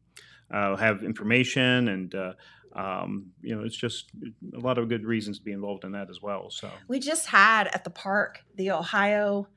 uh, 0.51 0.75
have 0.75 1.03
information, 1.03 1.87
and 1.87 2.13
uh, 2.15 2.33
um, 2.73 3.27
you 3.41 3.55
know 3.55 3.63
it's 3.63 3.75
just 3.75 4.11
a 4.55 4.59
lot 4.59 4.77
of 4.77 4.89
good 4.89 5.05
reasons 5.05 5.39
to 5.39 5.43
be 5.43 5.51
involved 5.53 5.83
in 5.85 5.91
that 5.93 6.09
as 6.09 6.21
well. 6.21 6.49
So 6.49 6.69
We 6.87 6.99
just 6.99 7.27
had 7.27 7.67
at 7.67 7.83
the 7.83 7.89
park 7.89 8.39
the 8.55 8.71
Ohio 8.71 9.47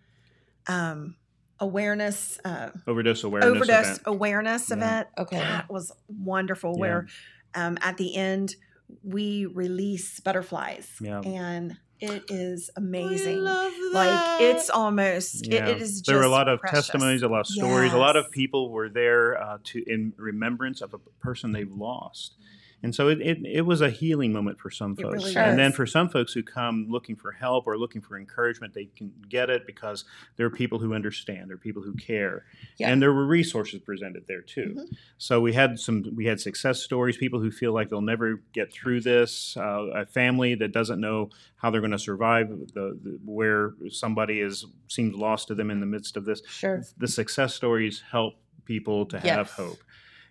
um, 0.66 1.16
awareness 1.60 2.38
uh, 2.44 2.70
overdose 2.86 3.24
awareness 3.24 3.50
overdose 3.50 3.84
event. 3.86 4.02
awareness 4.06 4.70
Yeah. 4.70 4.76
event. 4.76 5.08
Okay. 5.18 5.38
that 5.38 5.70
was 5.70 5.92
wonderful. 6.08 6.74
Yeah. 6.74 6.80
Where 6.80 7.06
um, 7.54 7.78
at 7.80 7.96
the 7.96 8.14
end 8.16 8.54
we 9.02 9.44
release 9.44 10.18
butterflies, 10.20 10.88
Yeah. 11.00 11.20
and 11.20 11.76
it 12.00 12.24
is 12.28 12.70
amazing. 12.76 13.38
love 13.38 13.72
Like 13.92 14.40
it's 14.40 14.70
almost 14.70 15.46
it- 15.46 15.52
it 15.54 15.80
is. 15.82 16.00
Just 16.00 16.06
there 16.06 16.16
were 16.16 16.22
a 16.22 16.28
lot 16.28 16.48
of 16.48 16.60
precious. 16.60 16.86
testimonies, 16.88 17.22
a 17.22 17.28
lot 17.28 17.40
of 17.40 17.46
stories. 17.46 17.92
A 17.92 17.98
lot 17.98 18.16
of 18.16 18.30
people 18.30 18.70
were 18.70 18.88
there 18.88 19.40
uh, 19.40 19.58
to 19.64 19.82
in 19.86 20.12
remembrance 20.16 20.80
of 20.80 20.94
a 20.94 20.98
person 21.20 21.52
they've 21.52 21.72
lost, 21.72 22.34
and 22.82 22.94
so 22.94 23.08
it, 23.08 23.20
it, 23.20 23.38
it 23.44 23.60
was 23.62 23.80
a 23.80 23.90
healing 23.90 24.32
moment 24.32 24.58
for 24.60 24.70
some 24.70 24.94
folks. 24.94 25.24
really 25.24 25.36
and 25.36 25.58
then 25.58 25.72
for 25.72 25.86
some 25.86 26.08
folks 26.08 26.32
who 26.32 26.42
come 26.42 26.86
looking 26.88 27.16
for 27.16 27.32
help 27.32 27.66
or 27.66 27.76
looking 27.76 28.00
for 28.00 28.16
encouragement, 28.16 28.72
they 28.74 28.86
can 28.96 29.12
get 29.28 29.50
it 29.50 29.66
because 29.66 30.04
there 30.36 30.46
are 30.46 30.50
people 30.50 30.78
who 30.78 30.94
understand, 30.94 31.48
there 31.50 31.54
are 31.56 31.58
people 31.58 31.82
who 31.82 31.94
care, 31.94 32.44
Yeah. 32.78 32.90
and 32.90 33.02
there 33.02 33.12
were 33.12 33.26
resources 33.26 33.80
presented 33.80 34.26
there 34.28 34.42
too. 34.42 34.74
Mhm. 34.78 34.96
So 35.18 35.40
we 35.40 35.52
had 35.52 35.78
some 35.80 36.04
we 36.14 36.26
had 36.26 36.40
success 36.40 36.80
stories, 36.82 37.16
people 37.16 37.40
who 37.40 37.50
feel 37.50 37.72
like 37.72 37.88
they'll 37.88 38.00
never 38.00 38.42
get 38.52 38.72
through 38.72 39.00
this, 39.00 39.56
uh, 39.56 39.86
a 39.94 40.06
family 40.06 40.54
that 40.56 40.72
doesn't 40.72 41.00
know 41.00 41.30
how 41.56 41.70
they're 41.70 41.80
going 41.80 41.90
to 41.90 41.98
survive 41.98 42.48
the, 42.50 42.98
the 43.02 43.18
where 43.24 43.74
somebody 43.90 44.40
is 44.40 44.64
seems 44.86 45.14
lost 45.16 45.48
to 45.48 45.54
them 45.54 45.70
in 45.70 45.80
the 45.80 45.86
midst 45.86 46.16
of 46.16 46.24
this. 46.24 46.42
Sure. 46.48 46.82
The 46.96 47.08
success 47.08 47.54
stories 47.54 48.02
help 48.10 48.34
people 48.64 49.06
to 49.06 49.16
have 49.18 49.24
Yes. 49.48 49.50
hope 49.52 49.78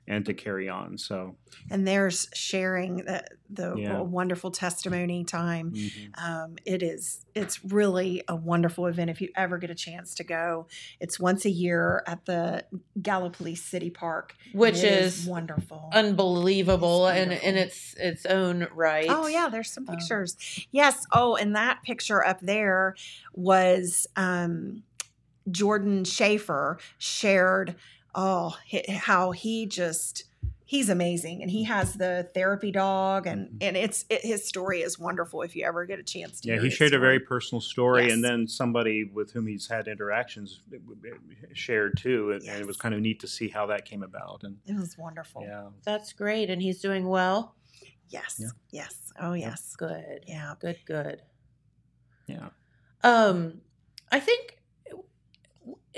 and 0.07 0.25
to 0.25 0.33
carry 0.33 0.69
on. 0.69 0.97
So 0.97 1.35
and 1.69 1.87
there's 1.87 2.27
sharing 2.33 2.97
the 2.97 3.23
the 3.49 3.75
Yeah. 3.77 4.01
wonderful 4.01 4.51
testimony 4.51 5.23
time. 5.23 5.71
mhm. 5.71 6.09
Um, 6.21 6.55
it 6.65 6.81
is 6.83 7.25
it's 7.35 7.63
really 7.63 8.23
a 8.27 8.35
wonderful 8.35 8.87
event 8.87 9.09
if 9.09 9.21
you 9.21 9.29
ever 9.35 9.57
get 9.57 9.69
a 9.69 9.75
chance 9.75 10.15
to 10.15 10.23
go. 10.23 10.67
It's 10.99 11.19
once 11.19 11.45
a 11.45 11.49
year 11.49 12.03
at 12.07 12.25
the 12.25 12.65
Gallipolis 12.99 13.59
City 13.59 13.89
Park, 13.89 14.33
and 14.45 14.59
Which 14.59 14.83
is, 14.83 15.25
wonderful. 15.25 15.89
unbelievable 15.93 17.07
It's 17.07 17.19
and 17.19 17.31
in 17.33 17.55
its 17.57 17.93
its 17.97 18.25
own 18.25 18.67
right. 18.73 19.07
Oh 19.09 19.27
yeah, 19.27 19.49
there's 19.49 19.71
some 19.71 19.85
Um, 19.87 19.95
pictures. 19.95 20.35
yes. 20.71 21.05
Oh, 21.11 21.35
and 21.35 21.55
that 21.55 21.83
picture 21.83 22.25
up 22.25 22.39
there 22.41 22.95
was 23.33 24.07
um, 24.15 24.83
Jordan 25.49 26.03
Schaefer 26.03 26.79
shared. 26.97 27.75
Oh, 28.19 28.55
how 28.89 29.31
he 29.31 29.67
just 29.67 30.23
he's 30.65 30.89
amazing, 30.89 31.41
and 31.43 31.49
he 31.51 31.63
has 31.65 31.93
the 31.93 32.29
therapy 32.33 32.71
dog, 32.71 33.27
and 33.27 33.47
Mhm. 33.51 33.57
and 33.61 33.77
it's 33.77 34.05
it, 34.09 34.21
his 34.25 34.43
story 34.45 34.81
is 34.81 34.97
wonderful. 34.99 35.43
If 35.43 35.55
you 35.55 35.63
ever 35.65 35.85
get 35.85 35.99
a 35.99 36.03
chance 36.03 36.41
to, 36.41 36.47
Yeah, 36.49 36.55
hear 36.55 36.63
he 36.63 36.67
his 36.69 36.73
shared 36.77 36.93
a 36.95 36.99
very 36.99 37.19
personal 37.19 37.61
story, 37.61 38.09
and 38.11 38.23
then 38.23 38.47
somebody 38.47 39.03
with 39.05 39.31
whom 39.31 39.45
he's 39.47 39.67
had 39.67 39.87
interactions 39.87 40.61
shared 41.53 41.95
too, 41.97 42.31
and, 42.31 42.41
and 42.41 42.59
it 42.59 42.65
was 42.67 42.75
kind 42.75 42.95
of 42.95 43.01
neat 43.01 43.19
to 43.21 43.27
see 43.27 43.49
how 43.49 43.67
that 43.67 43.85
came 43.85 44.01
about. 44.03 44.43
And 44.43 44.57
It 44.65 44.75
was 44.75 44.97
wonderful. 44.97 45.43
yeah, 45.43 45.69
That's 45.85 46.11
great. 46.11 46.49
And 46.49 46.59
he's 46.61 46.81
doing 46.81 47.07
well. 47.07 47.55
Yes. 48.09 48.37
Yeah. 48.39 48.47
Yes. 48.71 49.13
Oh 49.21 49.33
yes. 49.33 49.75
Good. 49.77 50.23
Yeah. 50.27 50.55
Good, 50.59 50.79
good. 50.85 51.21
yeah. 52.25 52.49
Um, 53.03 53.61
I 54.11 54.19
think 54.19 54.56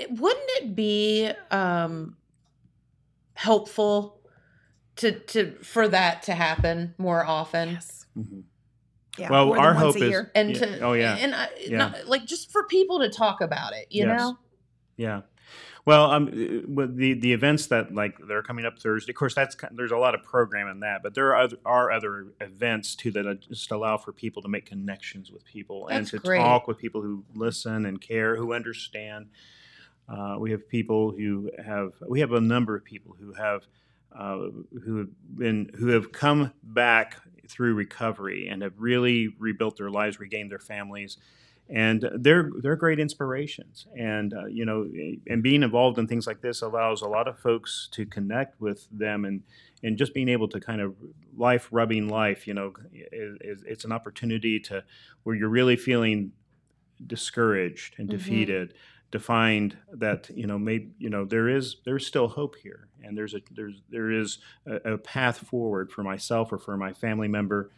it, 0.00 0.10
wouldn't 0.12 0.50
it 0.58 0.74
be 0.74 1.30
um 1.50 2.16
helpful 3.34 4.20
to 4.96 5.12
to 5.20 5.52
for 5.62 5.88
that 5.88 6.22
to 6.24 6.34
happen 6.34 6.94
more 6.98 7.24
often? 7.24 7.70
Yes. 7.70 8.06
Mhm. 8.16 8.42
Yeah. 9.18 9.30
Well, 9.30 9.58
our 9.58 9.74
hope 9.74 9.96
is- 9.96 10.02
year. 10.02 10.30
And 10.34 10.50
Yeah. 10.50 10.58
to 10.58 10.80
Oh, 10.80 10.92
yeah. 10.92 11.16
and 11.16 11.34
I, 11.34 11.48
Yeah. 11.60 11.78
not, 11.78 12.06
like 12.06 12.24
just 12.26 12.50
for 12.50 12.64
people 12.66 13.00
to 13.00 13.10
talk 13.10 13.40
about 13.40 13.72
it, 13.74 13.86
you 13.90 14.06
Yes. 14.06 14.18
know. 14.18 14.38
Yeah. 14.96 15.22
Well, 15.86 16.10
um, 16.10 16.26
with 16.68 16.96
the 16.96 17.14
the 17.14 17.32
events 17.32 17.66
that 17.68 17.94
like 17.94 18.16
they're 18.28 18.42
coming 18.42 18.66
up 18.66 18.78
Thursday. 18.78 19.10
Of 19.12 19.16
course, 19.16 19.34
that's 19.34 19.56
there's 19.72 19.90
a 19.90 19.96
lot 19.96 20.14
of 20.14 20.22
program 20.22 20.68
in 20.68 20.80
that, 20.80 21.02
but 21.02 21.14
there 21.14 21.28
are 21.28 21.36
other, 21.36 21.56
are 21.64 21.90
other 21.90 22.26
events 22.40 22.94
too 22.94 23.10
that 23.12 23.26
uh, 23.26 23.34
just 23.34 23.70
allow 23.70 23.96
for 23.96 24.12
people 24.12 24.42
to 24.42 24.48
make 24.48 24.66
connections 24.66 25.32
with 25.32 25.44
people 25.44 25.88
and 25.88 26.06
to 26.08 26.18
great. 26.18 26.38
talk 26.38 26.68
with 26.68 26.76
people 26.78 27.00
who 27.02 27.24
listen 27.34 27.86
and 27.86 28.00
care, 28.00 28.36
who 28.36 28.52
understand. 28.52 29.30
Uh, 30.10 30.36
we 30.38 30.50
have 30.50 30.68
people 30.68 31.12
who 31.12 31.50
have 31.64 31.92
we 32.08 32.20
have 32.20 32.32
a 32.32 32.40
number 32.40 32.74
of 32.74 32.84
people 32.84 33.14
who 33.18 33.32
have 33.32 33.62
uh, 34.18 34.48
who 34.84 34.98
have 34.98 35.08
been 35.36 35.70
who 35.78 35.88
have 35.88 36.10
come 36.10 36.52
back 36.62 37.16
through 37.48 37.74
recovery 37.74 38.48
and 38.48 38.62
have 38.62 38.72
really 38.76 39.28
rebuilt 39.38 39.76
their 39.76 39.90
lives, 39.90 40.18
regained 40.18 40.50
their 40.50 40.58
families, 40.58 41.16
and 41.68 42.08
they're 42.18 42.50
they're 42.60 42.74
great 42.76 42.98
inspirations. 42.98 43.86
And 43.96 44.34
uh, 44.34 44.46
you 44.46 44.64
know, 44.64 44.88
and 45.28 45.42
being 45.42 45.62
involved 45.62 45.98
in 45.98 46.08
things 46.08 46.26
like 46.26 46.40
this 46.40 46.62
allows 46.62 47.02
a 47.02 47.08
lot 47.08 47.28
of 47.28 47.38
folks 47.38 47.88
to 47.92 48.04
connect 48.04 48.60
with 48.60 48.88
them 48.90 49.24
and 49.24 49.42
and 49.84 49.96
just 49.96 50.12
being 50.12 50.28
able 50.28 50.48
to 50.48 50.60
kind 50.60 50.80
of 50.80 50.96
life 51.36 51.68
rubbing 51.70 52.08
life. 52.08 52.48
You 52.48 52.54
know, 52.54 52.72
is, 52.92 53.36
is, 53.42 53.64
it's 53.64 53.84
an 53.84 53.92
opportunity 53.92 54.58
to 54.60 54.82
where 55.22 55.36
you're 55.36 55.48
really 55.48 55.76
feeling 55.76 56.32
discouraged 57.06 57.94
and 57.98 58.08
Mhm. 58.08 58.12
defeated 58.12 58.74
to 59.12 59.18
find 59.18 59.76
that 59.92 60.30
you 60.34 60.46
know 60.46 60.58
maybe 60.58 60.90
you 60.98 61.10
know 61.10 61.24
there 61.24 61.48
is 61.48 61.76
there's 61.84 62.06
still 62.06 62.28
hope 62.28 62.56
here. 62.56 62.86
And 63.02 63.16
there's 63.16 63.34
a 63.34 63.40
there's 63.50 63.80
there 63.88 64.10
is 64.10 64.38
a, 64.66 64.92
a 64.94 64.98
path 64.98 65.38
forward 65.38 65.90
for 65.90 66.02
myself 66.02 66.52
or 66.52 66.58
for 66.58 66.76
my 66.76 66.92
family 66.92 67.28
member 67.28 67.70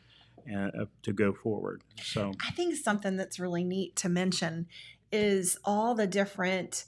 uh, 0.52 0.86
to 1.02 1.12
go 1.12 1.32
forward. 1.32 1.82
So 2.02 2.32
I 2.46 2.50
think 2.50 2.74
something 2.76 3.16
that's 3.16 3.38
really 3.38 3.62
neat 3.64 3.94
to 3.96 4.08
mention 4.08 4.66
is 5.12 5.58
all 5.64 5.94
the 5.94 6.06
different 6.08 6.84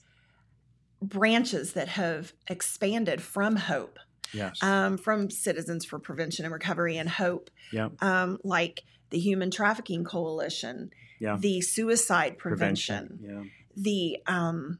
branches 1.00 1.74
that 1.74 1.88
have 1.88 2.32
expanded 2.48 3.20
from 3.22 3.56
Hope, 3.56 3.98
yes. 4.32 4.62
um, 4.62 4.96
from 4.96 5.30
Citizens 5.30 5.84
for 5.84 5.98
Prevention 5.98 6.44
and 6.44 6.52
Recovery 6.52 6.96
and 6.96 7.08
Hope, 7.08 7.50
yeah 7.72 7.90
um, 8.00 8.38
like 8.42 8.82
the 9.10 9.18
Human 9.18 9.50
Trafficking 9.50 10.04
Coalition 10.04 10.90
Yeah. 11.20 11.36
the 11.38 11.60
suicide 11.60 12.38
prevention, 12.38 13.20
Yeah. 13.22 13.42
The 13.76 14.18
um, 14.26 14.78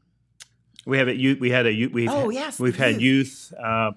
We 0.85 0.97
have 0.97 1.07
a 1.07 1.15
youth. 1.15 1.39
We 1.39 1.49
had 1.51 1.65
a 1.65 1.73
youth. 1.73 1.91
We've, 1.93 2.09
Oh, 2.09 2.29
yes, 2.29 2.59
We've 2.59 2.77
had 2.77 3.01
youth, 3.01 3.53
uh, 3.61 3.91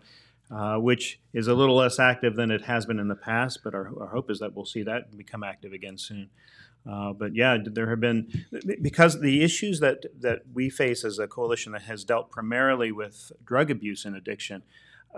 uh, 0.51 0.77
which 0.79 1.21
is 1.33 1.47
a 1.47 1.55
little 1.55 1.77
less 1.77 1.99
active 1.99 2.37
than 2.37 2.51
it 2.51 2.63
has 2.63 2.87
been 2.87 2.99
in 2.99 3.09
the 3.09 3.15
past. 3.17 3.61
But 3.63 3.75
our, 3.75 3.91
our 4.01 4.09
hope 4.09 4.31
is 4.31 4.39
that 4.41 4.55
we'll 4.55 4.65
see 4.65 4.83
that 4.85 5.17
become 5.17 5.43
active 5.45 5.73
again 5.73 5.99
soon. 5.99 6.31
Uh, 6.89 7.13
but 7.13 7.35
yeah, 7.35 7.59
there 7.63 7.91
have 7.91 8.01
been 8.01 8.29
because 8.81 9.21
the 9.21 9.43
issues 9.43 9.81
that 9.81 10.05
that 10.21 10.43
we 10.55 10.71
face 10.71 11.05
as 11.05 11.19
a 11.19 11.27
coalition 11.27 11.73
that 11.73 11.83
has 11.83 12.05
dealt 12.05 12.31
primarily 12.31 12.93
with 12.93 13.31
drug 13.45 13.71
abuse 13.71 14.05
and 14.05 14.17
addiction. 14.17 14.63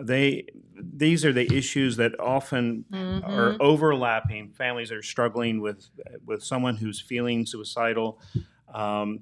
They 0.00 0.46
these 0.80 1.24
are 1.24 1.32
the 1.32 1.54
issues 1.56 1.96
that 1.96 2.18
often 2.18 2.86
are 3.24 3.56
overlapping. 3.60 4.50
Families 4.52 4.90
are 4.90 5.02
struggling 5.02 5.60
with 5.60 5.90
with 6.24 6.42
someone 6.42 6.76
who's 6.76 7.00
feeling 7.00 7.44
suicidal. 7.46 8.20
Um, 8.72 9.20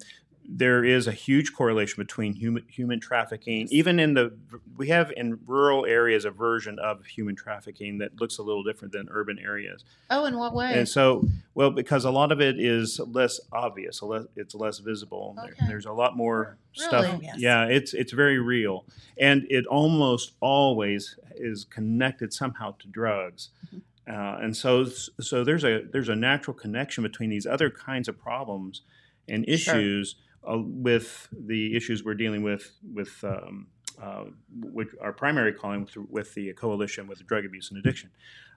there 0.50 0.82
is 0.82 1.06
a 1.06 1.12
huge 1.12 1.52
correlation 1.52 2.02
between 2.02 2.32
human 2.32 2.64
human 2.68 2.98
trafficking. 3.00 3.68
Even 3.70 4.00
in 4.00 4.14
the 4.14 4.32
we 4.78 4.88
have 4.88 5.12
in 5.14 5.38
rural 5.46 5.84
areas 5.84 6.24
a 6.24 6.30
version 6.30 6.78
of 6.78 7.04
human 7.04 7.36
trafficking 7.36 7.98
that 7.98 8.18
looks 8.18 8.38
a 8.38 8.42
little 8.42 8.62
different 8.62 8.92
than 8.92 9.08
urban 9.10 9.38
areas. 9.38 9.84
Oh, 10.08 10.24
in 10.24 10.38
what 10.38 10.54
way? 10.54 10.72
And 10.72 10.88
so, 10.88 11.22
well, 11.54 11.70
because 11.70 12.06
a 12.06 12.10
lot 12.10 12.32
of 12.32 12.40
it 12.40 12.58
is 12.58 12.98
less 12.98 13.38
obvious, 13.52 14.00
less, 14.02 14.24
it's 14.36 14.54
less 14.54 14.78
visible. 14.78 15.34
There- 15.36 15.52
Okay. 15.52 15.66
there's 15.68 15.86
a 15.86 15.92
lot 15.92 16.16
more 16.16 16.56
stuff. 16.72 17.04
Really? 17.04 17.18
Yes. 17.24 17.36
Yeah, 17.38 17.64
it's 17.66 17.92
it's 17.92 18.12
very 18.12 18.38
real, 18.38 18.86
and 19.18 19.46
it 19.50 19.66
almost 19.66 20.32
always 20.40 21.16
is 21.36 21.64
connected 21.64 22.32
somehow 22.32 22.74
to 22.78 22.88
drugs. 22.88 23.50
Mm-hmm. 23.66 23.78
Uh, 24.10 24.38
and 24.38 24.56
so, 24.56 24.86
so 25.20 25.44
there's 25.44 25.64
a 25.64 25.82
there's 25.92 26.08
a 26.08 26.16
natural 26.16 26.54
connection 26.54 27.02
between 27.02 27.28
these 27.28 27.44
other 27.46 27.68
kinds 27.68 28.08
of 28.08 28.18
problems 28.18 28.80
and 29.28 29.46
issues 29.46 30.16
uh, 30.48 30.58
with 30.58 31.28
the 31.32 31.76
issues 31.76 32.04
we're 32.04 32.14
dealing 32.14 32.42
with 32.42 32.72
with 32.92 33.22
um, 33.24 33.68
uh, 34.02 34.24
our 35.00 35.12
primary 35.12 35.52
calling 35.52 35.80
with, 35.80 35.96
with 36.08 36.34
the 36.34 36.52
coalition 36.54 37.06
with 37.06 37.24
drug 37.26 37.44
abuse 37.44 37.70
and 37.70 37.78
addiction. 37.78 38.10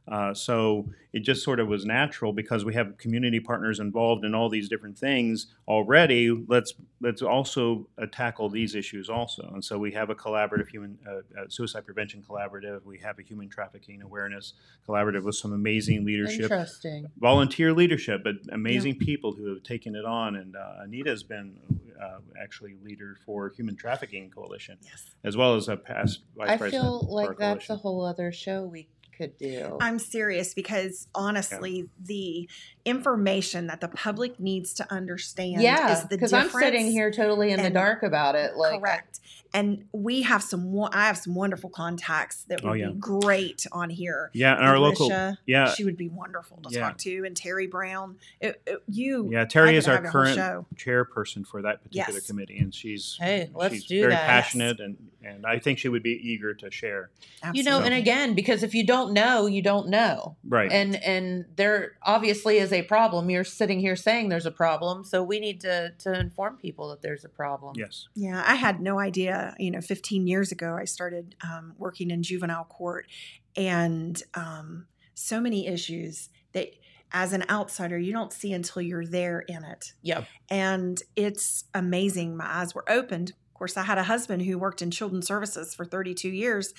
Uh, 0.07 0.33
so 0.33 0.89
it 1.13 1.19
just 1.19 1.43
sort 1.43 1.59
of 1.59 1.67
was 1.67 1.85
natural 1.85 2.33
because 2.33 2.65
we 2.65 2.73
have 2.73 2.97
community 2.97 3.39
partners 3.39 3.79
involved 3.79 4.25
in 4.25 4.33
all 4.33 4.49
these 4.49 4.67
different 4.67 4.97
things 4.97 5.47
already. 5.67 6.31
Let's 6.47 6.73
let's 7.01 7.21
also 7.21 7.87
uh, 8.01 8.07
tackle 8.11 8.49
these 8.49 8.73
issues 8.75 9.09
also. 9.09 9.49
And 9.53 9.63
so 9.63 9.77
we 9.77 9.91
have 9.91 10.09
a 10.09 10.15
collaborative 10.15 10.69
human 10.69 10.97
uh, 11.07 11.11
uh, 11.39 11.45
suicide 11.49 11.85
prevention 11.85 12.23
collaborative. 12.27 12.83
We 12.83 12.97
have 12.99 13.19
a 13.19 13.21
human 13.21 13.47
trafficking 13.47 14.01
awareness 14.01 14.53
collaborative 14.87 15.23
with 15.23 15.35
some 15.35 15.53
amazing 15.53 16.03
leadership 16.03 16.43
Interesting. 16.43 17.07
volunteer 17.19 17.71
leadership, 17.71 18.23
but 18.23 18.35
amazing 18.51 18.97
people 18.97 19.33
who 19.33 19.53
have 19.53 19.63
taken 19.63 19.95
it 19.95 20.05
on. 20.05 20.35
And 20.35 20.55
uh, 20.55 20.83
Anita's 20.83 21.23
been 21.23 21.57
uh, 22.01 22.19
actually 22.41 22.75
leader 22.83 23.17
for 23.25 23.49
Human 23.49 23.75
Trafficking 23.75 24.29
Coalition, 24.31 24.77
yes. 24.83 25.11
as 25.23 25.37
well 25.37 25.55
as 25.55 25.67
a 25.67 25.77
past 25.77 26.21
vice 26.35 26.49
I 26.49 26.57
president. 26.57 26.83
feel 26.83 26.99
for 27.01 27.21
our 27.21 27.27
like 27.27 27.37
that's 27.37 27.69
a 27.69 27.75
whole 27.75 28.03
other 28.03 28.31
show 28.31 28.65
we 28.65 28.87
could 29.15 29.37
do. 29.37 29.77
I'm 29.79 29.99
serious 29.99 30.53
because 30.53 31.07
honestly, 31.13 31.89
the 32.03 32.49
information 32.85 33.67
that 33.67 33.81
the 33.81 33.87
public 33.87 34.39
needs 34.39 34.73
to 34.75 34.91
understand 34.93 35.61
yeah, 35.61 35.91
is 35.93 36.01
the 36.03 36.07
because 36.07 36.31
difference. 36.31 36.55
I'm 36.55 36.61
sitting 36.61 36.91
here 36.91 37.11
totally 37.11 37.51
in 37.51 37.61
the 37.61 37.69
dark 37.69 38.03
about 38.03 38.35
it. 38.35 38.55
Like, 38.55 38.79
Correct. 38.79 39.19
And 39.53 39.83
we 39.91 40.21
have 40.21 40.41
some. 40.41 40.73
I 40.93 41.07
have 41.07 41.17
some 41.17 41.35
wonderful 41.35 41.69
contacts 41.69 42.43
that 42.45 42.61
oh, 42.63 42.69
would 42.69 42.71
Oh, 42.71 42.73
yeah. 42.73 42.87
be 42.87 42.93
great 42.93 43.67
on 43.73 43.89
here. 43.89 44.29
yeah, 44.33 44.55
and 44.55 44.65
our 44.65 44.79
local 44.79 45.11
yeah 45.45 45.73
she 45.73 45.83
would 45.83 45.97
be 45.97 46.07
wonderful 46.07 46.57
to 46.63 46.69
Yeah. 46.73 46.79
talk 46.87 46.97
to, 46.99 47.25
and 47.25 47.35
Terry 47.35 47.67
Brown. 47.67 48.15
It- 48.39 48.61
it- 48.65 48.81
you, 48.87 49.29
yeah 49.29 49.43
Terry 49.43 49.75
is 49.75 49.89
our 49.89 49.95
have 49.95 50.05
a 50.05 50.09
whole 50.09 50.21
current 50.23 50.67
chairperson 50.77 51.45
for 51.45 51.61
that 51.63 51.83
particular 51.83 52.19
Yes. 52.19 52.27
committee, 52.27 52.59
and 52.59 52.73
she's 52.73 53.17
Hey, 53.19 53.49
let's 53.53 53.73
she's 53.73 53.85
do 53.85 53.99
very 54.01 54.13
that. 54.13 54.25
passionate, 54.25 54.79
and 54.79 54.95
and 55.23 55.45
I 55.45 55.59
think 55.59 55.77
she 55.79 55.87
would 55.89 56.01
be 56.01 56.11
eager 56.13 56.53
to 56.55 56.71
share. 56.71 57.09
you 57.53 57.63
know, 57.63 57.81
and 57.81 57.93
again, 57.93 58.33
because 58.35 58.63
if 58.63 58.73
you 58.73 58.85
don't 58.85 59.11
know, 59.13 59.45
you 59.47 59.61
don't 59.61 59.89
know. 59.89 60.37
Right. 60.47 60.71
And 60.71 60.95
and 60.95 61.45
there 61.57 61.97
obviously 62.03 62.57
is 62.57 62.70
a 62.73 62.81
problem. 62.81 63.29
You're 63.29 63.43
sitting 63.43 63.79
here 63.79 63.95
saying 63.95 64.29
there's 64.29 64.45
a 64.45 64.51
problem, 64.51 65.03
so 65.03 65.23
we 65.23 65.39
need 65.39 65.61
to 65.61 65.93
to 65.99 66.19
inform 66.19 66.57
people 66.57 66.89
that 66.89 67.01
there's 67.01 67.25
a 67.25 67.29
problem. 67.29 67.73
yes. 67.75 68.07
Yeah, 68.15 68.43
I 68.45 68.55
had 68.55 68.81
no 68.81 68.99
idea. 68.99 69.55
You 69.59 69.71
know, 69.71 69.81
15 69.81 70.27
years 70.27 70.51
ago, 70.51 70.75
I 70.75 70.85
started 70.85 71.35
um, 71.43 71.73
working 71.77 72.11
in 72.11 72.23
juvenile 72.23 72.65
court, 72.65 73.07
and 73.55 74.21
um, 74.33 74.87
so 75.13 75.39
many 75.39 75.67
issues 75.67 76.29
that, 76.53 76.69
as 77.11 77.33
an 77.33 77.43
outsider, 77.49 77.97
you 77.97 78.13
don't 78.13 78.31
see 78.31 78.53
until 78.53 78.81
you're 78.81 79.05
there 79.05 79.41
in 79.41 79.63
it. 79.63 79.93
Yep. 80.01 80.25
And 80.49 81.01
it's 81.15 81.65
amazing. 81.73 82.37
My 82.37 82.45
eyes 82.45 82.73
were 82.73 82.89
opened. 82.89 83.31
Of 83.31 83.53
course, 83.53 83.77
I 83.77 83.83
had 83.83 83.97
a 83.97 84.03
husband 84.03 84.43
who 84.43 84.57
worked 84.57 84.81
in 84.81 84.91
children's 84.91 85.27
services 85.27 85.75
for 85.75 85.85
32 85.85 86.29
years, 86.29 86.73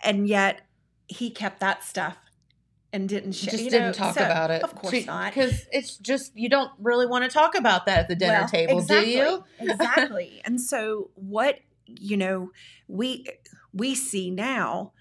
and 0.00 0.26
yet 0.26 0.62
he 1.06 1.30
kept 1.30 1.60
that 1.60 1.84
stuff 1.84 2.16
and 2.92 3.08
didn't 3.08 3.32
share. 3.32 3.50
Just 3.52 3.64
you 3.64 3.70
didn't 3.70 3.86
know, 3.88 3.92
talk 3.92 4.14
so- 4.14 4.24
about 4.24 4.50
it. 4.50 4.62
Of 4.62 4.74
course 4.74 5.06
not. 5.06 5.32
Because 5.34 5.66
it's 5.72 5.96
just 5.96 6.36
you 6.36 6.48
don't 6.48 6.70
really 6.78 7.06
want 7.06 7.24
to 7.24 7.30
talk 7.30 7.54
about 7.54 7.86
that 7.86 7.98
at 8.00 8.08
the 8.08 8.14
dinner 8.16 8.40
Well, 8.40 8.48
table, 8.48 8.78
exactly, 8.78 9.12
do 9.12 9.18
you? 9.18 9.44
exactly. 9.60 10.42
And 10.44 10.60
so 10.60 11.10
what 11.14 11.58
you 11.86 12.16
know 12.16 12.50
we 12.86 13.26
we 13.72 13.94
see 13.94 14.30
now 14.30 14.92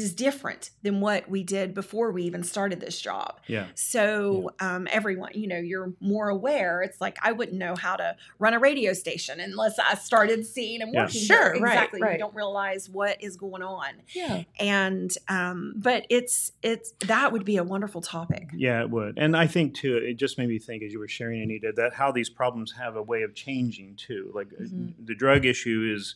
is 0.00 0.14
different 0.14 0.70
than 0.82 1.00
what 1.00 1.28
we 1.28 1.42
did 1.42 1.74
before 1.74 2.10
we 2.12 2.22
even 2.24 2.42
started 2.42 2.80
this 2.80 3.00
job. 3.00 3.40
Yeah. 3.46 3.66
So 3.74 4.50
um, 4.60 4.86
everyone, 4.90 5.32
you 5.34 5.46
know, 5.46 5.58
you're 5.58 5.92
more 6.00 6.28
aware. 6.28 6.82
It's 6.82 7.00
like 7.00 7.18
I 7.22 7.32
wouldn't 7.32 7.56
know 7.58 7.74
how 7.76 7.96
to 7.96 8.16
run 8.38 8.54
a 8.54 8.58
radio 8.58 8.92
station 8.92 9.40
unless 9.40 9.78
I 9.78 9.94
started 9.94 10.46
seeing 10.46 10.82
and 10.82 10.92
Yeah. 10.92 11.02
working. 11.04 11.20
Sure, 11.20 11.52
there. 11.54 11.62
right, 11.62 11.72
exactly. 11.74 12.02
right. 12.02 12.12
You 12.12 12.18
don't 12.18 12.34
realize 12.34 12.88
what 12.88 13.22
is 13.22 13.36
going 13.36 13.62
on, 13.62 13.88
Yeah. 14.14 14.42
and 14.58 15.10
um, 15.28 15.74
but 15.76 16.06
it's 16.10 16.52
it's 16.62 16.92
that 17.06 17.32
would 17.32 17.44
be 17.44 17.56
a 17.56 17.64
wonderful 17.64 18.00
topic. 18.00 18.50
Yeah, 18.56 18.80
it 18.82 18.90
would. 18.90 19.18
And 19.18 19.36
I 19.36 19.46
think 19.46 19.74
too, 19.74 19.96
it 19.96 20.14
just 20.14 20.38
made 20.38 20.48
me 20.48 20.58
think 20.58 20.82
as 20.82 20.92
you 20.92 20.98
were 20.98 21.08
sharing, 21.08 21.42
Anita, 21.42 21.72
that 21.76 21.94
how 21.94 22.12
these 22.12 22.28
problems 22.28 22.72
have 22.78 22.96
a 22.96 23.02
way 23.02 23.22
of 23.22 23.34
changing 23.34 23.96
too. 23.96 24.30
Like 24.34 24.48
Mhm. 24.50 24.94
the 25.04 25.14
drug 25.14 25.44
issue 25.44 25.92
is 25.94 26.14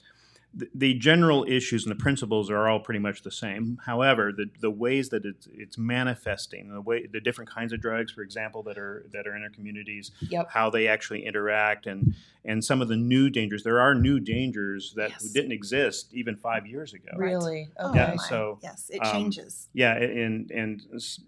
the, 0.53 0.69
the 0.75 0.95
general 0.95 1.45
issues 1.49 1.85
and 1.87 1.93
the 1.93 2.03
principles 2.03 2.51
are 2.51 2.67
all 2.69 2.81
pretty 2.81 2.99
much 2.99 3.23
the 3.23 3.31
same. 3.31 3.79
However, 3.87 4.33
the, 4.33 4.47
the 4.61 4.71
ways 4.71 5.11
that 5.11 5.25
it's, 5.25 5.47
it's 5.53 5.79
manifesting, 5.79 6.73
the 6.73 6.81
way 6.81 7.07
the 7.07 7.21
different 7.21 7.49
kinds 7.49 7.73
of 7.73 7.81
drugs, 7.81 8.11
for 8.11 8.23
example, 8.23 8.63
that 8.65 8.77
are 8.77 9.07
that 9.13 9.27
are 9.29 9.37
in 9.37 9.43
our 9.45 9.51
communities, 9.51 10.11
Yep. 10.23 10.49
how 10.51 10.69
they 10.71 10.89
actually 10.89 11.25
interact, 11.25 11.87
and 11.87 12.15
and 12.45 12.65
some 12.65 12.83
of 12.83 12.89
the 12.89 12.97
new 12.97 13.31
dangers. 13.31 13.63
There 13.63 13.79
are 13.81 13.95
new 13.95 14.19
dangers 14.19 14.93
that 14.97 15.11
Yes. 15.11 15.25
didn't 15.31 15.53
exist 15.53 16.13
even 16.15 16.35
five 16.37 16.67
years 16.67 16.95
ago. 16.95 17.13
Really? 17.17 17.69
Oh, 17.79 17.91
Okay. 17.91 17.99
Yeah, 18.01 18.15
my. 18.17 18.29
so, 18.29 18.59
yes, 18.63 18.91
it 18.93 18.99
um, 18.99 19.13
changes. 19.13 19.69
Yeah, 19.73 19.95
and 19.97 20.51
and 20.51 20.81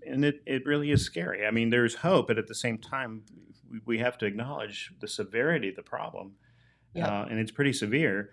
and 0.07 0.25
it, 0.25 0.43
it 0.47 0.67
really 0.67 0.91
is 0.91 1.05
scary. 1.05 1.47
I 1.47 1.51
mean, 1.53 1.71
there's 1.71 1.95
hope, 1.97 2.27
but 2.27 2.39
at 2.39 2.49
the 2.49 2.55
same 2.57 2.77
time, 2.79 3.23
we, 3.71 3.81
we 3.87 3.99
have 3.99 4.19
to 4.19 4.27
acknowledge 4.27 4.91
the 5.01 5.07
severity 5.09 5.69
of 5.69 5.77
the 5.77 5.83
problem, 5.83 6.33
Yep. 6.95 7.09
uh, 7.09 7.25
and 7.31 7.39
it's 7.39 7.53
pretty 7.53 7.73
severe. 7.73 8.31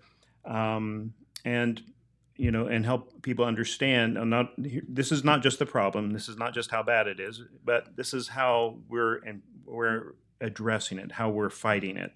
Um, 0.50 1.14
and 1.46 1.82
you 2.36 2.52
know, 2.52 2.68
and 2.68 2.86
help 2.86 3.22
people 3.22 3.46
understand. 3.46 4.18
I'm 4.18 4.30
not. 4.30 4.54
This 4.58 5.12
is 5.12 5.24
not 5.24 5.44
just 5.44 5.60
the 5.60 5.66
problem. 5.66 6.12
This 6.12 6.30
is 6.30 6.38
not 6.38 6.54
just 6.54 6.72
how 6.72 6.84
bad 6.84 7.08
it 7.08 7.20
is, 7.20 7.42
but 7.66 7.96
this 7.96 8.14
is 8.14 8.30
how 8.30 8.78
we're 8.88 9.18
and 9.18 9.42
we're 9.66 10.16
addressing 10.42 11.00
it, 11.00 11.12
how 11.12 11.30
we're 11.30 11.50
fighting 11.50 11.98
it 11.98 12.14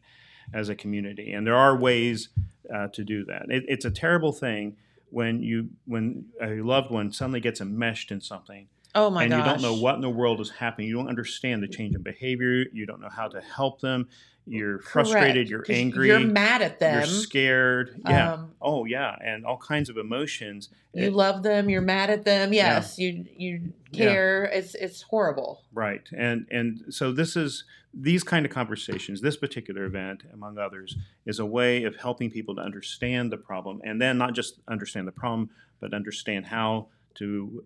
as 0.54 0.70
a 0.70 0.76
community. 0.76 1.34
And 1.34 1.46
there 1.46 1.56
are 1.56 1.76
ways 1.76 2.30
uh, 2.74 2.88
to 2.90 3.04
do 3.04 3.26
that. 3.26 3.48
It, 3.50 3.66
it's 3.68 3.86
a 3.86 3.92
terrible 3.92 4.32
thing 4.32 4.78
when 5.10 5.44
you 5.44 5.70
when 5.86 6.26
a 6.42 6.62
loved 6.62 6.90
one 6.90 7.12
suddenly 7.12 7.40
gets 7.40 7.62
enmeshed 7.62 8.12
in 8.12 8.20
something 8.22 8.68
Oh 8.96 9.10
my 9.10 9.22
god. 9.22 9.24
and 9.24 9.32
gosh. 9.32 9.40
you 9.40 9.52
don't 9.68 9.76
know 9.76 9.82
what 9.82 9.96
in 9.96 10.02
the 10.02 10.10
world 10.10 10.40
is 10.40 10.50
happening. 10.52 10.88
You 10.88 10.96
don't 10.96 11.10
understand 11.10 11.64
the 11.64 11.68
change 11.68 11.96
in 11.96 12.02
behavior. 12.02 12.66
You 12.72 12.86
don't 12.86 13.02
know 13.02 13.10
how 13.10 13.28
to 13.28 13.42
help 13.42 13.82
them. 13.82 14.08
You're 14.46 14.80
frustrated. 14.80 15.50
Correct, 15.50 15.70
you're 15.70 15.78
angry. 15.78 16.08
You're 16.08 16.20
mad 16.20 16.62
at 16.62 16.80
them. 16.80 16.96
You're 16.98 17.06
scared. 17.06 18.02
Yeah. 18.08 18.34
Um, 18.34 18.52
oh 18.62 18.84
yeah, 18.86 19.16
and 19.24 19.46
all 19.46 19.58
kinds 19.58 19.90
of 19.90 19.98
emotions. 19.98 20.70
you 20.94 21.06
It- 21.06 21.14
love 21.14 21.44
them. 21.44 21.70
You're 21.70 21.82
mad 21.82 22.10
at 22.10 22.26
them. 22.26 22.52
Yes. 22.54 23.00
You 23.00 23.26
you 23.38 23.74
Yeah. 23.92 24.06
care. 24.06 24.44
It's 24.46 24.76
it's 24.76 25.02
horrible. 25.04 25.64
Right, 25.74 26.02
and 26.16 26.46
and 26.52 26.94
so 26.94 27.12
this 27.12 27.36
is 27.38 27.64
these 27.94 28.24
kind 28.24 28.46
of 28.46 28.52
conversations. 28.52 29.22
This 29.22 29.38
particular 29.38 29.86
event, 29.86 30.24
among 30.34 30.58
others, 30.58 30.98
is 31.26 31.40
a 31.40 31.46
way 31.46 31.84
of 31.84 31.96
helping 31.96 32.30
people 32.32 32.56
to 32.56 32.62
understand 32.62 33.32
the 33.32 33.38
problem, 33.38 33.82
and 33.86 34.02
then 34.02 34.18
not 34.18 34.34
just 34.34 34.60
understand 34.68 35.08
the 35.08 35.12
problem, 35.14 35.52
but 35.80 35.94
understand 35.94 36.48
how 36.48 36.90
to 37.16 37.64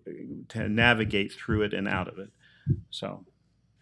to 0.50 0.68
navigate 0.68 1.32
through 1.32 1.62
it 1.62 1.72
and 1.74 1.88
out 1.88 2.06
of 2.08 2.18
it. 2.18 2.30
So 2.90 3.24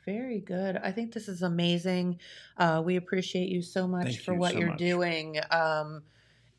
Very 0.07 0.39
good. 0.39 0.79
I 0.83 0.93
think 0.93 1.13
this 1.13 1.29
is 1.29 1.43
amazing. 1.43 2.21
Uh, 2.57 2.81
we 2.85 2.95
appreciate 2.95 3.49
you 3.49 3.61
so 3.61 3.89
much 3.89 4.05
Thank 4.05 4.21
for 4.21 4.35
you 4.35 4.39
what 4.39 4.53
so 4.53 4.59
you're 4.59 4.69
much. 4.69 4.79
doing. 4.79 5.41
Um, 5.51 6.03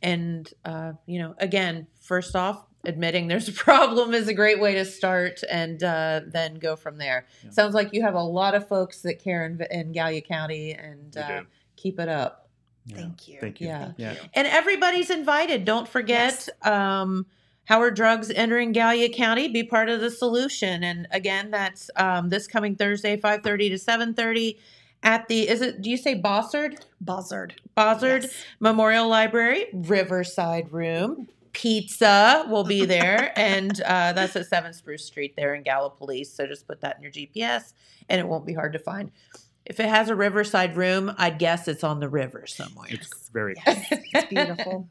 and 0.02 0.52
uh, 0.66 0.94
you 1.06 1.20
know, 1.20 1.34
again, 1.40 1.88
first 2.02 2.36
off, 2.36 2.66
admitting 2.84 3.28
there's 3.28 3.48
a 3.48 3.54
problem 3.54 4.14
is 4.14 4.28
a 4.28 4.34
great 4.34 4.60
way 4.60 4.76
to 4.76 4.86
start 4.86 5.42
and 5.50 5.82
uh, 5.82 6.22
then 6.28 6.56
go 6.56 6.76
from 6.76 6.98
there. 6.98 7.26
Yeah. 7.44 7.52
Sounds 7.52 7.74
like 7.74 7.94
you 7.94 8.02
have 8.02 8.16
a 8.16 8.22
lot 8.22 8.54
of 8.54 8.68
folks 8.68 9.02
that 9.04 9.20
care 9.24 9.46
in, 9.46 9.62
in 9.72 9.94
Gallia 9.94 10.22
County 10.22 10.74
and 10.74 11.16
uh, 11.16 11.42
keep 11.78 12.00
it 12.00 12.10
up. 12.10 12.50
Yeah. 12.86 12.96
Thank 12.98 13.28
you. 13.28 13.40
Thank 13.40 13.62
you. 13.62 13.68
Yeah. 13.68 13.92
Yeah. 13.98 14.16
And 14.34 14.46
everybody's 14.48 15.10
invited. 15.10 15.64
Don't 15.64 15.88
forget 15.88 16.48
um, 16.64 17.26
Howard 17.68 17.96
Drugs 17.96 18.32
entering 18.32 18.72
Gallia 18.72 19.10
County. 19.10 19.48
Be 19.50 19.64
part 19.64 19.90
of 19.90 20.00
the 20.02 20.10
solution. 20.10 20.84
And 20.84 21.08
again, 21.12 21.52
that's 21.52 21.90
um, 21.98 22.30
this 22.30 22.48
coming 22.48 22.76
Thursday, 22.76 23.18
5.30 23.18 23.44
to 23.70 23.76
7.30 23.76 24.58
at 25.04 25.28
the, 25.28 25.48
is 25.48 25.62
it, 25.62 25.82
do 25.82 25.90
you 25.90 25.98
say 25.98 26.16
Bossard? 26.20 26.80
Buzzard. 27.02 27.62
Bossard 27.76 28.24
Yes. 28.24 28.44
Memorial 28.60 29.08
Library, 29.08 29.68
Riverside 29.74 30.72
Room. 30.72 31.28
Pizza 31.54 32.46
will 32.50 32.64
be 32.64 32.86
there, 32.98 33.32
and 33.38 33.82
uh, 33.82 34.14
that's 34.14 34.36
at 34.36 34.46
7 34.48 34.74
Spruce 34.74 35.06
Street 35.06 35.36
there 35.36 35.54
in 35.54 35.64
Gallipolis. 35.64 36.28
So 36.28 36.48
just 36.48 36.68
put 36.68 36.82
that 36.82 36.98
in 36.98 37.04
your 37.04 37.12
GPS, 37.12 37.74
and 38.10 38.20
it 38.20 38.28
won't 38.28 38.46
be 38.46 38.54
hard 38.54 38.74
to 38.74 38.80
find. 38.80 39.12
If 39.66 39.80
it 39.82 39.90
has 39.90 40.08
a 40.10 40.16
Riverside 40.16 40.78
Room, 40.78 41.14
I'd 41.18 41.38
guess 41.40 41.68
it's 41.68 41.84
on 41.84 42.00
the 42.00 42.08
river 42.08 42.48
somewhere. 42.48 42.88
It's 42.90 43.30
very 43.30 43.56
Yes, 43.66 43.86
it's 43.92 44.28
beautiful. 44.30 44.88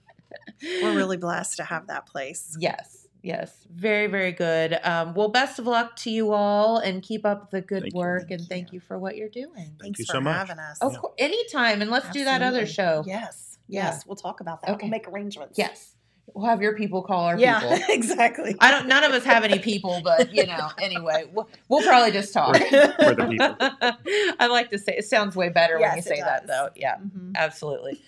We're 0.83 0.95
really 0.95 1.17
blessed 1.17 1.57
to 1.59 1.65
have 1.65 1.87
that 1.89 2.07
place. 2.07 2.57
Yes, 2.61 3.07
yes, 3.23 3.67
very, 3.75 4.07
very 4.07 4.33
good. 4.33 4.79
Um, 4.85 5.15
well, 5.15 5.29
best 5.29 5.59
of 5.59 5.67
luck 5.67 5.97
to 5.97 6.11
you 6.11 6.33
all, 6.33 6.79
and 6.79 7.03
keep 7.03 7.27
up 7.27 7.51
the 7.51 7.61
good 7.61 7.83
Thank 7.83 7.95
you. 7.95 7.99
work, 7.99 8.29
Thank 8.29 8.41
and 8.41 8.49
thank 8.49 8.73
you. 8.73 8.77
you 8.77 8.81
for 8.81 8.99
what 8.99 9.17
you're 9.17 9.29
doing. 9.29 9.77
Thanks 9.81 9.99
you 9.99 10.05
for 10.07 10.15
so 10.15 10.21
much. 10.21 10.37
having 10.37 10.59
us. 10.59 10.79
Of 10.81 10.97
course, 10.99 11.15
anytime, 11.19 11.83
and 11.83 11.91
let's 11.91 12.09
do 12.11 12.25
that 12.25 12.43
other 12.43 12.67
show. 12.67 13.03
Yes. 13.07 13.59
Yeah. 13.69 13.87
Yes. 13.87 14.07
We'll 14.07 14.15
talk 14.17 14.41
about 14.41 14.63
that. 14.63 14.71
Okay. 14.73 14.85
We'll 14.87 14.93
make 14.93 15.09
arrangements. 15.09 15.59
Yes, 15.59 15.96
we'll 16.35 16.47
have 16.47 16.61
your 16.63 16.75
people 16.77 17.03
call 17.03 17.25
our 17.25 17.39
Yeah, 17.39 17.61
people. 17.61 17.79
exactly. 17.89 18.55
I 18.61 18.71
don't. 18.71 18.89
None 18.89 19.05
of 19.05 19.13
us 19.13 19.25
have 19.25 19.45
any 19.45 19.59
people, 19.59 20.01
but 20.03 20.33
you 20.33 20.47
know. 20.47 20.69
Anyway, 20.81 21.25
we'll, 21.33 21.49
we'll 21.69 21.83
probably 21.83 22.13
just 22.13 22.33
talk. 22.33 22.55
We're 22.71 23.15
the 23.15 23.27
people. 23.29 23.57
I 24.39 24.47
like 24.47 24.71
to 24.71 24.79
say 24.79 24.95
it 24.97 25.05
sounds 25.05 25.35
way 25.35 25.49
better 25.49 25.75
when 25.75 25.83
you 25.91 25.97
Yes, 25.97 26.07
it 26.07 26.09
say 26.17 26.21
that, 26.21 26.47
though. 26.47 26.69
Yeah, 26.77 26.97
Mhm. 26.99 27.35
absolutely. 27.35 28.01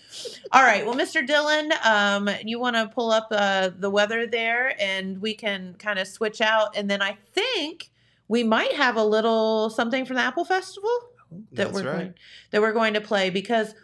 All 0.53 0.63
right. 0.63 0.85
Well, 0.87 0.95
Mr. 0.95 1.27
Dillon, 1.27 1.73
um, 1.85 2.29
you 2.45 2.59
want 2.61 2.77
to 2.77 2.89
pull 2.95 3.11
up 3.11 3.29
uh, 3.31 3.71
the 3.77 3.91
weather 3.91 4.27
there, 4.27 4.75
and 4.81 5.21
we 5.21 5.35
can 5.35 5.75
kind 5.79 5.99
of 5.99 6.07
switch 6.07 6.41
out, 6.41 6.77
and 6.77 6.91
then 6.91 7.03
I 7.03 7.17
think 7.35 7.91
we 8.29 8.45
might 8.45 8.75
have 8.75 8.97
a 8.97 9.05
little 9.05 9.71
something 9.71 10.05
from 10.05 10.17
the 10.17 10.23
Apple 10.23 10.45
Festival 10.45 10.91
that 11.53 11.73
That's 11.73 11.73
we're 11.73 11.91
right. 11.91 11.99
going 11.99 12.15
that 12.53 12.61
we're 12.61 12.73
going 12.73 12.95
to 12.95 13.01
play 13.01 13.31
because 13.31 13.75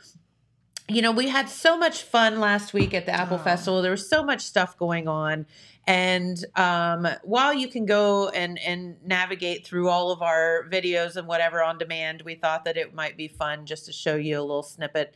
you 0.89 1.01
know 1.03 1.13
we 1.13 1.29
had 1.29 1.49
so 1.49 1.77
much 1.79 2.03
fun 2.03 2.41
last 2.41 2.73
week 2.75 2.93
at 2.95 3.07
the 3.07 3.13
Apple 3.13 3.39
Oh. 3.41 3.43
Festival. 3.43 3.83
There 3.83 3.91
was 3.91 4.09
so 4.09 4.23
much 4.23 4.43
stuff 4.43 4.77
going 4.77 5.09
on, 5.09 5.47
and 5.87 6.43
um, 6.57 7.07
while 7.23 7.55
you 7.55 7.69
can 7.69 7.87
go 7.87 8.29
and 8.29 8.59
and 8.59 8.97
navigate 9.05 9.67
through 9.67 9.89
all 9.89 10.11
of 10.13 10.21
our 10.23 10.67
videos 10.71 11.17
and 11.17 11.27
whatever 11.27 11.63
on 11.63 11.79
demand, 11.79 12.23
we 12.25 12.35
thought 12.35 12.65
that 12.65 12.77
it 12.77 12.95
might 12.95 13.17
be 13.17 13.29
fun 13.29 13.67
just 13.67 13.87
to 13.87 13.93
show 13.93 14.17
you 14.17 14.39
a 14.39 14.43
little 14.43 14.63
snippet 14.63 15.15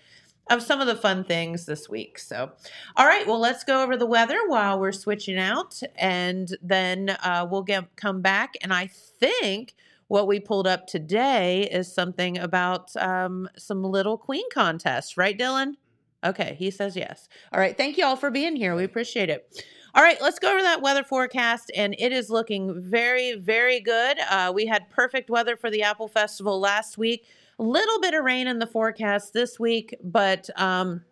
of 0.50 0.62
some 0.62 0.80
of 0.80 0.86
the 0.86 0.96
fun 0.96 1.24
things 1.24 1.66
this 1.66 1.90
week. 1.90 2.18
So, 2.18 2.52
all 2.96 3.06
right, 3.06 3.26
well, 3.26 3.38
let's 3.38 3.64
go 3.64 3.82
over 3.82 3.98
the 3.98 4.06
weather 4.06 4.38
while 4.46 4.80
we're 4.80 4.92
switching 4.92 5.38
out, 5.38 5.80
and 5.96 6.56
then 6.62 7.10
uh, 7.22 7.46
we'll 7.50 7.62
get 7.62 7.94
come 7.96 8.22
back. 8.22 8.54
And 8.62 8.72
I 8.72 8.86
think 8.86 9.74
what 10.08 10.26
we 10.26 10.40
pulled 10.40 10.66
up 10.66 10.86
today 10.86 11.68
is 11.70 11.92
something 11.92 12.38
about 12.38 12.94
um, 12.96 13.48
some 13.56 13.82
little 13.82 14.18
queen 14.18 14.44
contests, 14.52 15.16
right, 15.16 15.38
Dylan? 15.38 15.74
Okay, 16.24 16.56
he 16.58 16.70
says 16.70 16.96
yes. 16.96 17.28
All 17.52 17.60
right, 17.60 17.76
thank 17.76 17.96
you 17.96 18.04
all 18.04 18.16
for 18.16 18.30
being 18.30 18.56
here. 18.56 18.74
We 18.74 18.84
appreciate 18.84 19.30
it. 19.30 19.64
All 19.94 20.02
right, 20.02 20.20
let's 20.20 20.38
go 20.38 20.50
over 20.50 20.62
that 20.62 20.82
weather 20.82 21.04
forecast, 21.04 21.70
and 21.74 21.94
it 21.98 22.12
is 22.12 22.30
looking 22.30 22.74
very, 22.80 23.34
very 23.36 23.80
good. 23.80 24.18
Uh, 24.30 24.52
we 24.54 24.66
had 24.66 24.90
perfect 24.90 25.30
weather 25.30 25.56
for 25.56 25.70
the 25.70 25.82
Apple 25.82 26.08
Festival 26.08 26.60
last 26.60 26.98
week. 26.98 27.24
A 27.58 27.62
little 27.62 28.00
bit 28.00 28.14
of 28.14 28.24
rain 28.24 28.46
in 28.46 28.58
the 28.58 28.66
forecast 28.66 29.32
this 29.32 29.58
week, 29.58 29.94
but 30.02 30.48
um, 30.56 31.02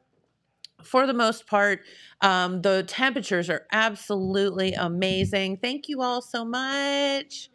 for 0.83 1.07
the 1.07 1.15
most 1.15 1.47
part, 1.47 1.81
um, 2.21 2.63
the 2.63 2.85
temperatures 2.85 3.51
are 3.51 3.67
absolutely 3.73 4.75
amazing. 4.75 5.57
Thank 5.57 5.89
you 5.89 6.03
all 6.03 6.23
so 6.23 6.45
much. 6.45 7.51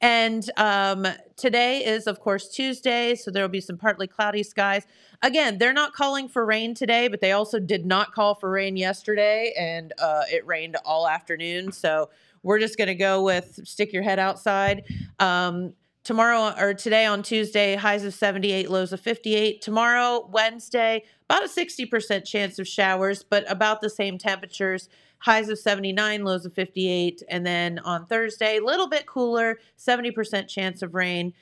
And 0.00 0.48
um, 0.56 1.06
today 1.36 1.84
is, 1.84 2.06
of 2.06 2.20
course, 2.20 2.48
Tuesday, 2.48 3.14
so 3.14 3.30
there 3.30 3.42
will 3.42 3.48
be 3.48 3.60
some 3.60 3.78
partly 3.78 4.06
cloudy 4.06 4.42
skies. 4.42 4.86
Again, 5.22 5.58
they're 5.58 5.72
not 5.72 5.94
calling 5.94 6.28
for 6.28 6.44
rain 6.44 6.74
today, 6.74 7.08
but 7.08 7.20
they 7.20 7.32
also 7.32 7.58
did 7.58 7.86
not 7.86 8.12
call 8.12 8.34
for 8.34 8.50
rain 8.50 8.76
yesterday, 8.76 9.54
and 9.58 9.92
uh, 9.98 10.22
it 10.30 10.46
rained 10.46 10.76
all 10.84 11.08
afternoon. 11.08 11.72
So 11.72 12.10
we're 12.42 12.58
just 12.58 12.76
going 12.76 12.88
to 12.88 12.94
go 12.94 13.22
with 13.22 13.60
stick 13.64 13.92
your 13.92 14.02
head 14.02 14.18
outside. 14.18 14.84
Um, 15.18 15.72
tomorrow 16.04 16.54
or 16.58 16.74
today 16.74 17.06
on 17.06 17.22
Tuesday, 17.22 17.74
highs 17.74 18.04
of 18.04 18.14
78, 18.14 18.70
lows 18.70 18.92
of 18.92 19.00
58. 19.00 19.62
Tomorrow, 19.62 20.28
Wednesday, 20.30 21.02
about 21.28 21.44
a 21.44 21.48
60% 21.48 22.24
chance 22.24 22.58
of 22.58 22.68
showers, 22.68 23.24
but 23.24 23.50
about 23.50 23.80
the 23.80 23.90
same 23.90 24.18
temperatures. 24.18 24.88
Highs 25.24 25.48
of 25.48 25.58
79, 25.58 26.22
lows 26.22 26.44
of 26.44 26.52
58. 26.52 27.22
And 27.30 27.46
then 27.46 27.78
on 27.78 28.04
Thursday, 28.04 28.58
a 28.58 28.64
little 28.64 28.88
bit 28.88 29.06
cooler, 29.06 29.58
70% 29.78 30.48
chance 30.48 30.82
of 30.82 30.94
rain. 30.94 31.32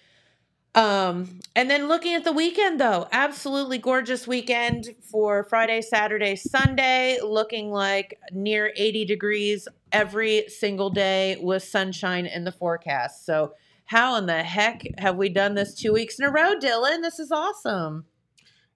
Um, 0.77 1.41
and 1.57 1.69
then 1.69 1.89
looking 1.89 2.15
at 2.15 2.23
the 2.23 2.33
weekend 2.33 2.81
though, 2.81 3.09
absolutely 3.11 3.79
gorgeous 3.79 4.27
weekend 4.27 4.95
for 5.03 5.43
Friday, 5.45 5.83
Saturday, 5.83 6.37
Sunday, 6.37 7.19
looking 7.23 7.73
like 7.73 8.19
near 8.31 8.73
80 8.77 9.05
degrees 9.05 9.67
every 9.91 10.49
single 10.49 10.89
day 10.89 11.37
with 11.41 11.65
sunshine 11.65 12.25
in 12.25 12.45
the 12.45 12.53
forecast. 12.53 13.27
So 13.27 13.53
how 13.87 14.15
in 14.15 14.27
the 14.27 14.45
heck 14.45 14.85
have 14.99 15.17
we 15.17 15.29
done 15.29 15.55
this 15.55 15.75
two 15.75 15.93
weeks 15.93 16.21
in 16.21 16.25
a 16.25 16.31
row, 16.31 16.55
Dylan? 16.55 17.03
This 17.03 17.19
is 17.19 17.33
awesome. 17.33 18.05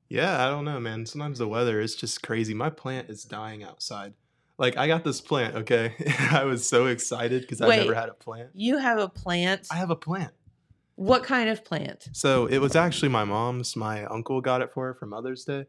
Yeah, 0.08 0.44
I 0.44 0.50
don't 0.50 0.64
know, 0.64 0.80
man. 0.80 1.06
Sometimes 1.06 1.38
the 1.38 1.48
weather 1.48 1.80
is 1.80 1.94
just 1.94 2.22
crazy. 2.22 2.54
My 2.54 2.70
plant 2.70 3.08
is 3.08 3.22
dying 3.22 3.62
outside. 3.62 4.14
Like 4.58 4.76
I 4.76 4.86
got 4.86 5.04
this 5.04 5.20
plant, 5.20 5.54
okay? 5.56 5.94
I 6.30 6.44
was 6.44 6.68
so 6.68 6.86
excited 6.86 7.42
because 7.42 7.60
I 7.60 7.76
never 7.76 7.94
had 7.94 8.08
a 8.08 8.14
plant. 8.14 8.50
You 8.54 8.78
have 8.78 8.98
a 8.98 9.08
plant. 9.08 9.66
I 9.70 9.76
have 9.76 9.90
a 9.90 9.96
plant. 9.96 10.32
What 10.94 11.24
kind 11.24 11.50
of 11.50 11.62
plant? 11.64 12.08
So 12.12 12.46
it 12.46 12.58
was 12.58 12.74
actually 12.74 13.10
my 13.10 13.24
mom's. 13.24 13.76
My 13.76 14.04
uncle 14.06 14.40
got 14.40 14.62
it 14.62 14.72
for 14.72 14.86
her 14.86 14.94
for 14.94 15.04
Mother's 15.06 15.44
Day. 15.44 15.66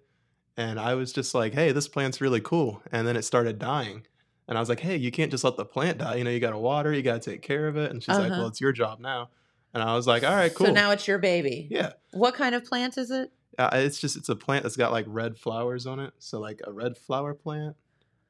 And 0.56 0.80
I 0.80 0.96
was 0.96 1.12
just 1.12 1.36
like, 1.36 1.54
hey, 1.54 1.72
this 1.74 1.88
plant's 1.88 2.22
really 2.22 2.40
cool. 2.40 2.82
And 2.92 3.06
then 3.06 3.16
it 3.18 3.24
started 3.24 3.60
dying. 3.60 4.08
And 4.48 4.58
I 4.58 4.62
was 4.62 4.70
like, 4.70 4.80
hey, 4.80 4.96
you 4.96 5.12
can't 5.12 5.30
just 5.30 5.44
let 5.44 5.58
the 5.58 5.66
plant 5.66 5.98
die. 5.98 6.16
You 6.16 6.24
know, 6.24 6.30
you 6.32 6.40
got 6.40 6.52
to 6.52 6.58
water, 6.58 6.94
you 6.94 7.02
got 7.04 7.22
to 7.22 7.30
take 7.32 7.42
care 7.42 7.68
of 7.68 7.76
it. 7.76 7.92
And 7.92 8.02
she's 8.02 8.16
like, 8.16 8.32
Uh-huh. 8.32 8.40
well, 8.40 8.48
it's 8.48 8.62
your 8.62 8.72
job 8.72 9.00
now. 9.02 9.30
And 9.74 9.84
I 9.84 9.94
was 9.96 10.08
like, 10.08 10.24
all 10.24 10.34
right, 10.34 10.54
cool. 10.56 10.68
So 10.68 10.74
now 10.74 10.92
it's 10.92 11.08
your 11.08 11.20
baby. 11.20 11.68
yeah. 11.70 11.92
What 12.14 12.34
kind 12.36 12.56
of 12.56 12.64
plant 12.64 12.98
is 12.98 13.12
it? 13.12 13.32
Uh, 13.60 13.70
it's 13.74 14.00
just, 14.00 14.16
it's 14.16 14.30
a 14.30 14.36
plant 14.36 14.64
that's 14.64 14.78
got 14.78 14.92
like 14.94 15.06
red 15.10 15.38
flowers 15.38 15.86
on 15.86 16.00
it. 16.00 16.14
So 16.20 16.40
like 16.40 16.62
a 16.66 16.72
red 16.72 16.98
flower 16.98 17.34
plant. 17.34 17.76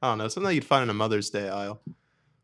I 0.02 0.10
don't 0.10 0.18
know, 0.18 0.28
something 0.28 0.54
you'd 0.54 0.64
find 0.64 0.84
in 0.84 0.90
a 0.90 0.94
Mother's 0.94 1.30
Day 1.30 1.48
aisle. 1.48 1.80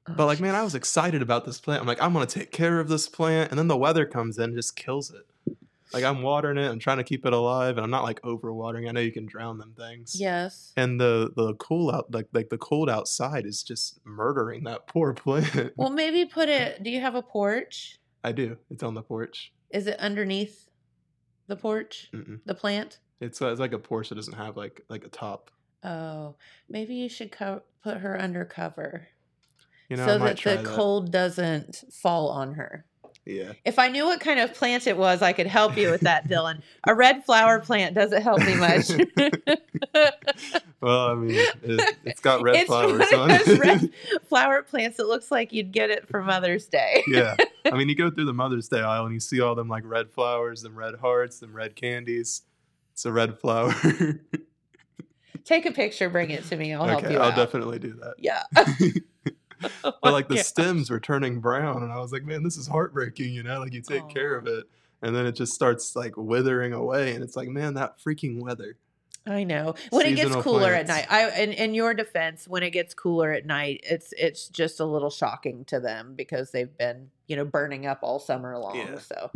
But 0.06 0.26
like, 0.26 0.40
man, 0.40 0.54
I 0.54 0.62
was 0.62 0.74
excited 0.74 1.22
about 1.22 1.44
this 1.44 1.60
plant. 1.60 1.80
I'm 1.80 1.86
like, 1.86 2.02
I'm 2.02 2.12
gonna 2.12 2.26
take 2.26 2.50
care 2.50 2.80
of 2.80 2.88
this 2.88 3.08
plant, 3.08 3.50
and 3.50 3.58
then 3.58 3.68
the 3.68 3.76
weather 3.76 4.04
comes 4.04 4.38
in 4.38 4.44
and 4.44 4.56
just 4.56 4.76
kills 4.76 5.10
it. 5.10 5.56
Like 5.94 6.04
I'm 6.04 6.22
watering 6.22 6.58
it, 6.58 6.68
I'm 6.68 6.80
trying 6.80 6.96
to 6.98 7.04
keep 7.04 7.24
it 7.24 7.32
alive, 7.32 7.76
and 7.76 7.84
I'm 7.84 7.90
not 7.90 8.02
like 8.02 8.20
overwatering. 8.22 8.88
I 8.88 8.92
know 8.92 9.00
you 9.00 9.12
can 9.12 9.26
drown 9.26 9.58
them 9.58 9.74
things. 9.78 10.18
Yes. 10.18 10.72
And 10.76 11.00
the 11.00 11.32
the 11.36 11.54
cool 11.54 11.90
out 11.90 12.12
like 12.12 12.26
like 12.32 12.48
the 12.48 12.58
cold 12.58 12.90
outside 12.90 13.46
is 13.46 13.62
just 13.62 14.00
murdering 14.04 14.64
that 14.64 14.88
poor 14.88 15.14
plant. 15.14 15.72
Well, 15.76 15.90
maybe 15.90 16.24
put 16.24 16.48
it. 16.48 16.82
Do 16.82 16.90
you 16.90 17.00
have 17.00 17.14
a 17.14 17.22
porch? 17.22 17.98
I 18.24 18.32
do. 18.32 18.56
It's 18.70 18.82
on 18.82 18.94
the 18.94 19.02
porch. 19.02 19.52
Is 19.70 19.86
it 19.86 19.98
underneath 19.98 20.68
the 21.46 21.56
porch? 21.56 22.08
Mm-mm. 22.12 22.40
The 22.46 22.54
plant? 22.54 22.98
It's, 23.20 23.40
uh, 23.42 23.48
it's 23.48 23.60
like 23.60 23.74
a 23.74 23.78
porch 23.78 24.08
that 24.08 24.14
doesn't 24.14 24.34
have 24.34 24.56
like 24.56 24.82
like 24.88 25.04
a 25.04 25.08
top. 25.08 25.50
Oh, 25.84 26.34
maybe 26.68 26.94
you 26.94 27.08
should 27.08 27.30
co- 27.30 27.62
put 27.82 27.98
her 27.98 28.18
under 28.20 28.44
cover 28.44 29.08
You 29.90 29.96
know, 29.98 30.06
so 30.06 30.18
that 30.18 30.38
the 30.38 30.56
that. 30.56 30.64
cold 30.64 31.12
doesn't 31.12 31.84
fall 31.92 32.30
on 32.30 32.54
her. 32.54 32.86
Yeah. 33.26 33.52
If 33.64 33.78
I 33.78 33.88
knew 33.88 34.04
what 34.04 34.20
kind 34.20 34.38
of 34.40 34.52
plant 34.52 34.86
it 34.86 34.96
was, 34.98 35.22
I 35.22 35.32
could 35.32 35.46
help 35.46 35.76
you 35.78 35.90
with 35.90 36.02
that, 36.02 36.28
Dylan. 36.28 36.60
A 36.86 36.94
red 36.94 37.24
flower 37.24 37.58
plant 37.60 37.94
doesn't 37.94 38.20
help 38.22 38.40
me 38.40 38.54
much. 38.56 38.90
Well, 40.80 41.08
I 41.12 41.14
mean, 41.14 41.30
it, 41.62 41.96
it's 42.04 42.20
got 42.20 42.42
red 42.42 42.56
It's 42.56 42.66
flowers 42.66 43.10
on 43.14 43.30
it. 43.30 43.58
red 43.58 43.90
flower 44.28 44.62
plants. 44.62 44.98
It 44.98 45.06
looks 45.06 45.30
like 45.30 45.50
you'd 45.50 45.72
get 45.72 45.88
it 45.88 46.06
for 46.08 46.22
Mother's 46.22 46.66
Day. 46.66 47.02
yeah. 47.06 47.36
I 47.64 47.74
mean, 47.74 47.88
you 47.88 47.94
go 47.94 48.10
through 48.10 48.26
the 48.26 48.34
Mother's 48.34 48.68
Day 48.68 48.80
aisle 48.80 49.06
and 49.06 49.14
you 49.14 49.20
see 49.20 49.40
all 49.40 49.54
them 49.54 49.68
like 49.68 49.82
red 49.86 50.10
flowers, 50.10 50.60
them 50.60 50.76
red 50.76 50.96
hearts, 50.96 51.38
them 51.38 51.56
red 51.56 51.74
candies. 51.74 52.42
It's 52.92 53.06
a 53.06 53.12
red 53.12 53.38
flower. 53.38 53.74
Take 55.44 55.66
a 55.66 55.72
picture, 55.72 56.08
bring 56.08 56.30
it 56.30 56.44
to 56.44 56.56
me. 56.56 56.72
I'll 56.72 56.84
help 56.86 57.04
okay, 57.04 57.12
you 57.14 57.20
I'll 57.20 57.30
out. 57.30 57.36
definitely 57.36 57.78
do 57.78 57.94
that. 57.94 58.14
Yeah. 58.18 58.42
But 59.82 60.02
like 60.02 60.28
the 60.28 60.36
Yeah. 60.36 60.42
stems 60.42 60.90
were 60.90 61.00
turning 61.00 61.40
brown, 61.40 61.82
and 61.82 61.92
I 61.92 61.98
was 61.98 62.12
like, 62.12 62.24
man, 62.24 62.42
this 62.42 62.56
is 62.56 62.66
heartbreaking. 62.66 63.32
You 63.32 63.42
know, 63.42 63.60
like 63.60 63.72
you 63.72 63.80
take 63.80 64.08
care 64.08 64.36
of 64.36 64.46
it, 64.46 64.64
and 65.02 65.14
then 65.16 65.26
it 65.26 65.32
just 65.32 65.54
starts 65.54 65.96
like 65.96 66.16
withering 66.16 66.72
away, 66.72 67.14
and 67.14 67.22
it's 67.24 67.36
like, 67.36 67.48
man, 67.48 67.74
that 67.74 67.98
freaking 67.98 68.40
weather. 68.40 68.76
I 69.26 69.44
know. 69.44 69.74
When 69.88 70.04
it 70.04 70.10
gets 70.10 70.22
Seasonal 70.22 70.42
cooler 70.42 70.74
at 70.74 70.86
night, 70.86 71.06
I 71.10 71.30
in, 71.40 71.52
in 71.52 71.72
your 71.72 71.94
defense, 71.94 72.46
when 72.46 72.62
it 72.62 72.70
gets 72.70 72.92
cooler 72.92 73.32
at 73.32 73.46
night, 73.46 73.80
it's 73.84 74.12
it's 74.18 74.48
just 74.48 74.80
a 74.80 74.84
little 74.84 75.08
shocking 75.10 75.64
to 75.66 75.80
them 75.80 76.14
because 76.14 76.50
they've 76.50 76.76
been 76.76 77.10
you 77.26 77.36
know 77.36 77.44
burning 77.44 77.86
up 77.86 78.00
all 78.02 78.18
summer 78.18 78.58
long. 78.58 78.76
Yeah. 78.76 78.98
So, 78.98 79.30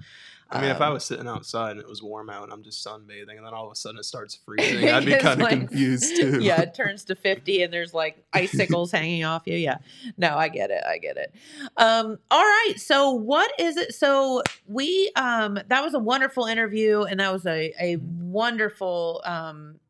I 0.50 0.60
mean, 0.62 0.70
if 0.70 0.80
I 0.80 0.86
um, 0.86 0.94
was 0.94 1.04
sitting 1.04 1.26
outside 1.28 1.72
and 1.72 1.80
it 1.80 1.88
was 1.88 2.02
warm 2.02 2.30
out 2.30 2.44
and 2.44 2.52
I'm 2.52 2.62
just 2.62 2.84
sunbathing, 2.86 3.36
and 3.36 3.44
then 3.46 3.52
all 3.54 3.66
of 3.66 3.72
a 3.72 3.76
sudden 3.76 3.98
it 3.98 4.04
starts 4.04 4.34
freezing, 4.44 4.88
I'd 4.88 5.04
be 5.04 5.12
kind 5.12 5.40
of 5.40 5.46
like- 5.46 5.58
confused 5.58 6.16
too. 6.20 6.40
yeah, 6.40 6.60
it 6.62 6.74
turns 6.74 7.04
to 7.04 7.14
50 7.14 7.62
and 7.62 7.72
there's 7.72 7.92
like 7.94 8.24
icicles 8.32 8.90
hanging 8.92 9.24
off 9.24 9.42
you. 9.46 9.56
Yeah. 9.56 9.78
No, 10.16 10.36
I 10.36 10.48
get 10.48 10.70
it. 10.70 10.82
I 10.86 10.98
get 10.98 11.16
it. 11.16 11.34
Um, 11.76 12.18
all 12.30 12.42
right. 12.42 12.74
So 12.78 13.12
what 13.12 13.50
is 13.58 13.76
it? 13.76 13.94
So 13.94 14.42
we 14.66 15.10
um 15.16 15.58
that 15.68 15.82
was 15.82 15.94
a 15.94 15.98
wonderful 15.98 16.46
interview 16.46 17.02
and 17.02 17.20
that 17.20 17.32
was 17.32 17.46
a, 17.46 17.72
a 17.80 17.96
wonderful 17.96 19.22
um 19.24 19.80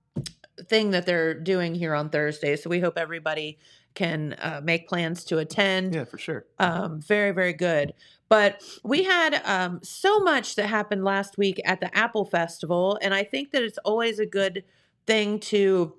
thing 0.68 0.90
that 0.90 1.06
they're 1.06 1.34
doing 1.34 1.74
here 1.74 1.94
on 1.94 2.10
Thursday. 2.10 2.56
So 2.56 2.68
we 2.68 2.80
hope 2.80 2.98
everybody 2.98 3.58
can 3.98 4.34
uh, 4.40 4.60
make 4.62 4.88
plans 4.88 5.24
to 5.24 5.38
attend. 5.38 5.94
Yeah, 5.94 6.04
for 6.04 6.18
sure. 6.18 6.46
um, 6.58 7.00
very 7.00 7.32
very 7.32 7.52
good. 7.52 7.92
But 8.28 8.62
we 8.84 9.04
had 9.04 9.40
um, 9.44 9.80
so 9.82 10.20
much 10.20 10.54
that 10.56 10.66
happened 10.66 11.02
last 11.02 11.38
week 11.38 11.60
at 11.64 11.80
the 11.80 11.90
apple 11.96 12.26
festival 12.26 12.98
and 13.02 13.14
i 13.14 13.24
think 13.24 13.52
that 13.52 13.62
it's 13.62 13.78
always 13.78 14.18
a 14.18 14.26
good 14.26 14.64
thing 15.06 15.40
to 15.40 15.94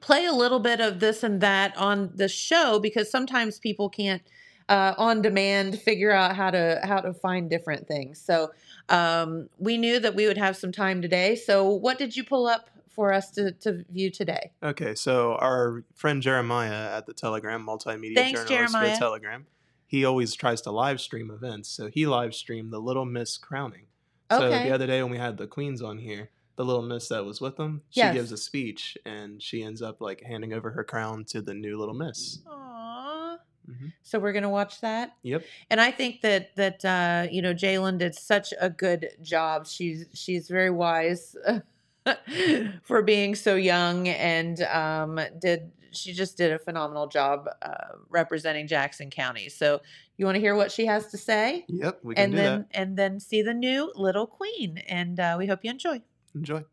play 0.00 0.24
a 0.24 0.32
little 0.32 0.60
bit 0.60 0.80
of 0.80 1.00
this 1.00 1.22
and 1.22 1.40
that 1.40 1.76
on 1.76 2.10
the 2.14 2.28
show 2.28 2.78
because 2.78 3.10
sometimes 3.10 3.58
people 3.58 3.88
can't 3.88 4.22
uh, 4.68 4.94
on 4.96 5.20
demand 5.20 5.78
figure 5.78 6.12
out 6.12 6.34
how 6.36 6.50
to 6.50 6.80
how 6.84 7.00
to 7.00 7.12
find 7.12 7.50
different 7.50 7.86
things. 7.86 8.20
So 8.20 8.52
um, 8.88 9.48
we 9.58 9.76
knew 9.76 9.98
that 10.00 10.14
we 10.14 10.26
would 10.26 10.38
have 10.38 10.56
some 10.56 10.72
time 10.72 11.02
today. 11.02 11.34
So 11.34 11.68
what 11.68 11.98
did 11.98 12.16
you 12.16 12.24
pull 12.24 12.46
up 12.46 12.70
for 12.94 13.12
us 13.12 13.30
to, 13.32 13.52
to 13.52 13.84
view 13.90 14.10
today 14.10 14.52
Okay, 14.62 14.94
so 14.94 15.34
our 15.36 15.82
friend 15.94 16.22
Jeremiah 16.22 16.96
at 16.96 17.06
the 17.06 17.14
Telegram, 17.14 17.64
multimedia 17.66 18.14
Thanks, 18.14 18.40
journalist 18.44 18.72
Jeremiah. 18.72 18.94
for 18.94 18.98
Telegram, 18.98 19.46
he 19.86 20.04
always 20.04 20.34
tries 20.34 20.60
to 20.62 20.70
live 20.70 21.00
stream 21.00 21.30
events. 21.30 21.68
So 21.68 21.88
he 21.88 22.06
live 22.06 22.34
streamed 22.34 22.72
the 22.72 22.78
Little 22.78 23.04
Miss 23.04 23.36
crowning. 23.38 23.86
So 24.30 24.42
Okay. 24.44 24.64
the 24.68 24.74
other 24.74 24.86
day 24.86 25.02
when 25.02 25.12
we 25.12 25.18
had 25.18 25.36
the 25.36 25.46
queens 25.46 25.82
on 25.82 25.98
here, 25.98 26.30
the 26.56 26.64
Little 26.64 26.82
Miss 26.82 27.08
that 27.08 27.24
was 27.24 27.40
with 27.40 27.56
them, 27.56 27.82
she 27.90 28.00
Yes. 28.00 28.14
gives 28.14 28.32
a 28.32 28.36
speech 28.36 28.96
and 29.04 29.42
she 29.42 29.62
ends 29.62 29.82
up 29.82 30.00
like 30.00 30.22
handing 30.22 30.52
over 30.52 30.70
her 30.72 30.84
crown 30.84 31.24
to 31.26 31.42
the 31.42 31.54
new 31.54 31.78
Little 31.78 31.94
Miss. 31.94 32.38
Aww. 32.46 33.38
Mhm. 33.70 33.92
so 34.02 34.18
we're 34.18 34.32
gonna 34.32 34.50
watch 34.50 34.80
that 34.80 35.14
Yep. 35.22 35.44
and 35.70 35.80
I 35.80 35.92
think 35.92 36.20
that 36.22 36.56
that 36.56 36.84
uh, 36.84 37.28
you 37.30 37.40
know 37.40 37.54
Jalen 37.54 37.96
did 37.98 38.12
such 38.16 38.52
a 38.60 38.68
good 38.68 39.10
job. 39.22 39.68
She's 39.68 40.06
she's 40.14 40.48
very 40.48 40.70
wise 40.70 41.36
for 42.82 43.02
being 43.02 43.34
so 43.34 43.54
young, 43.56 44.08
and 44.08 44.60
um, 44.62 45.20
did 45.40 45.70
she 45.94 46.12
just 46.14 46.36
did 46.38 46.52
a 46.52 46.58
phenomenal 46.58 47.06
job 47.06 47.46
uh, 47.60 47.96
representing 48.08 48.66
Jackson 48.66 49.10
County. 49.10 49.48
So 49.50 49.82
you 50.16 50.24
want 50.24 50.36
to 50.36 50.40
hear 50.40 50.54
what 50.54 50.72
she 50.72 50.86
has 50.86 51.08
to 51.08 51.18
say, 51.18 51.64
Yep, 51.68 51.98
we 52.02 52.14
can 52.14 52.24
and 52.24 52.32
do 52.32 52.36
then 52.38 52.58
that. 52.60 52.68
and 52.72 52.96
then 52.96 53.20
see 53.20 53.42
the 53.42 53.52
new 53.54 53.92
Little 53.94 54.26
Queen, 54.26 54.78
and 54.88 55.20
uh, 55.20 55.36
we 55.38 55.46
hope 55.46 55.60
you 55.62 55.70
enjoy. 55.70 56.00
Enjoy. 56.34 56.64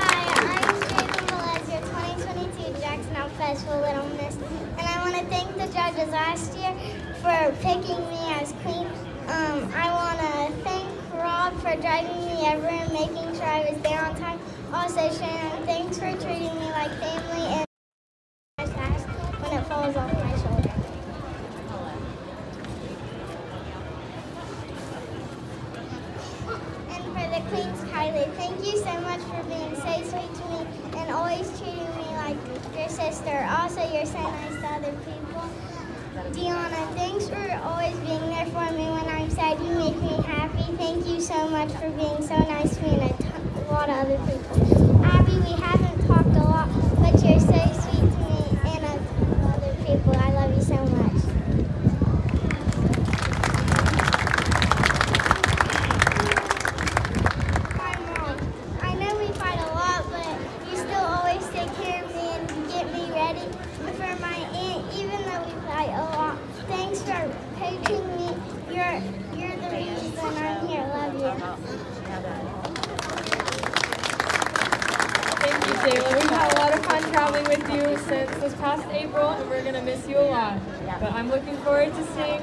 Hi, 0.00 0.24
I'm 0.56 0.74
Jaden 0.88 1.26
Velez, 1.28 1.70
your 1.70 1.80
2022 1.82 2.80
Jackson 2.80 3.16
Out 3.16 3.30
Festival 3.32 3.80
Little 3.80 4.06
Miss, 4.16 4.34
and 4.36 4.80
I 4.80 5.02
want 5.04 5.16
to 5.16 5.24
thank 5.26 5.52
the 5.56 5.66
judges 5.72 6.10
last 6.12 6.56
year 6.56 6.72
for 7.20 7.54
picking 7.62 8.00
me 8.08 8.32
as 8.40 8.52
queen. 8.64 8.86
Um, 9.28 9.70
I 9.74 9.90
want 9.92 10.18
to 10.18 10.62
thank 10.64 10.88
Rob 11.14 11.57
for 11.68 11.76
driving 11.82 12.24
me 12.24 12.46
ever 12.46 12.66
and 12.66 12.90
making 12.94 13.34
sure 13.34 13.44
I 13.44 13.70
was 13.70 13.78
there 13.82 14.02
on 14.02 14.16
time. 14.16 14.40
Also, 14.72 15.12
Shannon, 15.12 15.66
thanks 15.66 15.98
for 15.98 16.10
treating 16.12 16.54
me 16.54 16.64
like 16.72 16.90
family 16.98 17.44
and 17.44 17.66
when 19.42 19.52
it 19.52 19.64
falls 19.66 19.94
off 19.94 20.12
my 20.14 20.36
shoulder. 20.40 20.72
And 26.88 27.04
for 27.04 27.26
the 27.34 27.40
Queen's 27.50 27.82
Kylie, 27.92 28.32
thank 28.36 28.64
you 28.64 28.78
so 28.78 29.00
much 29.02 29.20
for 29.20 29.42
being 29.44 29.76
so 29.76 29.92
sweet 30.08 30.34
to 30.40 30.44
me 30.48 30.66
and 30.96 31.10
always 31.12 31.48
treating 31.60 31.90
me 31.96 32.08
like 32.16 32.38
your 32.78 32.88
sister. 32.88 33.46
Also, 33.50 33.82
you're 33.92 34.06
so 34.06 34.22
nice 34.22 34.54
to 34.54 34.66
other 34.68 34.92
people. 35.04 35.27
Deanna, 36.32 36.94
thanks 36.94 37.28
for 37.28 37.60
always 37.64 37.96
being 38.00 38.20
there 38.30 38.46
for 38.46 38.72
me 38.72 38.84
when 38.90 39.06
I'm 39.08 39.30
sad. 39.30 39.58
You 39.60 39.74
make 39.74 39.96
me 40.02 40.20
happy. 40.22 40.64
Thank 40.76 41.06
you 41.06 41.20
so 41.20 41.48
much 41.48 41.70
for 41.72 41.88
being 41.90 42.22
so 42.26 42.36
nice 42.38 42.76
to 42.76 42.82
me 42.82 42.90
and 42.90 43.02
a, 43.10 43.22
ton, 43.22 43.52
a 43.56 43.72
lot 43.72 43.88
of 43.88 43.96
other 43.96 44.18
people. 44.26 45.04
Abby, 45.04 45.38
we 45.38 45.52
haven't 45.62 46.06
talked 46.06 46.36
a 46.36 46.42
lot, 46.42 46.68
but 47.00 47.22
you're 47.24 47.40
so 47.40 47.60
sweet 47.80 48.00
to 48.00 48.18
me 48.26 48.58
and 48.64 48.84
a, 48.84 48.94
other 49.54 49.74
people. 49.86 50.16
I 50.16 50.30
love 50.32 50.54
you 50.56 50.62
so 50.62 50.76
much. 50.96 51.22
My 57.76 57.94
mom. 58.10 58.36
I 58.82 58.94
know 58.94 59.16
we 59.18 59.28
fight 59.34 59.58
a 59.58 59.70
lot, 59.72 60.04
but 60.10 60.70
you 60.70 60.76
still 60.76 61.04
always 61.16 61.44
take 61.50 61.72
care 61.76 62.04
of 62.04 62.14
me 62.14 62.28
and 62.28 62.68
get 62.68 62.92
me 62.92 63.10
ready. 63.12 63.46
For 63.98 64.14
my 64.20 64.36
aunt, 64.36 64.94
even 64.94 65.22
though 65.24 65.42
we 65.44 65.52
fight 65.66 65.90
a 65.90 66.04
lot, 66.14 66.38
thanks 66.68 67.02
for 67.02 67.34
coaching 67.58 68.06
me. 68.16 68.28
You're 68.70 69.00
you're 69.34 69.56
the 69.56 69.70
reason 69.74 70.18
I'm 70.36 70.66
here. 70.68 70.86
Love 70.86 71.14
you. 71.14 71.32
Thank 75.40 75.66
you, 75.66 75.72
Jayla. 75.72 76.20
We've 76.20 76.30
had 76.30 76.52
a 76.52 76.56
lot 76.60 76.74
of 76.74 76.84
fun 76.86 76.97
traveling 77.10 77.44
with 77.44 77.70
you 77.72 77.96
since 78.06 78.30
this 78.36 78.54
past 78.56 78.86
April, 78.90 79.30
and 79.30 79.48
we're 79.48 79.64
gonna 79.64 79.82
miss 79.82 80.06
you 80.06 80.18
a 80.18 80.28
lot. 80.28 80.58
But 81.00 81.12
I'm 81.12 81.30
looking 81.30 81.56
forward 81.58 81.94
to 81.94 82.06
seeing 82.14 82.40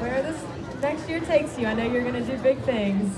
where 0.00 0.22
this 0.22 0.42
next 0.80 1.08
year 1.08 1.20
takes 1.20 1.58
you. 1.58 1.66
I 1.66 1.74
know 1.74 1.84
you're 1.84 2.04
gonna 2.04 2.24
do 2.24 2.36
big 2.38 2.58
things. 2.60 3.14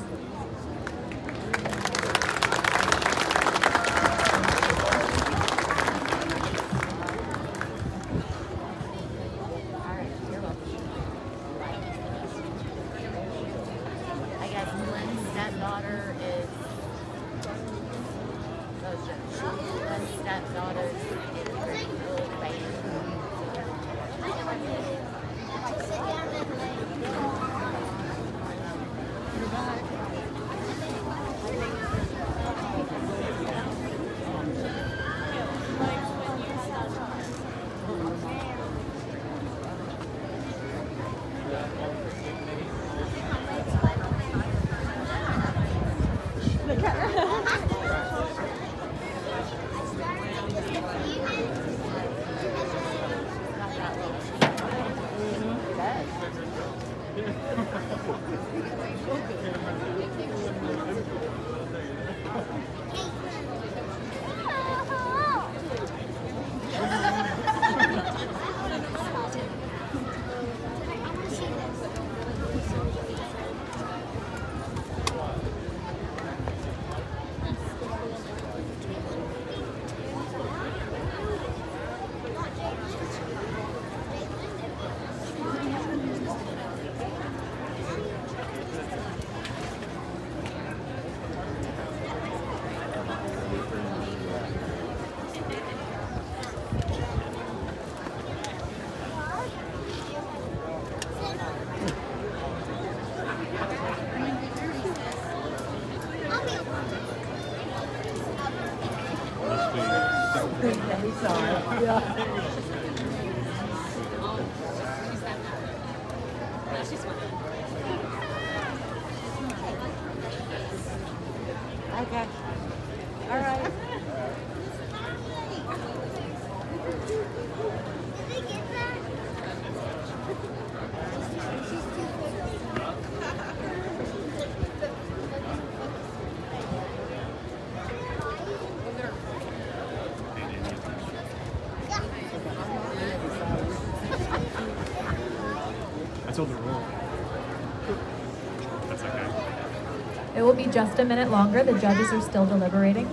Just 150.72 150.98
a 150.98 151.04
minute 151.04 151.30
longer. 151.30 151.64
The 151.64 151.78
judges 151.78 152.12
are 152.12 152.20
still 152.20 152.46
deliberating. 152.46 153.08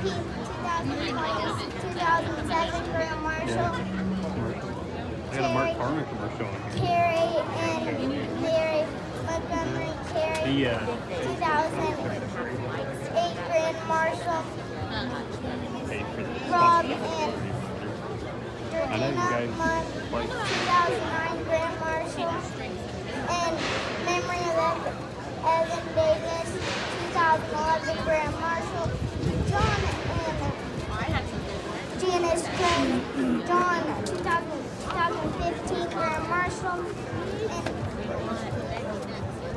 P 0.02 0.04
2020, 0.60 1.64
2007, 1.80 2.92
Grand 2.92 3.20
Marshal 3.22 3.72
I 5.30 5.32
got 5.36 5.44
a 5.44 5.46
Mark 5.54 5.70
Farmer 5.76 6.02
commercial 6.04 6.46
on 6.46 6.52
here. 6.72 6.86
Carrie 6.86 7.38
and 7.38 8.42
Mary 8.42 8.82
Montgomery 9.26 9.92
Uh, 10.60 10.66
2008 10.68 11.96
Grand 13.48 13.80
Marshal. 13.88 14.42
Rob 16.50 16.84
and 16.84 16.94
I 18.72 18.96
know 18.98 19.08
you 19.08 19.14
guys 19.16 19.50
Munn. 19.56 19.84
2009 19.86 21.44
Grand 21.44 21.76
Marshal. 21.80 22.34
And 23.30 23.54
memory 24.04 24.44
of 24.44 24.58
Ev- 24.60 25.00
Evan 25.46 25.84
Davis. 25.96 26.50
2011 27.14 28.04
Grand 28.04 28.36
Marshal. 28.40 28.86
John 29.48 29.80
and 31.08 31.24
Janice 32.00 32.44
Jones. 32.58 33.00
John 33.48 33.80
2000, 34.04 34.60
2015 34.84 35.88
Grand 35.96 36.24
Marshal. 36.28 36.78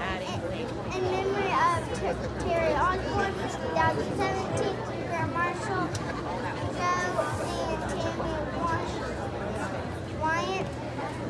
And 0.04 0.22
in 0.94 1.02
memory 1.12 1.52
of 1.52 1.80
Ter- 2.00 2.30
Terry 2.40 2.74
Osborne, 2.74 3.34
2017, 3.34 4.76
Grand 5.08 5.32
Marshal, 5.34 5.84
Joe 6.74 7.14
and 7.64 7.82
Tammy 7.90 8.34
Wy- 8.60 8.92
Wyatt, 10.22 10.68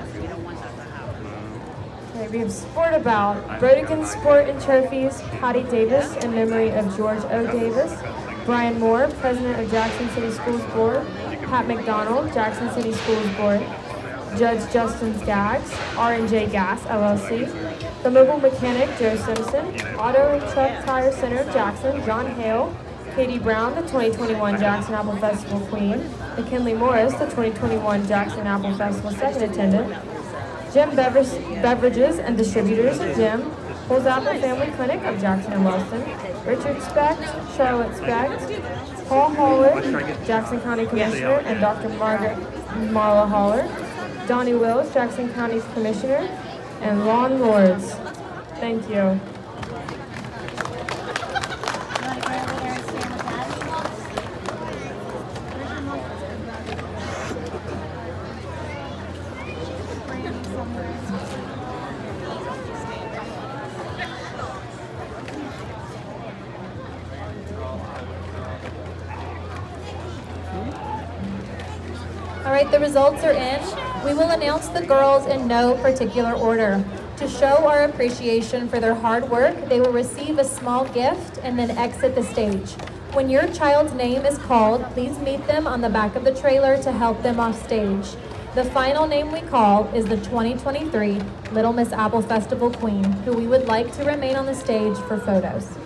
Okay, 2.14 2.28
we 2.28 2.38
have 2.40 2.52
Sport 2.52 2.92
About, 2.92 3.58
Burdekin 3.58 4.04
Sport 4.04 4.48
and 4.50 4.60
Trophies, 4.60 5.22
Patty 5.40 5.62
Davis 5.62 6.14
in 6.22 6.34
memory 6.34 6.72
of 6.72 6.94
George 6.94 7.24
O. 7.24 7.46
Davis, 7.46 7.98
Brian 8.44 8.78
Moore, 8.78 9.08
President 9.20 9.58
of 9.58 9.70
Jackson 9.70 10.10
City 10.10 10.30
Schools 10.30 10.62
Board, 10.74 11.06
Pat 11.46 11.66
McDonald, 11.66 12.32
Jackson 12.34 12.70
City 12.72 12.92
Schools 12.92 13.28
Board, 13.36 13.66
Judge 14.38 14.70
Justin 14.72 15.18
Skaggs, 15.20 15.72
R&J 15.96 16.46
Gas 16.50 16.82
LLC, 16.82 17.46
the 18.02 18.10
Mobile 18.10 18.38
Mechanic 18.38 18.88
Joe 18.98 19.16
Simpson, 19.16 19.64
Auto 19.96 20.38
Truck 20.52 20.84
Tire 20.84 21.12
Center 21.12 21.44
Jackson 21.52 22.04
John 22.04 22.26
Hale, 22.34 22.74
Katie 23.14 23.38
Brown, 23.38 23.74
the 23.74 23.80
2021 23.82 24.58
Jackson 24.60 24.94
Apple 24.94 25.16
Festival 25.16 25.60
Queen, 25.68 26.04
McKinley 26.36 26.74
Morris, 26.74 27.12
the 27.14 27.24
2021 27.26 28.06
Jackson 28.06 28.46
Apple 28.46 28.74
Festival 28.74 29.10
Second 29.12 29.42
Attendant, 29.50 29.94
Jim 30.74 30.94
Bever- 30.94 31.22
Beverages 31.62 32.18
and 32.18 32.36
Distributors 32.36 32.98
of 32.98 33.16
Jim, 33.16 33.42
Holz 33.88 34.04
Apple 34.04 34.38
Family 34.40 34.66
Clinic 34.76 35.02
of 35.04 35.18
Jackson 35.20 35.52
and 35.54 35.64
Wilson, 35.64 36.02
Richard 36.44 36.82
Specht, 36.82 37.56
Charlotte 37.56 37.96
Specht, 37.96 39.08
Paul 39.08 39.30
Howard, 39.34 39.84
Jackson 40.26 40.60
County 40.60 40.84
Commissioner, 40.86 41.38
and 41.46 41.60
Dr. 41.60 41.88
Margaret 41.90 42.36
Marla 42.92 43.26
Holler, 43.28 43.62
Donnie 44.26 44.54
Wills, 44.54 44.92
Jackson 44.92 45.32
County's 45.34 45.64
Commissioner, 45.72 46.28
and 46.80 47.06
Lon 47.06 47.40
Lords. 47.40 47.92
Thank 48.58 48.88
you. 48.88 49.20
All 72.44 72.52
right, 72.52 72.70
the 72.70 72.80
results 72.80 73.22
are 73.22 73.32
in. 73.32 73.85
We 74.06 74.14
will 74.14 74.30
announce 74.30 74.68
the 74.68 74.86
girls 74.86 75.26
in 75.26 75.48
no 75.48 75.74
particular 75.78 76.32
order. 76.32 76.84
To 77.16 77.28
show 77.28 77.66
our 77.66 77.82
appreciation 77.86 78.68
for 78.68 78.78
their 78.78 78.94
hard 78.94 79.28
work, 79.28 79.68
they 79.68 79.80
will 79.80 79.90
receive 79.90 80.38
a 80.38 80.44
small 80.44 80.84
gift 80.84 81.40
and 81.42 81.58
then 81.58 81.72
exit 81.72 82.14
the 82.14 82.22
stage. 82.22 82.70
When 83.14 83.28
your 83.28 83.48
child's 83.48 83.94
name 83.94 84.24
is 84.24 84.38
called, 84.38 84.84
please 84.92 85.18
meet 85.18 85.44
them 85.48 85.66
on 85.66 85.80
the 85.80 85.88
back 85.88 86.14
of 86.14 86.22
the 86.22 86.32
trailer 86.32 86.80
to 86.84 86.92
help 86.92 87.20
them 87.24 87.40
off 87.40 87.60
stage. 87.64 88.14
The 88.54 88.66
final 88.66 89.08
name 89.08 89.32
we 89.32 89.40
call 89.40 89.92
is 89.92 90.04
the 90.04 90.18
2023 90.18 91.20
Little 91.50 91.72
Miss 91.72 91.90
Apple 91.90 92.22
Festival 92.22 92.70
Queen, 92.70 93.02
who 93.02 93.32
we 93.32 93.48
would 93.48 93.66
like 93.66 93.92
to 93.96 94.04
remain 94.04 94.36
on 94.36 94.46
the 94.46 94.54
stage 94.54 94.96
for 95.08 95.18
photos. 95.18 95.76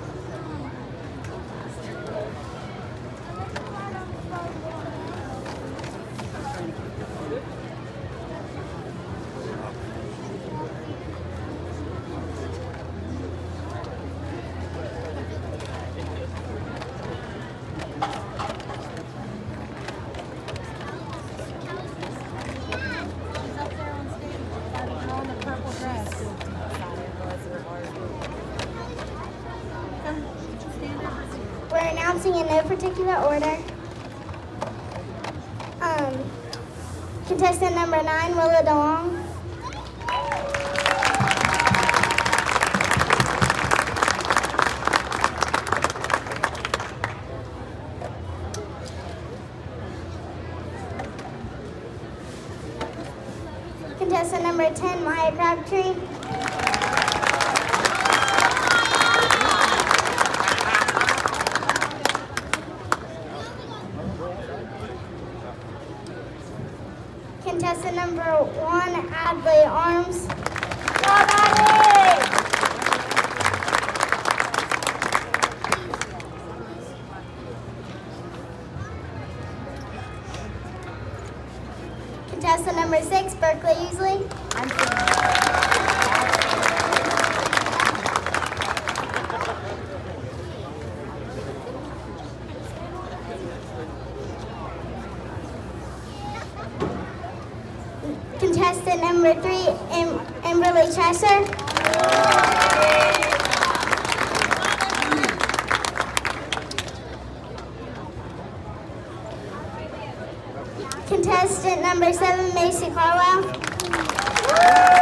Number 112.00 112.16
seven, 112.16 112.54
Macy 112.54 112.86
Carwell. 112.92 114.99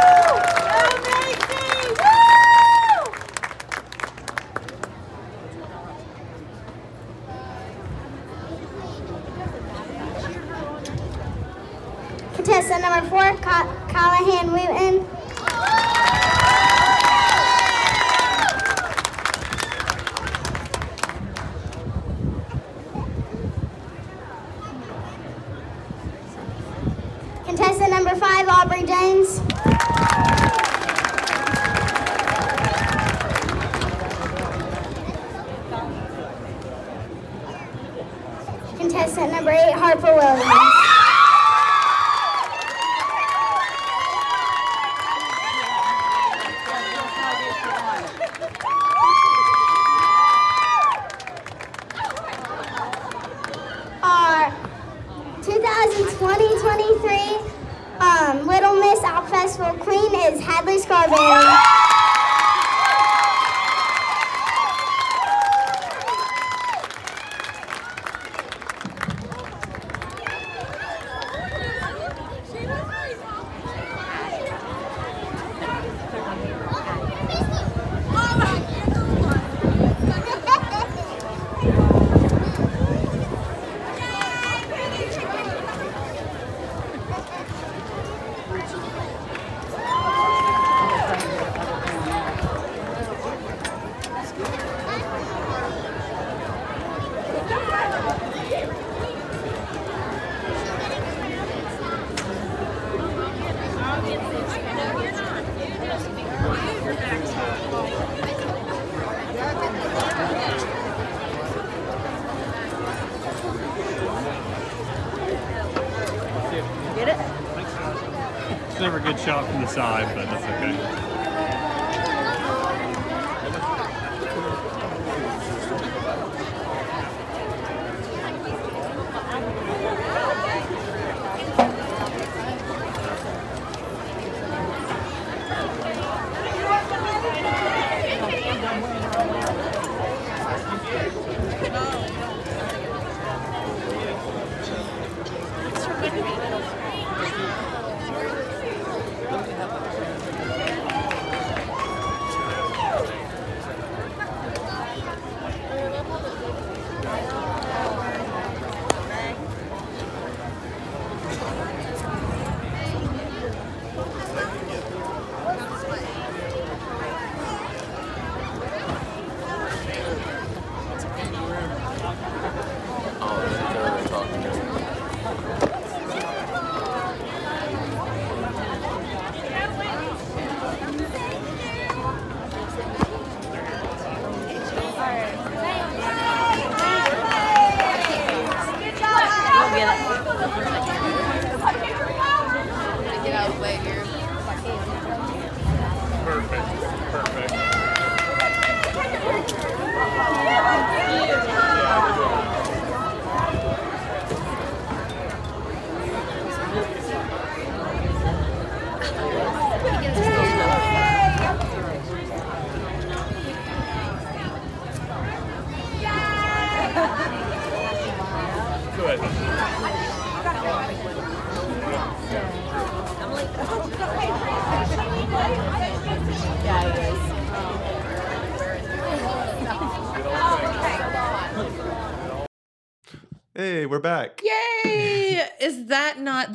Shot 119.29 119.45
from 119.45 119.61
the 119.61 119.67
side, 119.67 120.15
but 120.15 120.25
that's 120.25 120.43
okay. 120.43 120.88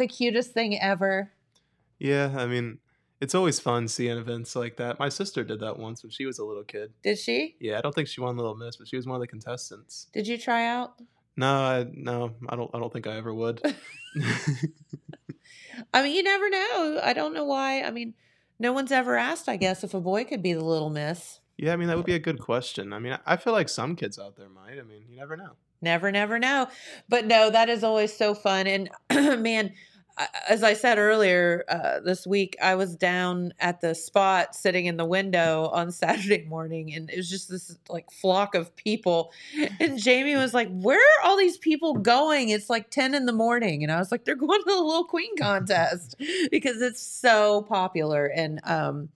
The 0.05 0.09
cutest 0.09 0.53
thing 0.53 0.79
ever? 0.79 1.31
Yeah, 1.99 2.35
I 2.37 2.47
mean, 2.47 2.79
it's 3.23 3.35
always 3.35 3.59
fun 3.59 3.89
seeing 3.89 4.19
events 4.19 4.55
like 4.55 4.77
that. 4.77 4.99
My 4.99 5.09
sister 5.09 5.43
did 5.45 5.61
that 5.61 5.79
once 5.79 6.03
when 6.03 6.11
she 6.11 6.27
was 6.27 6.39
a 6.39 6.45
little 6.45 6.65
kid. 6.65 6.93
Did 7.03 7.19
she? 7.19 7.57
Yeah, 7.59 7.79
I 7.79 7.81
don't 7.81 7.95
think 7.95 8.09
she 8.09 8.21
won 8.21 8.37
Little 8.37 8.55
Miss, 8.55 8.77
but 8.77 8.87
she 8.87 8.97
was 8.97 9.07
one 9.07 9.15
of 9.15 9.23
the 9.23 9.27
contestants. 9.27 10.09
Did 10.13 10.29
you 10.29 10.37
try 10.37 10.67
out? 10.67 11.01
No, 11.37 11.47
I, 11.47 11.87
no, 11.91 12.35
I 12.51 12.57
don't. 12.57 12.71
I 12.75 12.79
don't 12.79 12.93
think 12.93 13.07
I 13.07 13.17
ever 13.17 13.33
would. 13.33 13.63
I 15.95 16.03
mean, 16.03 16.15
you 16.15 16.23
never 16.23 16.51
know. 16.51 17.01
I 17.03 17.15
don't 17.15 17.33
know 17.33 17.45
why. 17.45 17.83
I 17.83 17.91
mean, 17.91 18.13
no 18.59 18.73
one's 18.73 18.93
ever 18.93 19.17
asked, 19.17 19.49
I 19.49 19.57
guess, 19.57 19.83
if 19.83 19.95
a 19.95 20.01
boy 20.01 20.25
could 20.25 20.43
be 20.43 20.53
the 20.53 20.65
little 20.65 20.91
miss. 20.91 21.41
yeah, 21.57 21.73
I 21.73 21.77
mean 21.77 21.89
that 21.89 21.97
would 21.97 22.07
be 22.07 22.15
a 22.15 22.21
good 22.21 22.41
question. 22.41 22.93
I 22.93 22.99
mean, 22.99 23.19
I 23.25 23.37
feel 23.37 23.55
like 23.55 23.71
some 23.71 23.97
kids 23.97 24.19
out 24.19 24.37
there 24.37 24.51
might. 24.51 24.79
I 24.79 24.83
mean, 24.83 25.05
you 25.09 25.17
never 25.17 25.37
know. 25.37 25.53
Never, 25.81 26.13
never 26.13 26.39
know. 26.39 26.69
But 27.09 27.27
no, 27.27 27.51
that 27.51 27.69
is 27.69 27.83
always 27.85 28.17
so 28.17 28.35
fun. 28.35 28.67
And 28.67 28.91
man, 29.43 29.73
as 30.49 30.63
I 30.63 30.75
said 30.75 30.99
earlier 30.99 31.65
uh, 31.69 32.01
this 32.01 32.27
week, 32.27 32.57
I 32.63 32.77
was 32.77 32.95
down 32.95 33.53
at 33.59 33.81
the 33.81 33.95
spot 33.95 34.55
sitting 34.55 34.87
in 34.87 34.97
the 34.97 35.05
window 35.05 35.69
on 35.73 35.91
Saturday 35.93 36.45
morning, 36.45 36.95
and 36.95 37.11
it 37.11 37.17
was 37.17 37.29
just 37.29 37.49
this 37.49 37.77
like 37.89 38.11
flock 38.11 38.55
of 38.55 38.75
people. 38.77 39.33
And 39.81 39.99
Jamie 39.99 40.37
was 40.37 40.55
like, 40.55 40.69
Where 40.71 41.01
are 41.01 41.27
all 41.27 41.37
these 41.37 41.59
people 41.59 41.95
going? 41.95 42.51
It's 42.51 42.71
like 42.71 42.91
10 42.91 43.15
in 43.15 43.27
the 43.27 43.33
morning. 43.33 43.83
And 43.83 43.91
I 43.91 43.99
was 43.99 44.13
like, 44.13 44.25
They're 44.25 44.37
going 44.37 44.61
to 44.61 44.71
the 44.71 44.83
Little 44.83 45.05
Queen 45.05 45.37
contest 45.37 46.17
because 46.51 46.81
it's 46.81 47.03
so 47.03 47.63
popular. 47.63 48.27
And, 48.27 48.61
um, 48.65 49.09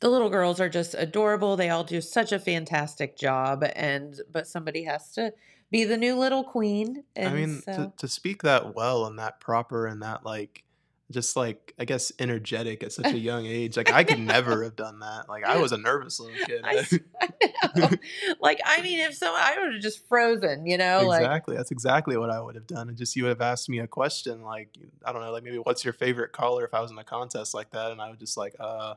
the 0.00 0.08
little 0.08 0.30
girls 0.30 0.60
are 0.60 0.68
just 0.70 0.94
adorable. 0.96 1.56
They 1.56 1.68
all 1.68 1.84
do 1.84 2.00
such 2.00 2.32
a 2.32 2.38
fantastic 2.38 3.18
job, 3.18 3.62
and 3.76 4.18
but 4.32 4.46
somebody 4.46 4.84
has 4.84 5.12
to 5.12 5.34
be 5.70 5.84
the 5.84 5.96
new 5.96 6.16
little 6.16 6.44
queen. 6.44 7.04
And 7.16 7.28
I 7.28 7.32
mean, 7.32 7.62
so, 7.62 7.72
to, 7.72 7.92
to 7.98 8.08
speak 8.08 8.42
that 8.42 8.74
well 8.74 9.06
and 9.06 9.18
that 9.18 9.40
proper 9.40 9.86
and 9.86 10.02
that 10.02 10.24
like, 10.24 10.64
just 11.10 11.36
like 11.36 11.74
I 11.78 11.84
guess 11.84 12.12
energetic 12.18 12.82
at 12.82 12.92
such 12.92 13.06
a 13.06 13.18
young 13.18 13.44
age. 13.44 13.76
Like 13.76 13.92
I 13.92 14.04
could 14.04 14.20
never 14.20 14.62
have 14.62 14.76
done 14.76 15.00
that. 15.00 15.28
Like 15.28 15.44
I 15.44 15.56
was 15.56 15.72
a 15.72 15.76
nervous 15.76 16.20
little 16.20 16.36
kid. 16.46 16.60
I, 16.64 16.86
I 17.62 17.98
like, 18.40 18.60
I 18.64 18.80
mean, 18.82 19.00
if 19.00 19.14
so, 19.14 19.34
I 19.36 19.56
would 19.58 19.74
have 19.74 19.82
just 19.82 20.06
frozen. 20.06 20.66
You 20.66 20.78
know, 20.78 21.06
like 21.06 21.22
exactly. 21.22 21.56
That's 21.56 21.72
exactly 21.72 22.16
what 22.16 22.30
I 22.30 22.40
would 22.40 22.54
have 22.54 22.66
done. 22.66 22.88
And 22.88 22.96
just 22.96 23.16
you 23.16 23.24
would 23.24 23.30
have 23.30 23.40
asked 23.40 23.68
me 23.68 23.80
a 23.80 23.86
question 23.86 24.42
like 24.42 24.68
I 25.04 25.12
don't 25.12 25.22
know, 25.22 25.32
like 25.32 25.42
maybe 25.42 25.58
what's 25.58 25.84
your 25.84 25.94
favorite 25.94 26.32
color 26.32 26.64
if 26.64 26.74
I 26.74 26.80
was 26.80 26.90
in 26.90 26.98
a 26.98 27.04
contest 27.04 27.54
like 27.54 27.70
that, 27.70 27.90
and 27.90 28.00
I 28.00 28.10
would 28.10 28.20
just 28.20 28.36
like 28.36 28.54
uh 28.60 28.94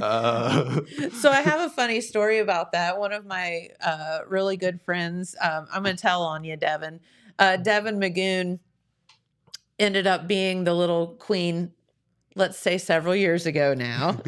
uh. 0.00 0.80
so 1.12 1.30
I 1.30 1.40
have 1.42 1.60
a 1.60 1.70
funny 1.70 2.00
story 2.00 2.38
about 2.38 2.72
that. 2.72 2.98
One 2.98 3.12
of 3.12 3.26
my 3.26 3.68
uh, 3.80 4.20
really 4.28 4.56
good 4.56 4.80
friends, 4.80 5.34
um, 5.40 5.66
I'm 5.72 5.82
going 5.82 5.96
to 5.96 6.02
tell 6.02 6.22
on 6.22 6.44
you, 6.44 6.56
Devin. 6.56 7.00
Uh, 7.38 7.56
Devin 7.56 7.98
Magoon 7.98 8.58
ended 9.78 10.06
up 10.06 10.26
being 10.26 10.64
the 10.64 10.74
little 10.74 11.08
queen, 11.18 11.72
let's 12.34 12.58
say 12.58 12.78
several 12.78 13.14
years 13.14 13.46
ago 13.46 13.74
now. 13.74 14.20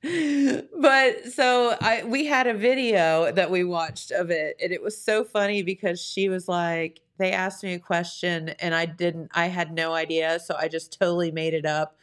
but 0.80 1.24
so 1.32 1.76
I 1.80 2.04
we 2.06 2.24
had 2.24 2.46
a 2.46 2.54
video 2.54 3.32
that 3.32 3.50
we 3.50 3.64
watched 3.64 4.12
of 4.12 4.30
it 4.30 4.56
and 4.62 4.72
it 4.72 4.80
was 4.80 4.96
so 4.96 5.24
funny 5.24 5.62
because 5.62 6.00
she 6.00 6.28
was 6.28 6.46
like 6.46 7.00
they 7.18 7.32
asked 7.32 7.64
me 7.64 7.74
a 7.74 7.80
question 7.80 8.50
and 8.60 8.76
I 8.76 8.86
didn't 8.86 9.30
I 9.34 9.46
had 9.46 9.72
no 9.72 9.94
idea 9.94 10.38
so 10.38 10.54
I 10.56 10.68
just 10.68 10.96
totally 10.96 11.32
made 11.32 11.52
it 11.52 11.66
up 11.66 11.97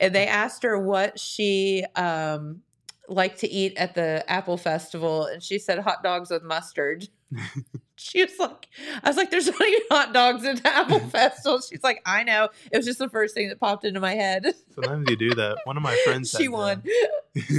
and 0.00 0.14
they 0.14 0.26
asked 0.26 0.62
her 0.62 0.78
what 0.78 1.18
she 1.18 1.84
um 1.96 2.62
liked 3.08 3.40
to 3.40 3.48
eat 3.48 3.74
at 3.76 3.94
the 3.94 4.22
Apple 4.30 4.56
Festival 4.58 5.24
and 5.26 5.42
she 5.42 5.58
said 5.58 5.78
hot 5.78 6.02
dogs 6.02 6.30
with 6.30 6.42
mustard. 6.42 7.08
she 7.96 8.22
was 8.22 8.38
like 8.38 8.68
I 9.02 9.08
was 9.08 9.16
like 9.16 9.30
there's 9.30 9.46
not 9.46 9.60
even 9.60 9.80
hot 9.90 10.12
dogs 10.12 10.44
at 10.44 10.62
the 10.62 10.68
Apple 10.68 11.00
Festival. 11.10 11.60
She's 11.60 11.82
like 11.82 12.00
I 12.06 12.22
know. 12.22 12.48
It 12.70 12.76
was 12.76 12.86
just 12.86 12.98
the 12.98 13.08
first 13.08 13.34
thing 13.34 13.48
that 13.48 13.60
popped 13.60 13.84
into 13.84 14.00
my 14.00 14.14
head. 14.14 14.46
Sometimes 14.74 15.08
you 15.10 15.16
do 15.16 15.30
that. 15.34 15.58
One 15.64 15.76
of 15.76 15.82
my 15.82 15.96
friends. 16.04 16.30
she 16.30 16.44
to- 16.44 16.48
won. 16.48 16.82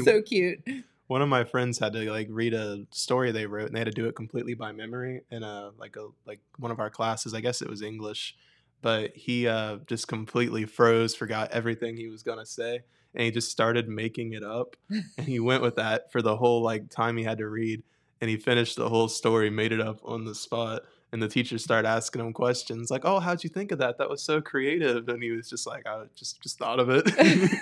so 0.03 0.21
cute. 0.21 0.59
one 1.07 1.21
of 1.23 1.29
my 1.29 1.43
friends 1.43 1.79
had 1.79 1.93
to 1.93 2.11
like 2.11 2.27
read 2.29 2.53
a 2.53 2.85
story 2.91 3.31
they 3.31 3.45
wrote 3.47 3.67
and 3.67 3.75
they 3.75 3.79
had 3.79 3.87
to 3.87 3.91
do 3.91 4.05
it 4.07 4.15
completely 4.15 4.53
by 4.53 4.71
memory 4.71 5.21
in 5.31 5.41
a 5.43 5.71
like 5.79 5.95
a 5.95 6.07
like 6.25 6.39
one 6.57 6.69
of 6.71 6.79
our 6.79 6.89
classes 6.89 7.33
i 7.33 7.39
guess 7.41 7.61
it 7.63 7.69
was 7.69 7.81
english 7.81 8.35
but 8.81 9.15
he 9.15 9.47
uh 9.47 9.77
just 9.87 10.07
completely 10.07 10.65
froze 10.65 11.15
forgot 11.15 11.51
everything 11.51 11.95
he 11.97 12.07
was 12.07 12.23
gonna 12.23 12.45
say 12.45 12.81
and 13.15 13.23
he 13.23 13.31
just 13.31 13.51
started 13.51 13.89
making 13.89 14.33
it 14.33 14.43
up 14.43 14.75
and 14.89 15.27
he 15.27 15.39
went 15.39 15.61
with 15.61 15.75
that 15.75 16.11
for 16.11 16.21
the 16.21 16.37
whole 16.37 16.61
like 16.61 16.89
time 16.89 17.17
he 17.17 17.23
had 17.23 17.37
to 17.37 17.47
read 17.47 17.81
and 18.21 18.29
he 18.29 18.37
finished 18.37 18.75
the 18.75 18.89
whole 18.89 19.07
story 19.07 19.49
made 19.49 19.71
it 19.71 19.81
up 19.81 19.99
on 20.03 20.25
the 20.25 20.35
spot 20.35 20.83
and 21.11 21.21
the 21.23 21.27
teacher 21.27 21.57
started 21.57 21.87
asking 21.87 22.21
him 22.21 22.33
questions 22.33 22.91
like 22.91 23.01
oh 23.05 23.19
how'd 23.19 23.43
you 23.43 23.49
think 23.49 23.71
of 23.71 23.79
that 23.79 23.97
that 23.97 24.09
was 24.09 24.21
so 24.21 24.39
creative 24.39 25.07
and 25.09 25.23
he 25.23 25.31
was 25.31 25.49
just 25.49 25.65
like 25.65 25.85
i 25.87 26.03
just 26.15 26.41
just 26.41 26.57
thought 26.57 26.79
of 26.79 26.89
it 26.89 27.05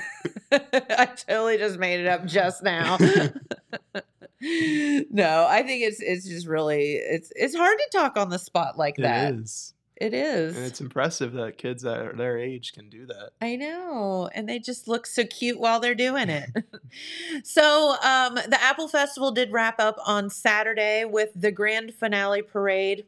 I 0.52 1.06
totally 1.06 1.58
just 1.58 1.78
made 1.78 2.00
it 2.00 2.08
up 2.08 2.26
just 2.26 2.64
now. 2.64 2.98
no, 4.42 5.48
I 5.50 5.64
think 5.64 5.84
it's 5.84 6.00
it's 6.00 6.28
just 6.28 6.48
really 6.48 6.94
it's 6.94 7.32
it's 7.36 7.56
hard 7.56 7.78
to 7.78 7.98
talk 7.98 8.18
on 8.18 8.30
the 8.30 8.40
spot 8.40 8.78
like 8.78 8.96
that. 8.98 9.34
it 9.34 9.40
is 9.40 9.74
It 10.00 10.14
is. 10.14 10.56
and 10.56 10.66
it's 10.66 10.80
impressive 10.80 11.34
that 11.34 11.58
kids 11.58 11.82
that 11.82 11.98
are 11.98 12.14
their 12.14 12.38
age 12.38 12.74
can 12.74 12.88
do 12.88 13.08
that 13.08 13.32
I 13.42 13.56
know. 13.56 14.30
And 14.34 14.48
they 14.48 14.60
just 14.60 14.88
look 14.88 15.08
so 15.08 15.26
cute 15.26 15.60
while 15.60 15.80
they're 15.80 15.96
doing 15.96 16.30
it. 16.30 16.50
so, 17.44 17.96
um, 18.04 18.36
the 18.36 18.58
Apple 18.62 18.88
Festival 18.88 19.32
did 19.32 19.52
wrap 19.52 19.80
up 19.80 19.98
on 20.06 20.30
Saturday 20.30 21.04
with 21.06 21.30
the 21.36 21.52
grand 21.52 21.94
finale 21.94 22.42
parade, 22.42 23.06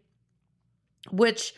which 1.12 1.54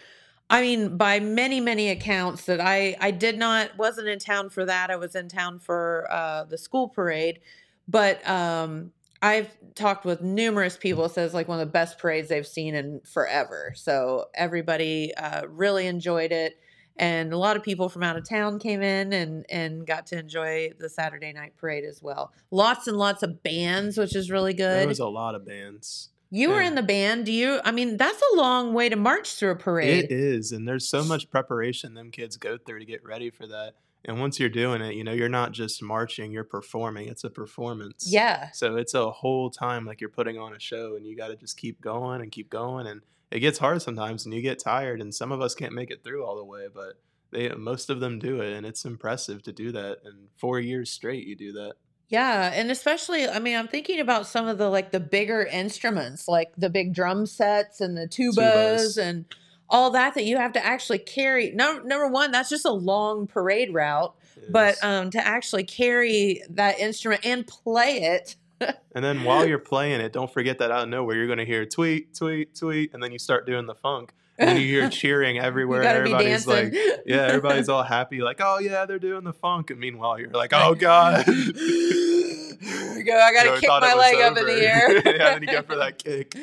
I 0.50 0.62
mean, 0.62 0.98
by 0.98 1.22
many, 1.22 1.62
many 1.62 1.90
accounts 1.90 2.46
that 2.46 2.60
I 2.60 2.98
I 3.00 3.12
did 3.12 3.38
not 3.38 3.78
wasn't 3.78 4.10
in 4.10 4.20
town 4.20 4.50
for 4.50 4.66
that. 4.66 4.92
I 4.92 4.98
was 4.98 5.16
in 5.16 5.30
town 5.30 5.60
for 5.60 6.08
uh, 6.12 6.44
the 6.44 6.58
school 6.58 6.90
parade, 6.90 7.40
but 7.88 8.28
um, 8.30 8.92
I've 9.22 9.49
talked 9.76 10.05
with 10.05 10.22
numerous 10.22 10.78
people. 10.78 11.05
It 11.05 11.11
says 11.11 11.34
like 11.34 11.47
one 11.47 11.59
of 11.59 11.67
the 11.67 11.72
best 11.72 11.99
parades 11.99 12.30
they've 12.30 12.47
seen 12.47 12.76
in 12.76 13.01
forever. 13.01 13.74
So 13.76 14.26
everybody 14.34 15.13
uh, 15.15 15.43
really 15.47 15.88
enjoyed 15.88 16.32
it, 16.32 16.59
and 16.97 17.32
a 17.34 17.38
lot 17.38 17.55
of 17.55 17.63
people 17.63 17.88
from 17.89 18.03
out 18.03 18.17
of 18.17 18.28
town 18.28 18.59
came 18.59 18.82
in 18.82 19.13
and 19.13 19.45
and 19.49 19.86
got 19.86 20.07
to 20.07 20.19
enjoy 20.19 20.72
the 20.80 20.89
Saturday 20.89 21.34
night 21.34 21.55
parade 21.57 21.84
as 21.84 22.01
well. 22.01 22.34
Lots 22.49 22.88
and 22.88 22.97
lots 22.97 23.24
of 23.24 23.43
bands, 23.43 23.97
which 23.97 24.15
is 24.15 24.32
really 24.32 24.53
good. 24.53 24.82
there 24.82 24.88
was 24.88 24.99
a 24.99 25.07
lot 25.07 25.36
of 25.36 25.45
bands 25.45 26.09
you 26.34 26.49
were 26.49 26.61
in 26.61 26.76
the 26.76 26.82
band. 26.82 27.26
Do 27.26 27.34
you? 27.34 27.59
I 27.63 27.72
mean, 27.72 27.97
that's 27.97 28.22
a 28.34 28.38
long 28.38 28.74
way 28.74 28.88
to 28.88 28.95
march 28.95 29.36
through 29.36 29.51
a 29.51 29.55
parade. 29.55 30.05
It 30.05 30.11
is, 30.13 30.53
and 30.53 30.65
there's 30.65 30.88
so 30.88 31.03
much 31.03 31.30
preparation 31.30 31.93
them 31.93 32.09
kids 32.09 32.38
go 32.38 32.57
through 32.57 32.80
to 32.80 32.86
get 32.86 33.03
ready 33.03 33.30
for 33.30 33.45
that. 33.47 33.74
And 34.06 34.20
once 34.20 34.39
you're 34.39 34.49
doing 34.49 34.82
it, 34.82 34.95
you 34.95 35.04
know, 35.04 35.12
you're 35.12 35.30
not 35.30 35.52
just 35.52 35.84
marching, 35.84 36.32
you're 36.32 36.43
performing. 36.43 37.08
It's 37.08 37.24
a 37.24 37.30
performance. 37.30 38.06
Yeah. 38.08 38.49
So 38.52 38.76
it's 38.76 38.93
a 38.93 39.12
whole 39.12 39.52
time 39.52 39.86
like 39.86 40.02
you're 40.02 40.10
putting 40.10 40.39
on 40.39 40.56
a 40.56 40.60
show 40.60 40.95
and 40.95 41.06
you 41.06 41.16
got 41.16 41.28
to 41.28 41.36
just 41.36 41.58
keep 41.58 41.82
going 41.82 42.22
and 42.22 42.32
keep 42.32 42.49
going 42.49 42.88
and 42.88 43.02
it 43.30 43.39
gets 43.39 43.60
hard 43.60 43.82
sometimes 43.82 44.26
and 44.26 44.34
you 44.34 44.41
get 44.41 44.60
tired 44.60 45.02
and 45.02 45.14
some 45.14 45.32
of 45.32 45.39
us 45.39 45.56
can't 45.56 45.74
make 45.74 45.91
it 45.91 46.04
through 46.04 46.26
all 46.26 46.36
the 46.36 46.43
way, 46.43 46.68
but 46.74 46.95
they 47.32 47.49
most 47.49 47.89
of 47.89 47.99
them 47.99 48.20
do 48.20 48.41
it 48.41 48.54
and 48.54 48.66
it's 48.66 48.84
impressive 48.84 49.41
to 49.43 49.54
do 49.54 49.72
that 49.72 49.99
and 50.04 50.30
4 50.38 50.60
years 50.60 50.91
straight 50.91 51.26
you 51.26 51.36
do 51.36 51.54
that. 51.54 51.74
Yeah, 52.10 52.52
and 52.54 52.70
especially 52.72 53.30
I 53.30 53.39
mean 53.39 53.56
I'm 53.56 53.70
thinking 53.70 54.02
about 54.02 54.28
some 54.28 54.47
of 54.47 54.58
the 54.58 54.68
like 54.68 54.91
the 54.91 54.99
bigger 54.99 55.45
instruments 55.45 56.28
like 56.28 56.52
the 56.58 56.70
big 56.70 56.93
drum 56.93 57.26
sets 57.26 57.80
and 57.80 57.95
the 57.95 58.08
tubas, 58.08 58.36
Tubas. 58.36 58.97
and 58.97 59.26
all 59.72 59.89
that 59.91 60.13
that 60.13 60.26
you 60.26 60.38
have 60.38 60.53
to 60.53 60.63
actually 60.63 60.99
carry. 60.99 61.51
No, 61.51 61.80
number 61.80 62.07
one, 62.07 62.32
that's 62.32 62.49
just 62.49 62.65
a 62.65 62.72
long 62.72 63.26
parade 63.26 63.74
route, 63.74 64.13
but 64.49 64.78
um 64.84 65.09
to 65.11 65.26
actually 65.26 65.63
carry 65.63 66.43
that 66.49 66.80
instrument 66.80 67.26
and 67.26 67.47
play 67.47 68.01
it. 68.03 68.36
And 68.93 69.03
then 69.03 69.24
while 69.24 69.47
you're 69.47 69.57
playing 69.57 70.01
it, 70.01 70.13
don't 70.13 70.32
forget 70.32 70.59
that 70.59 70.69
out 70.69 70.84
of 70.84 70.89
nowhere 70.89 71.15
you're 71.15 71.26
going 71.26 71.39
to 71.39 71.45
hear 71.45 71.65
tweet, 71.65 72.13
tweet, 72.13 72.53
tweet, 72.53 72.93
and 72.93 73.01
then 73.01 73.11
you 73.11 73.17
start 73.17 73.47
doing 73.47 73.65
the 73.65 73.74
funk. 73.74 74.13
And 74.38 74.59
you 74.59 74.67
hear 74.67 74.88
cheering 75.01 75.39
everywhere. 75.39 75.80
you 75.82 75.84
got 75.84 75.93
be 75.93 76.13
Everybody's 76.13 76.45
like, 76.45 76.74
yeah, 77.05 77.22
everybody's 77.24 77.69
all 77.69 77.82
happy, 77.82 78.22
like, 78.22 78.39
oh 78.39 78.59
yeah, 78.59 78.86
they're 78.86 78.99
doing 78.99 79.24
the 79.24 79.34
funk. 79.34 79.72
And 79.72 79.80
meanwhile, 79.80 80.19
you're 80.19 80.30
like, 80.30 80.51
oh 80.53 80.76
god, 80.76 81.26
go. 81.26 83.17
I 83.17 83.34
got 83.34 83.43
to 83.43 83.49
You 83.49 83.55
know, 83.55 83.59
kick 83.59 83.69
my 83.69 83.93
leg 83.93 84.15
up 84.22 84.38
in 84.38 84.45
the 84.45 84.61
air. 84.61 84.95
yeah, 85.05 85.34
then 85.34 85.41
you 85.41 85.47
go 85.47 85.61
for 85.63 85.78
that 85.78 85.97
kick. 85.97 86.36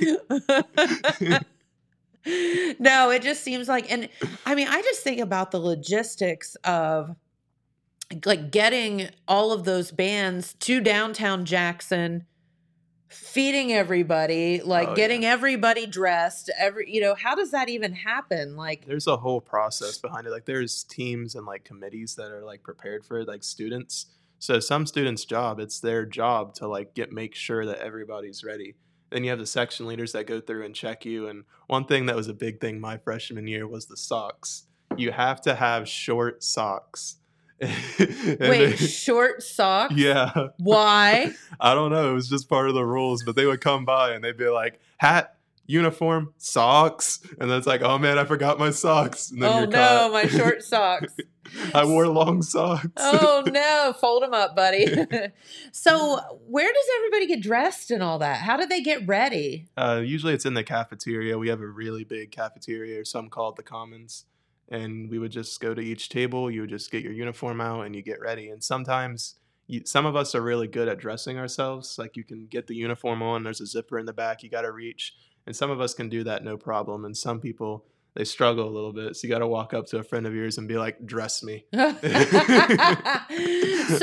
No, 2.78 3.10
it 3.10 3.22
just 3.22 3.42
seems 3.42 3.68
like, 3.68 3.90
and 3.90 4.08
I 4.44 4.54
mean, 4.54 4.68
I 4.68 4.82
just 4.82 5.02
think 5.02 5.20
about 5.20 5.50
the 5.50 5.58
logistics 5.60 6.54
of 6.64 7.16
like 8.24 8.50
getting 8.50 9.08
all 9.26 9.52
of 9.52 9.64
those 9.64 9.90
bands 9.90 10.54
to 10.60 10.80
downtown 10.80 11.44
Jackson 11.44 12.24
feeding 13.08 13.72
everybody, 13.72 14.60
like 14.60 14.88
Oh, 14.88 14.94
getting 14.94 15.24
everybody 15.24 15.86
dressed, 15.86 16.50
every 16.58 16.92
you 16.92 17.00
know, 17.00 17.14
how 17.14 17.34
does 17.34 17.50
that 17.52 17.68
even 17.68 17.92
happen? 17.92 18.56
Like 18.56 18.86
There's 18.86 19.06
a 19.06 19.16
whole 19.16 19.40
process 19.40 19.98
behind 19.98 20.26
it. 20.26 20.30
Like 20.30 20.44
there's 20.44 20.84
teams 20.84 21.34
and 21.34 21.46
like 21.46 21.64
committees 21.64 22.14
that 22.16 22.30
are 22.30 22.44
like 22.44 22.62
prepared 22.62 23.04
for 23.04 23.20
it, 23.20 23.28
like 23.28 23.42
students. 23.44 24.06
So 24.38 24.60
some 24.60 24.86
students' 24.86 25.24
job, 25.24 25.58
it's 25.58 25.80
their 25.80 26.04
job 26.04 26.54
to 26.54 26.68
like 26.68 26.94
get 26.94 27.12
make 27.12 27.34
sure 27.34 27.66
that 27.66 27.78
everybody's 27.78 28.44
ready. 28.44 28.76
Then 29.10 29.24
you 29.24 29.30
have 29.30 29.38
the 29.38 29.46
section 29.46 29.86
leaders 29.86 30.12
that 30.12 30.26
go 30.26 30.40
through 30.40 30.64
and 30.64 30.74
check 30.74 31.04
you. 31.04 31.28
And 31.28 31.44
one 31.66 31.84
thing 31.86 32.06
that 32.06 32.16
was 32.16 32.28
a 32.28 32.34
big 32.34 32.60
thing 32.60 32.80
my 32.80 32.98
freshman 32.98 33.46
year 33.46 33.66
was 33.66 33.86
the 33.86 33.96
socks. 33.96 34.64
You 34.96 35.12
have 35.12 35.40
to 35.42 35.54
have 35.54 35.88
short 35.88 36.42
socks. 36.44 37.16
Wait, 37.60 38.36
they- 38.38 38.76
short 38.76 39.42
socks? 39.42 39.94
yeah. 39.96 40.32
Why? 40.58 41.32
I 41.60 41.74
don't 41.74 41.90
know. 41.90 42.10
It 42.10 42.14
was 42.14 42.28
just 42.28 42.48
part 42.48 42.68
of 42.68 42.74
the 42.74 42.84
rules. 42.84 43.22
But 43.24 43.36
they 43.36 43.46
would 43.46 43.60
come 43.60 43.84
by 43.84 44.12
and 44.12 44.22
they'd 44.22 44.36
be 44.36 44.48
like, 44.48 44.78
hat, 44.98 45.36
uniform, 45.66 46.32
socks. 46.38 47.20
And 47.40 47.50
then 47.50 47.58
it's 47.58 47.66
like, 47.66 47.82
oh 47.82 47.98
man, 47.98 48.18
I 48.18 48.24
forgot 48.24 48.58
my 48.58 48.70
socks. 48.70 49.30
And 49.30 49.42
then 49.42 49.50
oh 49.50 49.64
no, 49.64 50.10
my 50.12 50.26
short 50.26 50.62
socks. 50.64 51.14
I 51.74 51.84
wore 51.84 52.06
long 52.08 52.42
socks. 52.42 52.88
oh 52.96 53.42
no, 53.52 53.94
fold 54.00 54.22
them 54.22 54.34
up, 54.34 54.54
buddy. 54.56 54.86
so, 55.72 56.20
where 56.46 56.72
does 56.72 56.86
everybody 56.96 57.26
get 57.26 57.42
dressed 57.42 57.90
and 57.90 58.02
all 58.02 58.18
that? 58.18 58.38
How 58.38 58.56
do 58.56 58.66
they 58.66 58.80
get 58.80 59.06
ready? 59.06 59.68
Uh, 59.76 60.02
usually 60.04 60.34
it's 60.34 60.46
in 60.46 60.54
the 60.54 60.64
cafeteria. 60.64 61.38
We 61.38 61.48
have 61.48 61.60
a 61.60 61.66
really 61.66 62.04
big 62.04 62.30
cafeteria, 62.30 63.00
or 63.00 63.04
some 63.04 63.28
call 63.28 63.50
it 63.50 63.56
the 63.56 63.62
commons. 63.62 64.24
And 64.70 65.10
we 65.10 65.18
would 65.18 65.32
just 65.32 65.60
go 65.60 65.74
to 65.74 65.80
each 65.80 66.10
table. 66.10 66.50
You 66.50 66.62
would 66.62 66.70
just 66.70 66.90
get 66.90 67.02
your 67.02 67.12
uniform 67.12 67.60
out 67.60 67.86
and 67.86 67.96
you 67.96 68.02
get 68.02 68.20
ready. 68.20 68.50
And 68.50 68.62
sometimes 68.62 69.36
you, 69.66 69.82
some 69.84 70.04
of 70.04 70.16
us 70.16 70.34
are 70.34 70.42
really 70.42 70.66
good 70.66 70.88
at 70.88 70.98
dressing 70.98 71.38
ourselves. 71.38 71.98
Like 71.98 72.16
you 72.16 72.24
can 72.24 72.46
get 72.46 72.66
the 72.66 72.74
uniform 72.74 73.22
on, 73.22 73.44
there's 73.44 73.60
a 73.60 73.66
zipper 73.66 73.98
in 73.98 74.06
the 74.06 74.12
back 74.12 74.42
you 74.42 74.50
got 74.50 74.62
to 74.62 74.72
reach. 74.72 75.14
And 75.46 75.56
some 75.56 75.70
of 75.70 75.80
us 75.80 75.94
can 75.94 76.08
do 76.08 76.24
that 76.24 76.44
no 76.44 76.56
problem. 76.56 77.04
And 77.04 77.16
some 77.16 77.40
people, 77.40 77.86
they 78.18 78.24
struggle 78.24 78.68
a 78.68 78.74
little 78.74 78.92
bit. 78.92 79.14
So 79.16 79.26
you 79.26 79.32
got 79.32 79.38
to 79.38 79.46
walk 79.46 79.72
up 79.72 79.86
to 79.86 79.98
a 79.98 80.02
friend 80.02 80.26
of 80.26 80.34
yours 80.34 80.58
and 80.58 80.66
be 80.66 80.76
like, 80.76 81.06
dress 81.06 81.40
me. 81.44 81.64
so, 81.72 81.86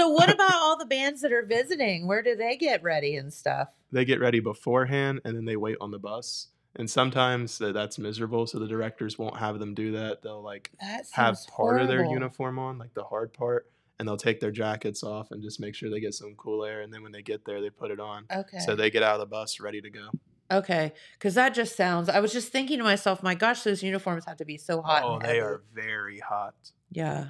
what 0.08 0.32
about 0.34 0.54
all 0.56 0.78
the 0.78 0.88
bands 0.90 1.22
that 1.22 1.34
are 1.34 1.46
visiting? 1.46 2.08
Where 2.08 2.24
do 2.24 2.34
they 2.34 2.56
get 2.56 2.82
ready 2.82 3.18
and 3.18 3.34
stuff? 3.34 3.68
they 3.92 4.06
get 4.06 4.20
ready 4.20 4.40
beforehand 4.40 5.22
and 5.26 5.36
then 5.36 5.46
they 5.46 5.58
wait 5.58 5.78
on 5.82 5.92
the 5.92 6.00
bus. 6.00 6.48
And 6.78 6.90
sometimes 6.90 7.58
that's 7.58 7.98
miserable, 7.98 8.48
so 8.48 8.60
the 8.60 8.68
directors 8.68 9.18
won't 9.18 9.38
have 9.38 9.60
them 9.60 9.74
do 9.74 9.94
that. 9.94 10.22
They'll 10.22 10.42
like 10.42 10.72
That 10.82 11.06
have 11.12 11.38
part 11.48 11.82
of 11.82 11.88
their 11.88 12.04
uniform 12.06 12.60
on, 12.60 12.78
like 12.78 12.94
the 12.94 13.04
hard 13.04 13.34
part, 13.34 13.70
and 13.98 14.08
they'll 14.08 14.18
take 14.18 14.40
their 14.42 14.52
jackets 14.52 15.02
off 15.04 15.32
and 15.32 15.42
just 15.42 15.60
make 15.62 15.76
sure 15.76 15.90
they 15.90 16.02
get 16.02 16.14
some 16.14 16.36
cool 16.36 16.66
air. 16.66 16.82
And 16.82 16.94
then 16.94 17.02
when 17.04 17.14
they 17.14 17.22
get 17.22 17.46
there, 17.46 17.62
they 17.62 17.70
put 17.70 17.92
it 17.92 18.00
on. 18.02 18.26
Okay. 18.34 18.60
So 18.60 18.76
they 18.76 18.90
get 18.90 19.04
out 19.04 19.14
of 19.14 19.20
the 19.22 19.26
bus 19.26 19.62
ready 19.62 19.80
to 19.82 19.90
go. 19.90 20.10
Okay, 20.52 20.94
because 21.14 21.34
that 21.36 21.56
just 21.56 21.76
sounds. 21.76 22.08
I 22.08 22.20
was 22.20 22.32
just 22.32 22.52
thinking 22.52 22.78
to 22.78 22.84
myself, 22.84 23.24
my 23.24 23.34
gosh, 23.34 23.64
those 23.64 23.82
uniforms 23.82 24.26
have 24.26 24.38
to 24.38 24.46
be 24.46 24.58
so 24.58 24.82
hot. 24.82 25.04
oh, 25.04 25.20
they 25.20 25.28
heavy. 25.28 25.40
are 25.40 25.64
very 25.74 26.20
hot. 26.20 26.54
Yeah. 26.92 27.30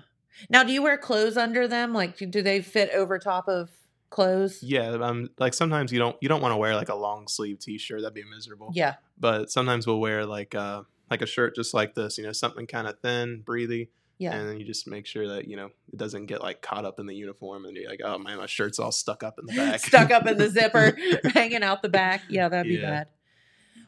Now, 0.50 0.64
do 0.64 0.74
you 0.74 0.82
wear 0.82 0.98
clothes 0.98 1.38
under 1.38 1.68
them? 1.68 1.94
Like, 1.94 2.18
do 2.18 2.42
they 2.42 2.62
fit 2.62 2.90
over 2.94 3.18
top 3.18 3.48
of 3.48 3.70
clothes? 4.10 4.60
Yeah, 4.62 4.90
um, 5.02 5.30
like 5.40 5.54
sometimes 5.54 5.92
you 5.92 6.00
don't 6.00 6.18
you 6.22 6.28
don't 6.28 6.42
want 6.42 6.52
to 6.52 6.58
wear 6.58 6.76
like 6.76 6.90
a 6.90 6.96
long 6.96 7.28
sleeve 7.28 7.60
t 7.60 7.78
shirt. 7.78 8.02
That'd 8.02 8.14
be 8.14 8.24
miserable. 8.24 8.72
Yeah. 8.74 8.96
But 9.18 9.50
sometimes 9.50 9.88
we'll 9.88 10.00
wear 10.00 10.26
like 10.26 10.54
uh 10.56 10.84
like 11.10 11.22
a 11.22 11.26
shirt 11.26 11.56
just 11.56 11.74
like 11.74 11.96
this, 11.96 12.18
you 12.18 12.24
know, 12.24 12.32
something 12.32 12.68
kind 12.68 12.88
of 12.88 13.00
thin, 13.00 13.44
breathy. 13.46 13.90
Yeah. 14.18 14.34
And 14.34 14.48
then 14.50 14.60
you 14.60 14.66
just 14.66 14.88
make 14.88 15.06
sure 15.06 15.28
that, 15.28 15.48
you 15.48 15.58
know, 15.58 15.72
it 15.92 15.98
doesn't 15.98 16.28
get 16.28 16.42
like 16.42 16.62
caught 16.62 16.86
up 16.86 17.00
in 17.00 17.06
the 17.06 17.14
uniform 17.16 17.66
and 17.66 17.76
you're 17.76 17.90
like, 17.90 18.00
oh 18.04 18.18
man, 18.18 18.38
my 18.38 18.46
shirt's 18.46 18.80
all 18.80 18.92
stuck 18.94 19.24
up 19.24 19.38
in 19.40 19.46
the 19.46 19.54
back. 19.54 19.82
Stuck 19.82 20.10
up 20.12 20.26
in 20.26 20.38
the 20.38 20.50
zipper, 20.50 20.98
hanging 21.34 21.64
out 21.64 21.82
the 21.82 21.90
back. 21.90 22.22
Yeah, 22.30 22.48
that'd 22.48 22.68
be 22.70 22.76
Yeah. 22.76 22.90
bad. 22.90 23.08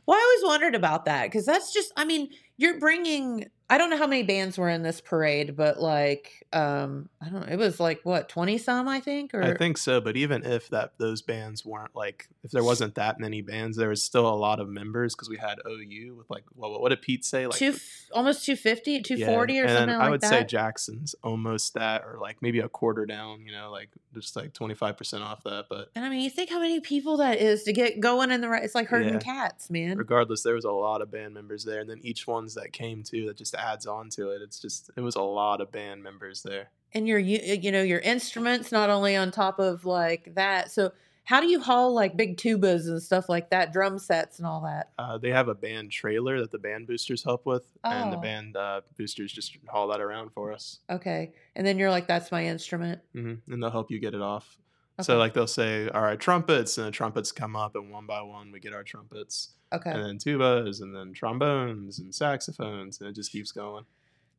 Well, 0.05 0.17
I 0.17 0.21
always 0.41 0.49
wondered 0.53 0.75
about 0.75 1.05
that 1.05 1.23
because 1.27 1.45
that's 1.45 1.73
just, 1.73 1.91
I 1.95 2.03
mean, 2.05 2.29
you're 2.57 2.79
bringing, 2.79 3.45
I 3.69 3.77
don't 3.77 3.89
know 3.89 3.97
how 3.97 4.07
many 4.07 4.23
bands 4.23 4.57
were 4.57 4.69
in 4.69 4.81
this 4.81 5.01
parade, 5.01 5.57
but 5.57 5.77
like, 5.77 6.47
um, 6.53 7.09
I 7.21 7.27
don't 7.27 7.41
know, 7.45 7.51
it 7.53 7.57
was 7.57 7.81
like 7.81 7.99
what, 8.03 8.29
20 8.29 8.57
some, 8.57 8.87
I 8.87 9.01
think? 9.01 9.33
Or 9.33 9.43
I 9.43 9.55
think 9.57 9.77
so, 9.77 9.99
but 9.99 10.15
even 10.15 10.45
if 10.45 10.69
that 10.69 10.93
those 10.99 11.21
bands 11.21 11.65
weren't 11.65 11.93
like 11.93 12.29
if 12.43 12.51
there 12.51 12.63
wasn't 12.63 12.95
that 12.95 13.19
many 13.19 13.41
bands, 13.41 13.75
there 13.75 13.89
was 13.89 14.01
still 14.01 14.25
a 14.25 14.35
lot 14.35 14.61
of 14.61 14.69
members 14.69 15.15
because 15.15 15.29
we 15.29 15.35
had 15.35 15.59
OU 15.67 16.15
with 16.17 16.29
like 16.29 16.45
what, 16.53 16.79
what 16.79 16.89
did 16.89 17.01
Pete 17.01 17.25
say 17.25 17.45
like 17.45 17.57
two, 17.59 17.75
almost 18.13 18.45
250, 18.45 19.01
240 19.01 19.53
yeah, 19.53 19.61
or 19.61 19.67
something 19.67 19.97
like 19.97 20.05
I 20.07 20.09
would 20.09 20.21
that. 20.21 20.29
say 20.29 20.43
Jackson's 20.45 21.13
almost 21.21 21.73
that 21.73 22.03
or 22.05 22.19
like 22.21 22.37
maybe 22.41 22.59
a 22.59 22.69
quarter 22.69 23.05
down, 23.05 23.41
you 23.45 23.51
know, 23.51 23.69
like 23.69 23.89
just 24.13 24.37
like 24.37 24.53
twenty 24.53 24.75
five 24.75 24.95
percent 24.95 25.23
off 25.23 25.43
that. 25.43 25.65
But 25.69 25.91
and 25.93 26.05
I 26.05 26.09
mean, 26.09 26.21
you 26.21 26.29
think 26.29 26.49
how 26.49 26.61
many 26.61 26.79
people 26.79 27.17
that 27.17 27.39
is 27.39 27.63
to 27.63 27.73
get 27.73 27.99
going 27.99 28.31
in 28.31 28.39
the 28.39 28.47
right, 28.47 28.63
it's 28.63 28.75
like 28.75 28.87
herding 28.87 29.15
Yeah. 29.15 29.19
cats, 29.19 29.69
man. 29.69 29.97
regardless, 29.97 30.43
there 30.43 30.55
was 30.55 30.63
a 30.63 30.71
lot 30.71 31.01
of 31.01 31.11
band 31.11 31.33
members 31.33 31.65
there, 31.65 31.81
and 31.81 31.89
then 31.89 31.99
each 32.01 32.25
ones 32.25 32.55
that 32.55 32.71
came 32.71 33.03
too 33.03 33.25
that 33.27 33.35
just 33.37 33.56
adds 33.57 33.85
on 33.85 34.09
to 34.11 34.29
it. 34.31 34.41
It's 34.41 34.59
just 34.59 34.89
it 34.95 35.01
was 35.01 35.15
a 35.15 35.21
lot 35.21 35.61
of 35.61 35.71
band 35.71 36.03
members 36.03 36.43
there. 36.43 36.71
and 36.93 37.07
your 37.07 37.19
you 37.19 37.39
you 37.39 37.71
know 37.71 37.81
your 37.83 37.99
instruments 37.99 38.71
not 38.71 38.89
only 38.89 39.15
on 39.15 39.29
top 39.31 39.59
of 39.59 39.83
like 39.85 40.33
that 40.35 40.71
so 40.71 40.91
how 41.25 41.41
do 41.41 41.47
you 41.47 41.59
haul 41.59 41.93
like 41.93 42.15
big 42.15 42.37
tubas 42.37 42.87
and 42.87 43.03
stuff 43.03 43.27
like 43.27 43.49
that 43.49 43.73
drum 43.73 43.99
sets 43.99 44.37
and 44.39 44.47
all 44.47 44.61
that 44.61 44.91
Uh, 44.97 45.17
they 45.17 45.29
have 45.31 45.49
a 45.49 45.53
band 45.55 45.91
trailer 45.91 46.39
that 46.39 46.51
the 46.51 46.57
band 46.57 46.87
boosters 46.87 47.23
help 47.25 47.45
with, 47.45 47.65
and 47.83 48.13
the 48.13 48.17
Oh. 48.17 48.21
band 48.21 48.55
uh, 48.55 48.79
boosters 48.97 49.33
just 49.33 49.57
haul 49.67 49.87
that 49.89 49.99
around 49.99 50.31
for 50.31 50.53
us. 50.53 50.79
okay 50.89 51.33
and 51.55 51.67
then 51.67 51.77
you're 51.77 51.91
like 51.91 52.07
that's 52.07 52.31
my 52.31 52.45
instrument 52.45 53.01
hmm 53.13 53.33
and 53.49 53.61
they'll 53.61 53.69
help 53.79 53.91
you 53.91 53.99
get 53.99 54.13
it 54.13 54.21
off. 54.21 54.57
Okay. 54.99 55.05
So 55.05 55.17
like 55.17 55.33
they'll 55.33 55.45
say, 55.47 55.87
"All 55.89 56.01
right, 56.01 56.19
trumpets," 56.19 56.77
and 56.77 56.87
the 56.87 56.91
trumpets 56.91 57.31
come 57.31 57.55
up, 57.55 57.75
and 57.75 57.91
one 57.91 58.05
by 58.07 58.21
one 58.21 58.51
we 58.51 58.59
get 58.59 58.73
our 58.73 58.83
trumpets, 58.83 59.49
okay 59.71 59.91
and 59.91 60.03
then 60.03 60.17
tubas, 60.17 60.81
and 60.81 60.95
then 60.95 61.13
trombones 61.13 61.99
and 61.99 62.13
saxophones, 62.15 62.99
and 62.99 63.09
it 63.09 63.13
just 63.15 63.31
keeps 63.31 63.51
going. 63.51 63.85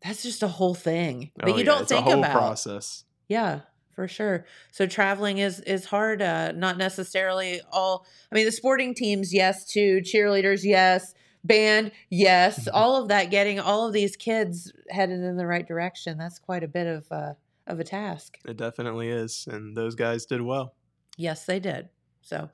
that's 0.02 0.22
just 0.22 0.42
a 0.42 0.48
whole 0.48 0.74
thing 0.74 1.30
that 1.36 1.46
Oh, 1.46 1.48
you 1.52 1.58
yeah, 1.58 1.64
don't 1.64 1.82
it's 1.82 1.90
think 1.92 2.06
a 2.06 2.10
whole 2.10 2.18
about 2.20 2.32
process. 2.32 3.04
yeah 3.28 3.60
for 3.94 4.06
sure 4.06 4.44
so 4.70 4.86
traveling 4.86 5.38
is 5.38 5.58
is 5.60 5.84
hard 5.86 6.22
uh 6.22 6.52
not 6.52 6.78
necessarily 6.78 7.60
all 7.72 8.06
i 8.30 8.34
mean 8.36 8.44
the 8.46 8.52
sporting 8.52 8.94
teams 8.94 9.34
yes 9.34 9.64
To 9.72 10.00
cheerleaders 10.00 10.60
yes 10.62 11.14
band 11.42 11.90
yes 12.08 12.68
all 12.72 12.94
of 13.02 13.08
that 13.08 13.30
getting 13.30 13.58
all 13.58 13.86
of 13.88 13.92
these 13.92 14.14
kids 14.16 14.72
headed 14.88 15.18
in 15.24 15.36
the 15.36 15.46
right 15.48 15.66
direction 15.66 16.16
that's 16.16 16.38
quite 16.38 16.62
a 16.62 16.68
bit 16.68 16.86
of 16.86 17.06
uh 17.10 17.34
of 17.68 17.78
a 17.78 17.84
task 17.84 18.38
It 18.44 18.56
definitely 18.56 19.08
is, 19.08 19.46
and 19.50 19.76
those 19.76 19.94
guys 19.94 20.26
did 20.26 20.42
well. 20.42 20.74
Yes, 21.16 21.44
they 21.44 21.60
did. 21.60 21.88
So, 22.22 22.50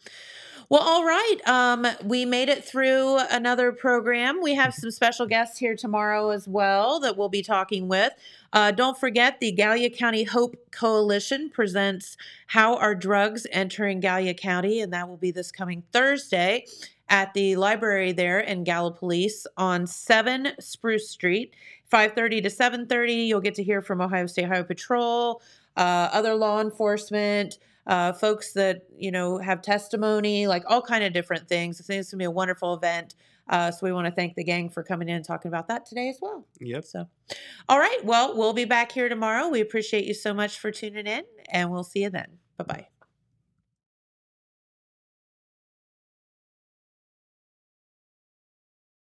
well, 0.68 0.82
all 0.82 1.04
right. 1.04 1.36
Um, 1.46 1.86
we 2.04 2.24
made 2.24 2.48
it 2.48 2.64
through 2.64 3.18
another 3.30 3.72
program. 3.72 4.40
We 4.40 4.54
have 4.54 4.72
some 4.72 4.90
special 4.90 5.26
guests 5.26 5.58
here 5.58 5.74
tomorrow 5.74 6.30
as 6.30 6.46
well 6.46 7.00
that 7.00 7.16
we'll 7.16 7.28
be 7.28 7.42
talking 7.42 7.88
with. 7.88 8.12
Uh, 8.52 8.70
don't 8.70 8.98
forget, 8.98 9.40
the 9.40 9.50
Gallia 9.52 9.90
County 9.90 10.24
Hope 10.24 10.56
Coalition 10.70 11.50
presents 11.50 12.16
How 12.48 12.76
Are 12.76 12.94
Drugs 12.94 13.46
Entering 13.50 14.00
Gallia 14.00 14.34
County? 14.34 14.80
And 14.80 14.92
that 14.92 15.08
will 15.08 15.16
be 15.16 15.32
this 15.32 15.50
coming 15.50 15.82
Thursday 15.92 16.66
at 17.08 17.34
the 17.34 17.56
library 17.56 18.12
there 18.12 18.40
in 18.40 18.64
Gallipolis 18.64 19.46
on 19.56 19.86
7 19.86 20.52
Spruce 20.60 21.10
Street. 21.10 21.54
5.30 21.92 22.42
to 22.42 22.48
7.30 22.48 23.26
you'll 23.26 23.40
get 23.40 23.54
to 23.54 23.62
hear 23.62 23.82
from 23.82 24.00
ohio 24.00 24.26
state 24.26 24.46
highway 24.46 24.64
patrol 24.64 25.42
uh, 25.76 26.08
other 26.12 26.34
law 26.34 26.60
enforcement 26.60 27.58
uh, 27.86 28.12
folks 28.12 28.52
that 28.52 28.82
you 28.96 29.10
know 29.10 29.38
have 29.38 29.62
testimony 29.62 30.46
like 30.46 30.64
all 30.66 30.82
kind 30.82 31.04
of 31.04 31.12
different 31.12 31.48
things. 31.48 31.80
I 31.80 31.84
think 31.84 32.00
it's 32.00 32.10
going 32.10 32.18
to 32.18 32.22
be 32.22 32.26
a 32.26 32.30
wonderful 32.30 32.74
event. 32.74 33.14
Uh, 33.46 33.70
so 33.70 33.80
we 33.82 33.92
want 33.92 34.06
to 34.06 34.10
thank 34.10 34.36
the 34.36 34.44
gang 34.44 34.70
for 34.70 34.82
coming 34.82 35.08
in 35.08 35.16
and 35.16 35.24
talking 35.24 35.50
about 35.50 35.68
that 35.68 35.84
today 35.84 36.08
as 36.08 36.18
well. 36.20 36.46
Yep. 36.60 36.84
so 36.84 37.06
all 37.68 37.78
right 37.78 38.00
well 38.04 38.36
we'll 38.36 38.54
be 38.54 38.64
back 38.64 38.92
here 38.92 39.08
tomorrow. 39.08 39.48
We 39.48 39.60
appreciate 39.60 40.04
you 40.04 40.14
so 40.14 40.32
much 40.32 40.58
for 40.58 40.70
tuning 40.70 41.06
in 41.06 41.24
and 41.50 41.70
we'll 41.70 41.84
see 41.84 42.02
you 42.02 42.10
then. 42.10 42.38
Bye 42.56 42.64
bye 42.64 42.93